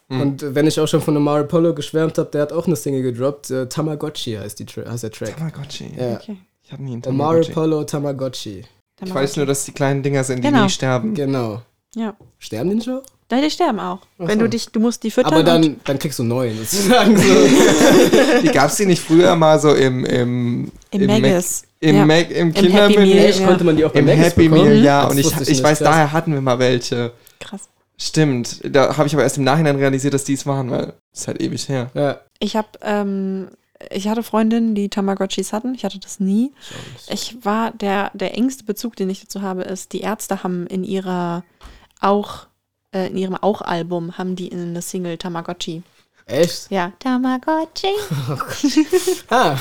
Mhm. 0.09 0.21
Und 0.21 0.55
wenn 0.55 0.67
ich 0.67 0.79
auch 0.81 0.87
schon 0.87 1.03
von 1.03 1.15
Omar 1.17 1.41
Apollo 1.41 1.75
geschwärmt 1.75 2.17
habe, 2.17 2.31
der 2.31 2.43
hat 2.43 2.53
auch 2.55 2.67
eine 2.67 2.77
Single 2.77 3.03
gedroppt, 3.03 3.51
äh, 3.51 3.67
Tamagotchi 3.69 4.37
heißt, 4.37 4.59
die 4.61 4.65
Tra 4.67 4.91
heißt 4.91 5.03
der 5.03 5.11
Track. 5.11 5.37
Tamagotchi. 5.37 5.93
Ja. 5.99 6.15
Okay. 6.15 6.37
Ich 6.63 6.73
hatte 6.73 6.83
nie 6.85 6.93
einen 6.93 7.03
Omar 7.07 7.33
Tamagotchi. 7.33 7.51
Apollo 7.53 7.85
Tamagotchi. 7.85 8.65
Dann 9.01 9.09
Ich 9.09 9.15
weiß 9.15 9.37
nur, 9.37 9.45
dass 9.47 9.65
die 9.65 9.73
kleinen 9.73 10.03
Dinger 10.03 10.25
sind, 10.25 10.39
die 10.43 10.49
Genau. 10.49 10.63
nie 10.63 10.71
sterben. 10.71 11.13
Genau. 11.15 11.61
Ja. 11.95 12.15
Sterben 12.39 12.71
die 12.71 12.77
nicht 12.77 12.89
auch? 12.89 13.03
Da 13.29 13.41
die 13.41 13.51
sterben 13.51 13.81
auch. 13.81 14.01
Ach 14.19 14.29
Wenn 14.29 14.39
so. 14.39 14.45
du 14.45 14.51
dich, 14.51 14.67
du 14.69 14.81
musst 14.81 15.03
die 15.03 15.11
füttern. 15.11 15.33
Aber 15.33 15.43
dann, 15.43 15.81
dann 15.85 15.99
kriegst 15.99 16.19
du 16.19 16.23
einen 16.25 16.29
neuen 16.31 16.59
sozusagen. 16.59 17.17
So. 17.17 17.25
Die 18.43 18.49
gab 18.49 18.69
es 18.69 18.77
die 18.77 18.85
nicht 18.87 19.03
früher 19.03 19.35
mal 19.35 19.59
so 19.59 19.73
im, 19.75 20.05
im, 20.05 20.71
Im 20.91 21.07
Mac- 21.07 21.21
Maggis. 21.23 21.65
im, 21.81 21.97
Ja. 21.97 22.05
Mac, 22.05 22.31
im 22.31 22.49
Happy 22.53 22.67
Kindermenü? 22.67 23.01
Meal. 23.15 23.25
Echt, 23.25 23.41
Ja. 23.41 23.47
konnte 23.47 23.65
man 23.65 23.77
die 23.77 23.85
auch 23.87 23.95
Im 23.95 24.05
Maggis 24.05 24.25
Happy 24.27 24.49
bekommen? 24.49 24.69
Meal, 24.71 24.85
ja. 24.85 25.03
Das 25.05 25.13
Und 25.13 25.19
ich, 25.21 25.27
ich, 25.41 25.49
nicht, 25.49 25.63
weiß, 25.63 25.79
daher 25.79 26.13
hatten 26.13 26.35
wir 26.35 26.41
mal 26.43 26.59
welche. 26.59 27.13
Krass. 27.41 27.63
Stimmt. 27.97 28.61
Da 28.65 28.97
habe 28.97 29.07
ich 29.07 29.15
aber 29.15 29.23
erst 29.23 29.39
im 29.39 29.45
Nachhinein 29.45 29.77
realisiert, 29.77 30.13
dass 30.13 30.25
die 30.25 30.35
es 30.35 30.45
waren, 30.47 30.71
weil 30.71 30.93
es 31.13 31.21
ist 31.23 31.29
halt 31.29 31.41
ewig 31.41 31.67
her. 31.69 31.91
Ja. 31.95 32.21
Ich 32.41 32.57
habe, 32.57 32.69
ähm, 32.83 33.49
ich 33.91 34.09
hatte 34.09 34.23
Freundinnen, 34.23 34.75
die 34.75 34.89
Tamagotchis 34.91 35.53
hatten. 35.53 35.75
Ich 35.75 35.85
hatte 35.85 35.99
das 35.99 36.21
nie. 36.21 36.53
Ich 37.09 37.37
war, 37.43 37.71
der, 37.71 38.11
der 38.15 38.35
engste 38.37 38.65
Bezug, 38.65 38.97
den 38.97 39.09
ich 39.11 39.21
dazu 39.23 39.41
habe, 39.43 39.63
ist, 39.63 39.93
die 39.93 40.01
Ärzte 40.01 40.43
haben 40.43 40.67
in 40.67 40.85
ihrer 40.85 41.45
auch, 42.05 42.47
äh, 42.93 43.09
in 43.09 43.17
ihrem 43.17 43.35
Auch-Album 43.35 44.19
haben 44.19 44.37
die 44.37 44.53
eine 44.53 44.83
Single 44.83 45.19
Tamagotchi. 45.19 45.83
Echt? 46.27 46.71
Ja, 46.71 46.91
Tamagotchi. 46.99 47.89
Ah. 49.29 49.57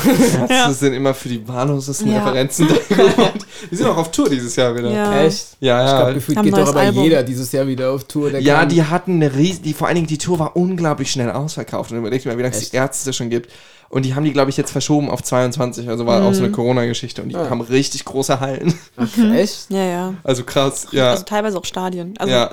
Ärzte 0.50 0.74
sind 0.74 0.94
immer 0.94 1.14
für 1.14 1.28
die 1.30 1.46
wahllosesten 1.48 2.12
Ja. 2.12 2.20
Referenzen. 2.24 2.68
Die 3.72 3.76
sind 3.76 3.88
auch 3.88 3.98
auf 3.98 4.12
Tour 4.12 4.30
dieses 4.30 4.56
Jahr 4.56 4.76
wieder. 4.76 4.90
Ja. 4.92 5.24
Echt? 5.24 5.58
Ja, 5.60 5.84
Ich 5.84 5.90
ja. 5.92 5.98
glaube, 5.98 6.14
gefühlt 6.16 6.38
Haben 6.38 6.46
geht 6.46 6.58
doch 6.58 6.68
aber 6.70 6.80
Album. 6.82 7.04
jeder 7.04 7.24
dieses 7.24 7.52
Jahr 7.52 7.68
wieder 7.68 7.92
auf 7.92 8.04
Tour. 8.06 8.30
der 8.32 8.42
Ja, 8.42 8.60
kann. 8.60 8.70
die 8.70 8.84
hatten 8.84 9.14
eine 9.16 9.34
riesen, 9.36 9.64
die 9.64 9.74
vor 9.74 9.88
allen 9.88 9.96
Dingen 9.96 10.08
die 10.08 10.18
Tour 10.18 10.40
war 10.40 10.56
unglaublich 10.56 11.12
schnell 11.12 11.32
ausverkauft. 11.32 11.92
Und 11.92 11.98
überlegt 11.98 12.26
mal, 12.26 12.38
wie 12.38 12.42
lange 12.42 12.56
es 12.56 12.70
die 12.70 12.76
Ärzte 12.78 13.12
schon 13.14 13.30
gibt. 13.30 13.52
Und 13.90 14.04
die 14.06 14.16
haben 14.16 14.24
die, 14.24 14.34
glaube 14.34 14.50
ich, 14.50 14.58
jetzt 14.58 14.72
verschoben 14.72 15.10
auf 15.10 15.22
22. 15.22 15.88
Also 15.90 16.06
war 16.06 16.24
auch 16.24 16.34
so 16.34 16.44
eine 16.44 16.52
Corona-Geschichte. 16.52 17.22
Und 17.22 17.30
die 17.30 17.36
Ah. 17.36 17.50
haben 17.50 17.62
richtig 17.62 18.06
große 18.06 18.40
Hallen. 18.40 18.74
Ach, 18.98 19.08
echt? 19.34 19.70
Ja, 19.70 19.84
ja. 19.84 20.14
Also 20.24 20.44
krass, 20.44 20.88
ja. 20.92 21.12
Also 21.12 21.24
teilweise 21.24 21.58
auch 21.58 21.66
Stadien. 21.66 22.16
Also 22.18 22.34
Ja. 22.34 22.52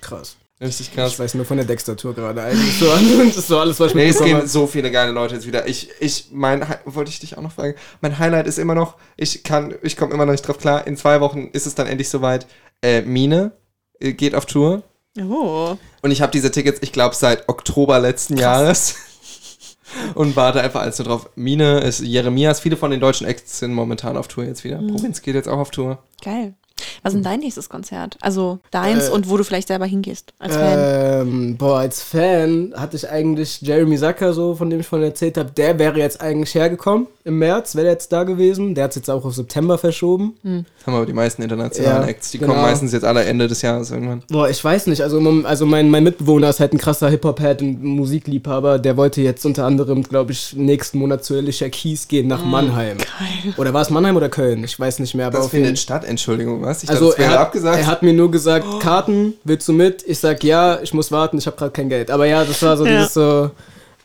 Krass. 0.00 0.36
Richtig 0.62 0.94
krass. 0.94 1.12
Ich 1.12 1.18
weiß 1.18 1.34
nur 1.34 1.44
von 1.44 1.56
der 1.56 1.66
Dexter-Tour 1.66 2.14
gerade 2.14 2.42
eigentlich 2.42 2.78
so 2.78 2.90
an. 2.90 3.02
Das 3.26 3.36
ist 3.36 3.48
so 3.48 3.58
alles, 3.58 3.78
was 3.80 3.88
ich 3.88 3.94
Nee, 3.94 4.08
es 4.08 4.22
gehen 4.22 4.46
so 4.46 4.66
viele 4.66 4.90
geile 4.90 5.12
Leute 5.12 5.34
jetzt 5.34 5.46
wieder. 5.46 5.66
Ich, 5.66 5.90
ich, 6.00 6.28
mein, 6.32 6.64
wollte 6.84 7.10
ich 7.10 7.20
dich 7.20 7.36
auch 7.36 7.42
noch 7.42 7.52
fragen. 7.52 7.74
Mein 8.00 8.18
Highlight 8.18 8.46
ist 8.46 8.58
immer 8.58 8.74
noch, 8.74 8.96
ich 9.16 9.42
kann, 9.42 9.74
ich 9.82 9.96
komme 9.96 10.14
immer 10.14 10.26
noch 10.26 10.32
nicht 10.32 10.46
drauf 10.46 10.58
klar. 10.58 10.86
In 10.86 10.96
zwei 10.96 11.20
Wochen 11.20 11.48
ist 11.52 11.66
es 11.66 11.74
dann 11.74 11.86
endlich 11.86 12.08
soweit. 12.08 12.46
Äh, 12.82 13.02
Mine 13.02 13.52
äh, 14.00 14.12
geht 14.12 14.34
auf 14.34 14.46
Tour. 14.46 14.82
Oh. 15.20 15.76
Und 16.00 16.10
ich 16.10 16.22
habe 16.22 16.32
diese 16.32 16.50
Tickets, 16.50 16.80
ich 16.82 16.92
glaube, 16.92 17.14
seit 17.14 17.48
Oktober 17.48 17.98
letzten 17.98 18.36
Jahres. 18.36 18.96
Und 20.14 20.36
warte 20.36 20.60
einfach 20.60 20.80
alles 20.80 20.98
nur 20.98 21.08
drauf. 21.08 21.28
Mine 21.34 21.80
ist 21.80 22.00
Jeremias. 22.00 22.60
Viele 22.60 22.76
von 22.76 22.90
den 22.90 23.00
deutschen 23.00 23.26
Acts 23.26 23.58
sind 23.58 23.74
momentan 23.74 24.16
auf 24.16 24.26
Tour 24.28 24.44
jetzt 24.44 24.64
wieder. 24.64 24.78
Provinz 24.78 25.20
geht 25.20 25.34
jetzt 25.34 25.48
auch 25.48 25.58
auf 25.58 25.70
Tour. 25.70 25.98
Geil. 26.24 26.54
Was 27.02 27.12
ist 27.12 27.16
denn 27.18 27.24
dein 27.24 27.40
nächstes 27.40 27.68
Konzert? 27.68 28.16
Also 28.20 28.58
deins 28.70 29.08
Äh, 29.08 29.12
und 29.12 29.28
wo 29.28 29.36
du 29.36 29.44
vielleicht 29.44 29.68
selber 29.68 29.86
hingehst 29.86 30.32
als 30.38 30.54
Fan. 30.56 30.78
Ähm, 30.78 31.56
boah, 31.56 31.78
als 31.78 32.02
Fan 32.02 32.72
hatte 32.76 32.96
ich 32.96 33.08
eigentlich 33.08 33.60
Jeremy 33.62 33.98
Zucker, 33.98 34.32
so, 34.32 34.54
von 34.54 34.70
dem 34.70 34.80
ich 34.80 34.86
vorhin 34.86 35.08
erzählt 35.08 35.36
habe. 35.38 35.50
Der 35.50 35.78
wäre 35.78 35.98
jetzt 35.98 36.20
eigentlich 36.20 36.54
hergekommen 36.54 37.06
im 37.24 37.38
März, 37.38 37.74
wäre 37.76 37.86
jetzt 37.86 38.12
da 38.12 38.24
gewesen. 38.24 38.74
Der 38.74 38.84
hat 38.84 38.90
es 38.90 38.96
jetzt 38.96 39.10
auch 39.10 39.24
auf 39.24 39.34
September 39.34 39.78
verschoben. 39.78 40.34
Haben 40.44 40.94
aber 40.96 41.06
die 41.06 41.12
meisten 41.12 41.42
internationalen 41.42 42.02
Ja, 42.02 42.08
Acts. 42.08 42.32
Die 42.32 42.38
genau. 42.38 42.52
kommen 42.52 42.64
meistens 42.64 42.92
jetzt 42.92 43.04
alle 43.04 43.24
Ende 43.24 43.46
des 43.46 43.62
Jahres 43.62 43.90
irgendwann. 43.90 44.22
Boah, 44.28 44.48
ich 44.48 44.62
weiß 44.62 44.88
nicht. 44.88 45.02
Also, 45.02 45.20
also 45.44 45.66
mein, 45.66 45.90
mein 45.90 46.02
Mitbewohner 46.02 46.48
ist 46.50 46.58
halt 46.60 46.72
ein 46.72 46.78
krasser 46.78 47.08
Hip-Hop-Head 47.10 47.62
und 47.62 47.82
Musikliebhaber. 47.84 48.78
Der 48.78 48.96
wollte 48.96 49.20
jetzt 49.20 49.44
unter 49.46 49.64
anderem, 49.66 50.02
glaube 50.02 50.32
ich, 50.32 50.54
nächsten 50.56 50.98
Monat 50.98 51.24
zu 51.24 51.34
Alicia 51.34 51.68
Keys 51.68 52.08
gehen 52.08 52.26
nach 52.26 52.44
Mannheim. 52.44 52.98
Geil. 52.98 53.54
Oder 53.56 53.72
war 53.72 53.82
es 53.82 53.90
Mannheim 53.90 54.16
oder 54.16 54.28
Köln? 54.28 54.64
Ich 54.64 54.78
weiß 54.78 54.98
nicht 54.98 55.14
mehr. 55.14 55.26
Aber 55.28 55.36
Das 55.38 55.46
auf 55.46 55.52
jeden 55.52 55.66
findet 55.66 55.78
statt, 55.80 56.04
Entschuldigung, 56.04 56.62
was? 56.62 56.71
Ich 56.82 56.90
Also 56.90 57.10
dachte, 57.10 57.22
er 57.22 57.30
hat, 57.30 57.38
abgesagt. 57.38 57.78
er 57.78 57.86
hat 57.86 58.02
mir 58.02 58.12
nur 58.12 58.30
gesagt, 58.30 58.66
Karten, 58.80 59.34
willst 59.44 59.68
du 59.68 59.72
mit? 59.72 60.02
Ich 60.06 60.18
sag 60.18 60.42
ja, 60.44 60.80
ich 60.82 60.94
muss 60.94 61.10
warten, 61.12 61.38
ich 61.38 61.46
habe 61.46 61.56
gerade 61.56 61.72
kein 61.72 61.88
Geld. 61.88 62.10
Aber 62.10 62.26
ja, 62.26 62.44
das 62.44 62.62
war 62.62 62.76
so 62.76 62.86
Ja. 62.86 62.92
dieses 62.98 63.14
so, 63.14 63.50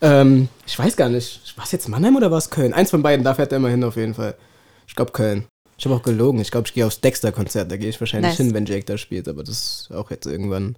ähm, 0.02 0.48
ich 0.66 0.78
weiß 0.78 0.96
gar 0.96 1.10
nicht, 1.10 1.54
war 1.56 1.66
es 1.66 1.72
jetzt 1.72 1.88
Mannheim 1.90 2.16
oder 2.16 2.30
war 2.32 2.38
es 2.38 2.50
Köln? 2.50 2.74
Eins 2.74 2.90
von 2.92 3.02
beiden, 3.04 3.24
da 3.24 3.34
fährt 3.34 3.52
er 3.52 3.58
immer 3.58 3.70
hin 3.70 3.84
auf 3.84 3.96
jeden 3.96 4.14
Fall. 4.14 4.36
Ich 4.88 4.96
glaube 4.96 5.12
Köln. 5.12 5.46
Ich 5.78 5.86
habe 5.86 5.96
auch 5.96 6.02
gelogen, 6.04 6.40
ich 6.40 6.50
glaube, 6.52 6.68
ich 6.68 6.74
gehe 6.74 6.86
aufs 6.88 7.02
Dexter-Konzert, 7.02 7.72
da 7.72 7.78
gehe 7.78 7.90
ich 7.90 8.00
wahrscheinlich 8.00 8.32
Nice. 8.32 8.38
hin, 8.38 8.54
wenn 8.54 8.66
Jake 8.66 8.86
da 8.86 8.98
spielt, 8.98 9.28
aber 9.28 9.44
das 9.44 9.88
ist 9.90 9.92
auch 9.94 10.10
jetzt 10.10 10.26
irgendwann, 10.26 10.76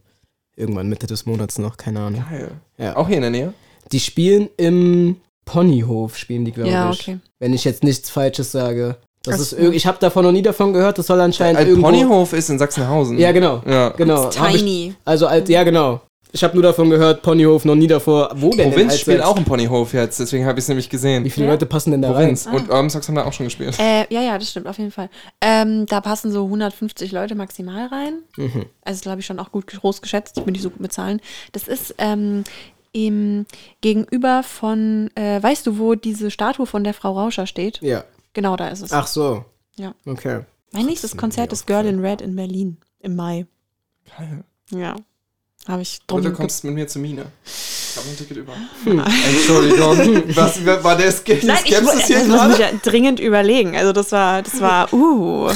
irgendwann 0.58 0.90
Mitte 0.90 1.08
des 1.08 1.26
Monats 1.26 1.58
noch, 1.58 1.78
keine 1.78 2.02
Ahnung. 2.02 2.24
Geil. 2.30 2.52
Ja. 2.78 2.98
Auch 2.98 3.08
hier 3.08 3.16
in 3.18 3.22
der 3.22 3.32
Nähe? 3.32 3.54
Die 3.94 4.00
spielen 4.02 4.50
im 4.58 5.16
Ponyhof, 5.46 6.18
spielen 6.18 6.46
die, 6.46 6.52
glaube 6.52 6.70
Ja, 6.70 6.92
ich. 6.92 7.00
okay. 7.02 7.20
Wenn 7.40 7.54
ich 7.54 7.64
jetzt 7.64 7.84
nichts 7.84 8.10
Falsches 8.10 8.52
sage. 8.52 8.98
Das 9.30 9.54
Ach 9.54 9.60
ist 9.60 9.74
ich 9.74 9.86
habe 9.88 9.98
davon 10.00 10.24
noch 10.26 10.32
nie 10.32 10.42
davon 10.42 10.74
gehört, 10.74 10.98
das 10.98 11.08
soll 11.08 11.20
anscheinend 11.22 11.60
Ein 11.60 11.68
irgendwo... 11.68 11.88
Ponyhof 11.90 12.34
ist 12.34 12.50
in 12.50 12.60
Sachsenhausen. 12.60 13.18
Ja, 13.18 13.32
genau. 13.32 13.62
Ja. 13.66 13.90
Genau. 13.90 14.30
Tiny. 14.30 14.94
also 15.06 15.28
alt, 15.28 15.50
ja 15.50 15.64
genau. 15.64 16.02
Ich 16.32 16.44
habe 16.44 16.54
nur 16.54 16.62
davon 16.62 16.92
gehört, 16.92 17.24
Ponyhof, 17.24 17.66
noch 17.66 17.74
nie 17.74 17.88
davor. 17.88 18.30
Wo 18.36 18.52
denn? 18.52 18.70
Provinz 18.70 18.92
denn 18.94 19.00
spielt 19.00 19.24
auch 19.24 19.36
im 19.36 19.46
Ponyhof 19.46 19.94
jetzt, 19.94 20.20
deswegen 20.20 20.46
habe 20.46 20.60
ich 20.60 20.66
es 20.66 20.68
nämlich 20.70 20.88
gesehen. 20.88 21.24
Wie 21.24 21.32
viele 21.32 21.48
Ja. 21.48 21.54
Leute 21.54 21.66
passen 21.66 21.90
denn 21.90 22.04
da 22.04 22.12
Provinz. 22.12 22.46
rein? 22.46 22.56
Und 22.56 22.70
Urban 22.70 22.90
Socks 22.92 23.08
haben 23.08 23.16
da 23.16 23.26
auch 23.26 23.34
schon 23.34 23.48
gespielt. 23.48 23.76
Äh, 23.80 24.06
ja, 24.14 24.22
ja, 24.22 24.38
das 24.38 24.52
stimmt, 24.52 24.68
auf 24.68 24.78
jeden 24.78 24.92
Fall. 24.92 25.10
Ähm, 25.42 25.88
da 25.88 26.02
passen 26.02 26.32
so 26.32 26.44
150 26.44 27.12
Leute 27.14 27.34
maximal 27.34 27.88
rein. 27.88 28.20
Mhm. 28.38 28.66
Also, 28.84 29.02
glaube 29.02 29.22
ich, 29.22 29.26
schon 29.26 29.40
auch 29.40 29.52
gut 29.52 29.66
groß 29.66 30.04
geschätzt. 30.04 30.38
Ich 30.38 30.44
bin 30.44 30.52
nicht 30.52 30.62
so 30.62 30.70
gut 30.70 30.80
mit 30.82 30.94
Zahlen. 30.94 31.20
Das 31.52 31.68
ist 31.68 31.96
ähm, 31.98 32.44
im 32.92 33.48
Gegenüber 33.82 34.44
von, 34.44 35.10
äh, 35.16 35.42
weißt 35.42 35.66
du, 35.66 35.80
wo 35.80 35.96
diese 35.96 36.30
Statue 36.30 36.68
von 36.68 36.84
der 36.84 36.94
Frau 36.94 37.14
Rauscher 37.14 37.48
steht? 37.48 37.80
Ja. 37.82 38.04
Genau, 38.34 38.56
da 38.56 38.68
ist 38.70 38.82
es. 38.82 38.92
Ach 38.92 39.08
so. 39.08 39.46
Ja. 39.76 39.94
Okay. 40.06 40.42
mein 40.72 40.86
nächstes 40.86 41.16
Konzert 41.16 41.54
ist 41.54 41.66
Girl 41.68 41.86
in 41.86 42.00
Red 42.00 42.22
in 42.22 42.36
Berlin 42.36 42.78
im 43.00 43.16
Mai. 43.16 43.46
Geil. 44.18 44.44
Ja. 44.72 44.96
Habe 45.68 45.82
ich 45.82 46.00
drum 46.08 46.20
Oder 46.20 46.30
du 46.30 46.36
kommst 46.36 46.64
mit 46.64 46.74
mir 46.74 46.88
zu 46.88 47.00
Mine. 47.00 47.26
Ich 47.46 47.98
habe 47.98 48.10
ein 48.10 48.18
Ticket 48.18 48.38
über. 48.38 48.54
Entschuldigung. 48.86 50.24
Was 50.36 50.66
war 50.66 50.96
der 50.96 51.12
Ske 51.12 51.36
die 51.36 51.46
Nein, 51.46 51.60
ich, 51.64 51.76
Skepsis 51.76 52.08
hier 52.08 52.20
das 52.20 52.28
muss 52.28 52.54
ich 52.54 52.60
ja 52.60 52.72
dringend 52.84 53.20
überlegen. 53.20 53.76
Also 53.76 53.94
das 53.94 54.12
war, 54.12 54.42
das 54.42 54.60
war, 54.62 54.92
uh. 54.94 55.52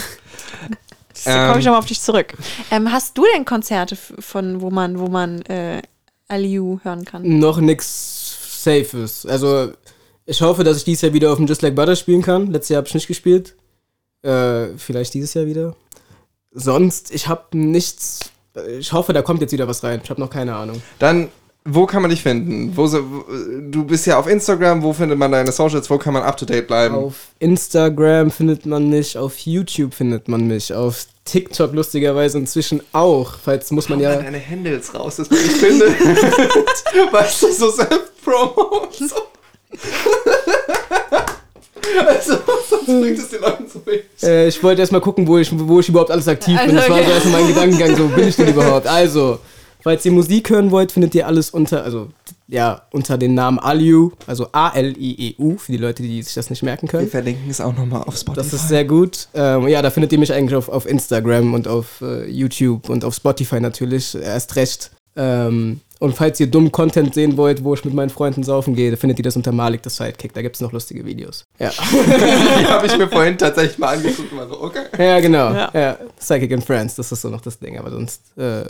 Da 1.26 1.32
komme 1.32 1.54
Ähm. 1.54 1.60
ich 1.60 1.66
nochmal 1.66 1.80
auf 1.80 1.86
dich 1.86 2.02
zurück. 2.02 2.34
Ähm, 2.70 2.92
hast 2.92 3.18
du 3.18 3.24
denn 3.34 3.46
Konzerte 3.46 3.96
von, 3.96 4.62
wo 4.62 4.70
man, 4.72 5.00
wo 5.00 5.08
man 5.08 5.42
äh, 5.44 5.82
Aliu 6.28 6.80
hören 6.84 7.06
kann? 7.06 7.40
Noch 7.40 7.60
nix 7.60 8.64
Safes. 8.64 9.26
Also, 9.26 9.74
ich 10.26 10.42
hoffe, 10.42 10.64
dass 10.64 10.78
ich 10.78 10.84
dieses 10.84 11.02
Jahr 11.02 11.14
wieder 11.14 11.32
auf 11.32 11.38
dem 11.38 11.48
Just 11.48 11.62
Like 11.62 11.76
Butter 11.76 11.96
spielen 11.96 12.22
kann. 12.22 12.48
Letztes 12.52 12.70
Jahr 12.70 12.78
habe 12.78 12.88
ich 12.88 12.94
nicht 12.94 13.08
gespielt. 13.08 13.56
Äh, 14.22 14.78
vielleicht 14.78 15.14
dieses 15.14 15.34
Jahr 15.34 15.46
wieder. 15.46 15.76
Sonst, 16.52 17.14
ich 17.14 17.28
habe 17.28 17.58
nichts. 17.58 18.32
Ich 18.80 18.94
hoffe, 18.94 19.14
da 19.14 19.22
kommt 19.22 19.42
jetzt 19.42 19.52
wieder 19.52 19.68
was 19.68 19.84
rein. 19.84 20.02
Ich 20.04 20.10
habe 20.10 20.22
noch 20.22 20.30
keine 20.30 20.56
Ahnung. 20.56 20.82
Dann, 21.00 21.30
wo 21.66 21.86
kann 21.86 22.02
man 22.04 22.12
dich 22.12 22.22
finden? 22.22 22.78
Wo, 22.78 22.88
du 22.88 23.84
bist 23.86 24.06
ja 24.06 24.20
auf 24.20 24.28
Instagram, 24.28 24.84
wo 24.84 24.94
findet 24.94 25.18
man 25.18 25.32
deine 25.32 25.52
Socials? 25.52 25.90
Wo 25.90 25.98
kann 25.98 26.14
man 26.14 26.24
up 26.24 26.38
to 26.38 26.46
date 26.46 26.68
bleiben? 26.68 26.96
Auf 26.96 27.30
Instagram 27.40 28.32
findet 28.32 28.66
man 28.66 28.90
mich, 28.90 29.18
auf 29.18 29.40
YouTube 29.40 29.94
findet 29.94 30.28
man 30.28 30.46
mich, 30.46 30.74
auf 30.74 31.08
TikTok 31.26 31.74
lustigerweise 31.74 32.38
inzwischen 32.38 32.82
auch. 32.92 33.34
Falls 33.44 33.72
muss 33.72 33.90
man 33.90 34.00
Hau 34.00 34.04
ja. 34.04 34.22
deine 34.22 34.46
Handles 34.46 34.94
raus, 34.94 35.16
dass 35.16 35.30
man 35.30 35.40
dich 35.40 35.52
findet. 35.52 35.90
weißt 37.12 37.44
du, 37.44 37.52
so 37.52 37.72
Self-Promo. 37.72 38.88
Also, 42.08 42.34
sonst 42.70 42.86
bringt 42.86 43.18
es 43.18 43.30
den 43.30 43.42
Leuten 43.42 43.66
so 43.72 43.86
wenig. 43.86 44.04
Äh, 44.22 44.48
ich 44.48 44.62
wollte 44.64 44.82
erstmal 44.82 45.02
gucken, 45.02 45.28
wo 45.28 45.38
ich, 45.38 45.50
wo 45.54 45.80
ich 45.80 45.90
überhaupt 45.90 46.12
alles 46.12 46.28
aktiv 46.28 46.60
bin. 46.66 46.76
Also, 46.78 46.88
Das 46.88 46.90
war 46.90 46.98
so 46.98 47.04
okay. 47.04 47.12
erstmal 47.14 47.42
mein 47.42 47.48
Gedankengang, 47.54 47.96
so 47.96 48.08
bin 48.08 48.28
ich 48.28 48.36
denn 48.36 48.48
überhaupt? 48.50 48.88
Also, 48.88 49.40
falls 49.82 50.06
ihr 50.06 50.12
Musik 50.12 50.50
hören 50.50 50.72
wollt, 50.72 50.92
findet 50.92 51.14
ihr 51.16 51.28
alles 51.28 51.50
unter, 51.50 51.84
also 51.84 52.10
ja, 52.48 52.84
unter 52.92 53.18
dem 53.18 53.34
Namen 53.34 53.58
Aliu, 53.60 54.12
also 54.28 54.48
A-L-I-E-U, 54.52 55.58
für 55.58 55.72
die 55.72 55.78
Leute, 55.78 56.04
die 56.04 56.22
sich 56.22 56.34
das 56.34 56.50
nicht 56.50 56.62
merken 56.62 56.88
Wir 56.88 57.00
können. 57.00 57.10
verlinken 57.10 57.50
es 57.50 57.62
auch 57.62 57.76
nochmal 57.76 58.04
auf 58.04 58.18
Spotify. 58.18 58.36
Das 58.44 58.54
ist 58.54 58.68
sehr 58.68 58.86
gut. 58.86 59.28
Ähm, 59.34 59.68
ja, 59.68 59.82
da 59.82 59.90
findet 59.90 60.12
ihr 60.12 60.20
mich 60.20 60.32
eigentlich 60.32 60.56
auf, 60.56 60.70
auf 60.70 60.86
Instagram 60.86 61.54
und 61.54 61.68
auf 61.68 62.02
äh, 62.02 62.30
YouTube 62.30 62.90
und 62.90 63.06
auf 63.06 63.16
Spotify 63.16 63.60
natürlich, 63.60 64.16
erst 64.16 64.56
recht. 64.56 64.92
Ähm, 65.16 65.82
und 66.00 66.16
falls 66.16 66.40
ihr 66.40 66.48
dummen 66.48 66.72
Content 66.72 67.14
sehen 67.14 67.38
wollt, 67.38 67.64
wo 67.64 67.74
ich 67.74 67.86
mit 67.86 67.94
meinen 67.94 68.10
Freunden 68.10 68.44
saufen 68.44 68.76
gehe, 68.76 68.98
findet 68.98 69.20
ihr 69.20 69.24
das 69.24 69.36
unter 69.38 69.52
Malik 69.52 69.82
the 69.84 69.90
Sidekick. 69.90 70.34
Da 70.34 70.42
gibt 70.42 70.56
es 70.56 70.62
noch 70.62 70.72
lustige 70.74 71.06
Videos. 71.06 71.46
Ja, 71.60 71.70
Die 72.60 72.66
habe 72.68 72.88
ich 72.88 72.98
mir 72.98 73.08
vorhin 73.08 73.38
tatsächlich 73.38 73.78
mal 73.78 73.96
angeguckt 73.96 74.32
und 74.32 74.38
war 74.38 74.48
so, 74.50 74.62
okay. 74.62 74.84
ja 74.98 75.20
genau. 75.22 75.54
Ja. 75.54 75.72
Ja. 75.74 75.98
Psychic 76.20 76.52
and 76.52 76.66
Friends, 76.66 76.96
das 76.96 77.12
ist 77.12 77.22
so 77.22 77.30
noch 77.30 77.42
das 77.42 77.58
Ding. 77.60 77.78
Aber 77.80 77.90
sonst 77.92 78.38
äh, 78.38 78.66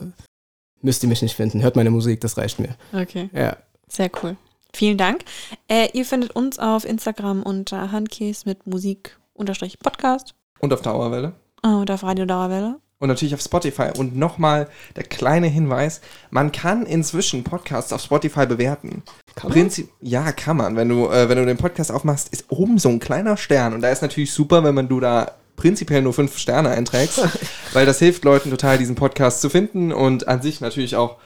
müsst 0.82 1.02
ihr 1.04 1.10
mich 1.10 1.22
nicht 1.22 1.36
finden. 1.36 1.64
Hört 1.64 1.76
meine 1.76 1.90
Musik, 1.92 2.22
das 2.22 2.38
reicht 2.38 2.60
mir. 2.60 2.76
Okay, 2.94 3.30
Ja. 3.34 3.56
sehr 3.88 4.12
cool. 4.22 4.36
Vielen 4.76 4.98
Dank. 4.98 5.24
Äh, 5.70 5.88
ihr 5.94 6.04
findet 6.06 6.36
uns 6.36 6.60
auf 6.60 6.84
Instagram 6.86 7.42
unter 7.44 7.92
Handkäse 7.92 8.44
mit 8.46 8.68
Musik 8.68 9.18
unterstrich 9.34 9.80
Podcast 9.80 10.34
Und 10.60 10.74
auf 10.74 10.82
Dauerwelle. 10.82 11.34
und 11.64 11.90
auf 11.90 12.04
Radio 12.04 12.26
Dauerwelle. 12.26 12.76
Und 13.04 13.10
natürlich 13.10 13.34
auf 13.34 13.42
Spotify. 13.42 13.90
Und 13.98 14.16
nochmal 14.16 14.70
der 14.96 15.04
kleine 15.04 15.48
Hinweis: 15.48 16.00
Man 16.32 16.54
kann 16.54 16.86
inzwischen 16.86 17.44
Podcasts 17.44 17.92
auf 17.92 18.00
Spotify 18.00 18.46
bewerten. 18.46 19.04
Kann 19.36 19.50
man? 19.50 19.60
Prinzip, 19.60 19.90
ja, 20.00 20.32
kann 20.32 20.56
man. 20.56 20.78
Wenn 20.78 20.88
du, 20.88 21.10
äh, 21.10 21.28
wenn 21.28 21.38
du 21.38 21.46
den 21.46 21.58
Podcast 21.58 21.92
aufmachst, 21.92 22.30
ist 22.32 22.46
oben 22.48 22.78
so 22.78 22.88
ein 22.88 23.00
kleiner 23.00 23.36
Stern. 23.36 23.74
Und 23.74 23.82
da 23.82 23.90
ist 23.90 24.04
natürlich 24.04 24.32
super, 24.32 24.64
wenn 24.64 24.74
man 24.74 24.88
du 24.88 25.02
da 25.02 25.34
prinzipiell 25.58 26.02
nur 26.02 26.14
fünf 26.14 26.38
Sterne 26.38 26.70
einträgst, 26.70 27.28
weil 27.74 27.86
das 27.86 28.00
hilft 28.00 28.24
Leuten 28.24 28.50
total, 28.50 28.78
diesen 28.78 28.96
Podcast 28.96 29.42
zu 29.42 29.50
finden 29.50 29.92
und 29.92 30.30
an 30.30 30.42
sich 30.42 30.62
natürlich 30.62 30.96
auch 30.96 31.18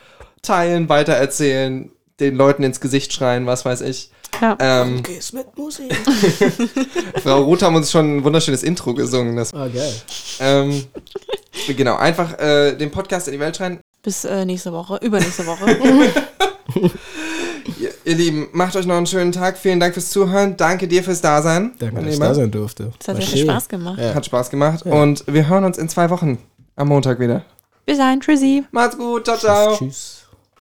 teilen, 0.42 0.90
weitererzählen, 0.90 1.92
den 2.20 2.36
Leuten 2.36 2.64
ins 2.64 2.80
Gesicht 2.80 3.14
schreien, 3.14 3.46
was 3.46 3.66
weiß 3.66 3.82
ich. 3.82 4.12
Ja. 4.42 4.58
Ähm, 4.60 5.02
Gehst 5.04 5.34
mit 5.34 5.58
Musik. 5.58 5.96
Frau 7.24 7.44
Roth 7.44 7.62
haben 7.64 7.76
uns 7.76 7.90
schon 7.92 8.18
ein 8.18 8.24
wunderschönes 8.24 8.64
Intro 8.64 8.94
gesungen. 8.94 9.36
Das, 9.36 9.54
Ah, 9.54 9.68
geil. 9.68 9.94
ähm, 10.40 10.84
genau, 11.76 11.96
einfach 11.96 12.38
äh, 12.40 12.76
den 12.76 12.92
Podcast 12.92 13.28
in 13.28 13.34
die 13.34 13.40
Welt 13.40 13.56
schreien. 13.58 13.80
Bis 14.04 14.26
äh, 14.26 14.46
nächste 14.46 14.72
Woche, 14.72 15.00
übernächste 15.02 15.46
Woche. 15.46 15.78
Ihr, 17.80 17.92
ihr 18.06 18.16
Lieben, 18.16 18.48
macht 18.54 18.76
euch 18.76 18.86
noch 18.86 18.96
einen 18.96 19.08
schönen 19.08 19.32
Tag. 19.32 19.58
Vielen 19.58 19.80
Dank 19.80 19.94
fürs 19.94 20.10
Zuhören. 20.10 20.56
Danke 20.58 20.88
dir 20.88 21.04
fürs 21.04 21.22
Dasein. 21.22 21.74
Danke, 21.80 22.02
dass 22.02 22.14
ich 22.14 22.20
da 22.20 22.34
sein 22.34 22.50
durfte. 22.52 22.92
Es 23.00 23.08
hat 23.08 23.18
sehr 23.18 23.26
viel. 23.26 23.44
Spaß 23.44 23.68
gemacht. 23.68 24.00
Ja. 24.00 24.14
Hat 24.14 24.26
Spaß 24.26 24.50
gemacht. 24.50 24.86
Und 24.86 25.24
wir 25.28 25.48
hören 25.50 25.64
uns 25.66 25.78
in 25.78 25.90
zwei 25.90 26.10
Wochen 26.10 26.38
am 26.76 26.88
Montag 26.88 27.20
wieder. 27.20 27.44
Bis 27.86 27.98
dahin, 27.98 28.22
tschüssi. 28.22 28.64
Macht's 28.72 28.98
gut. 28.98 29.26
Ciao, 29.26 29.38
ciao. 29.38 29.76
Tschüss. 29.78 30.17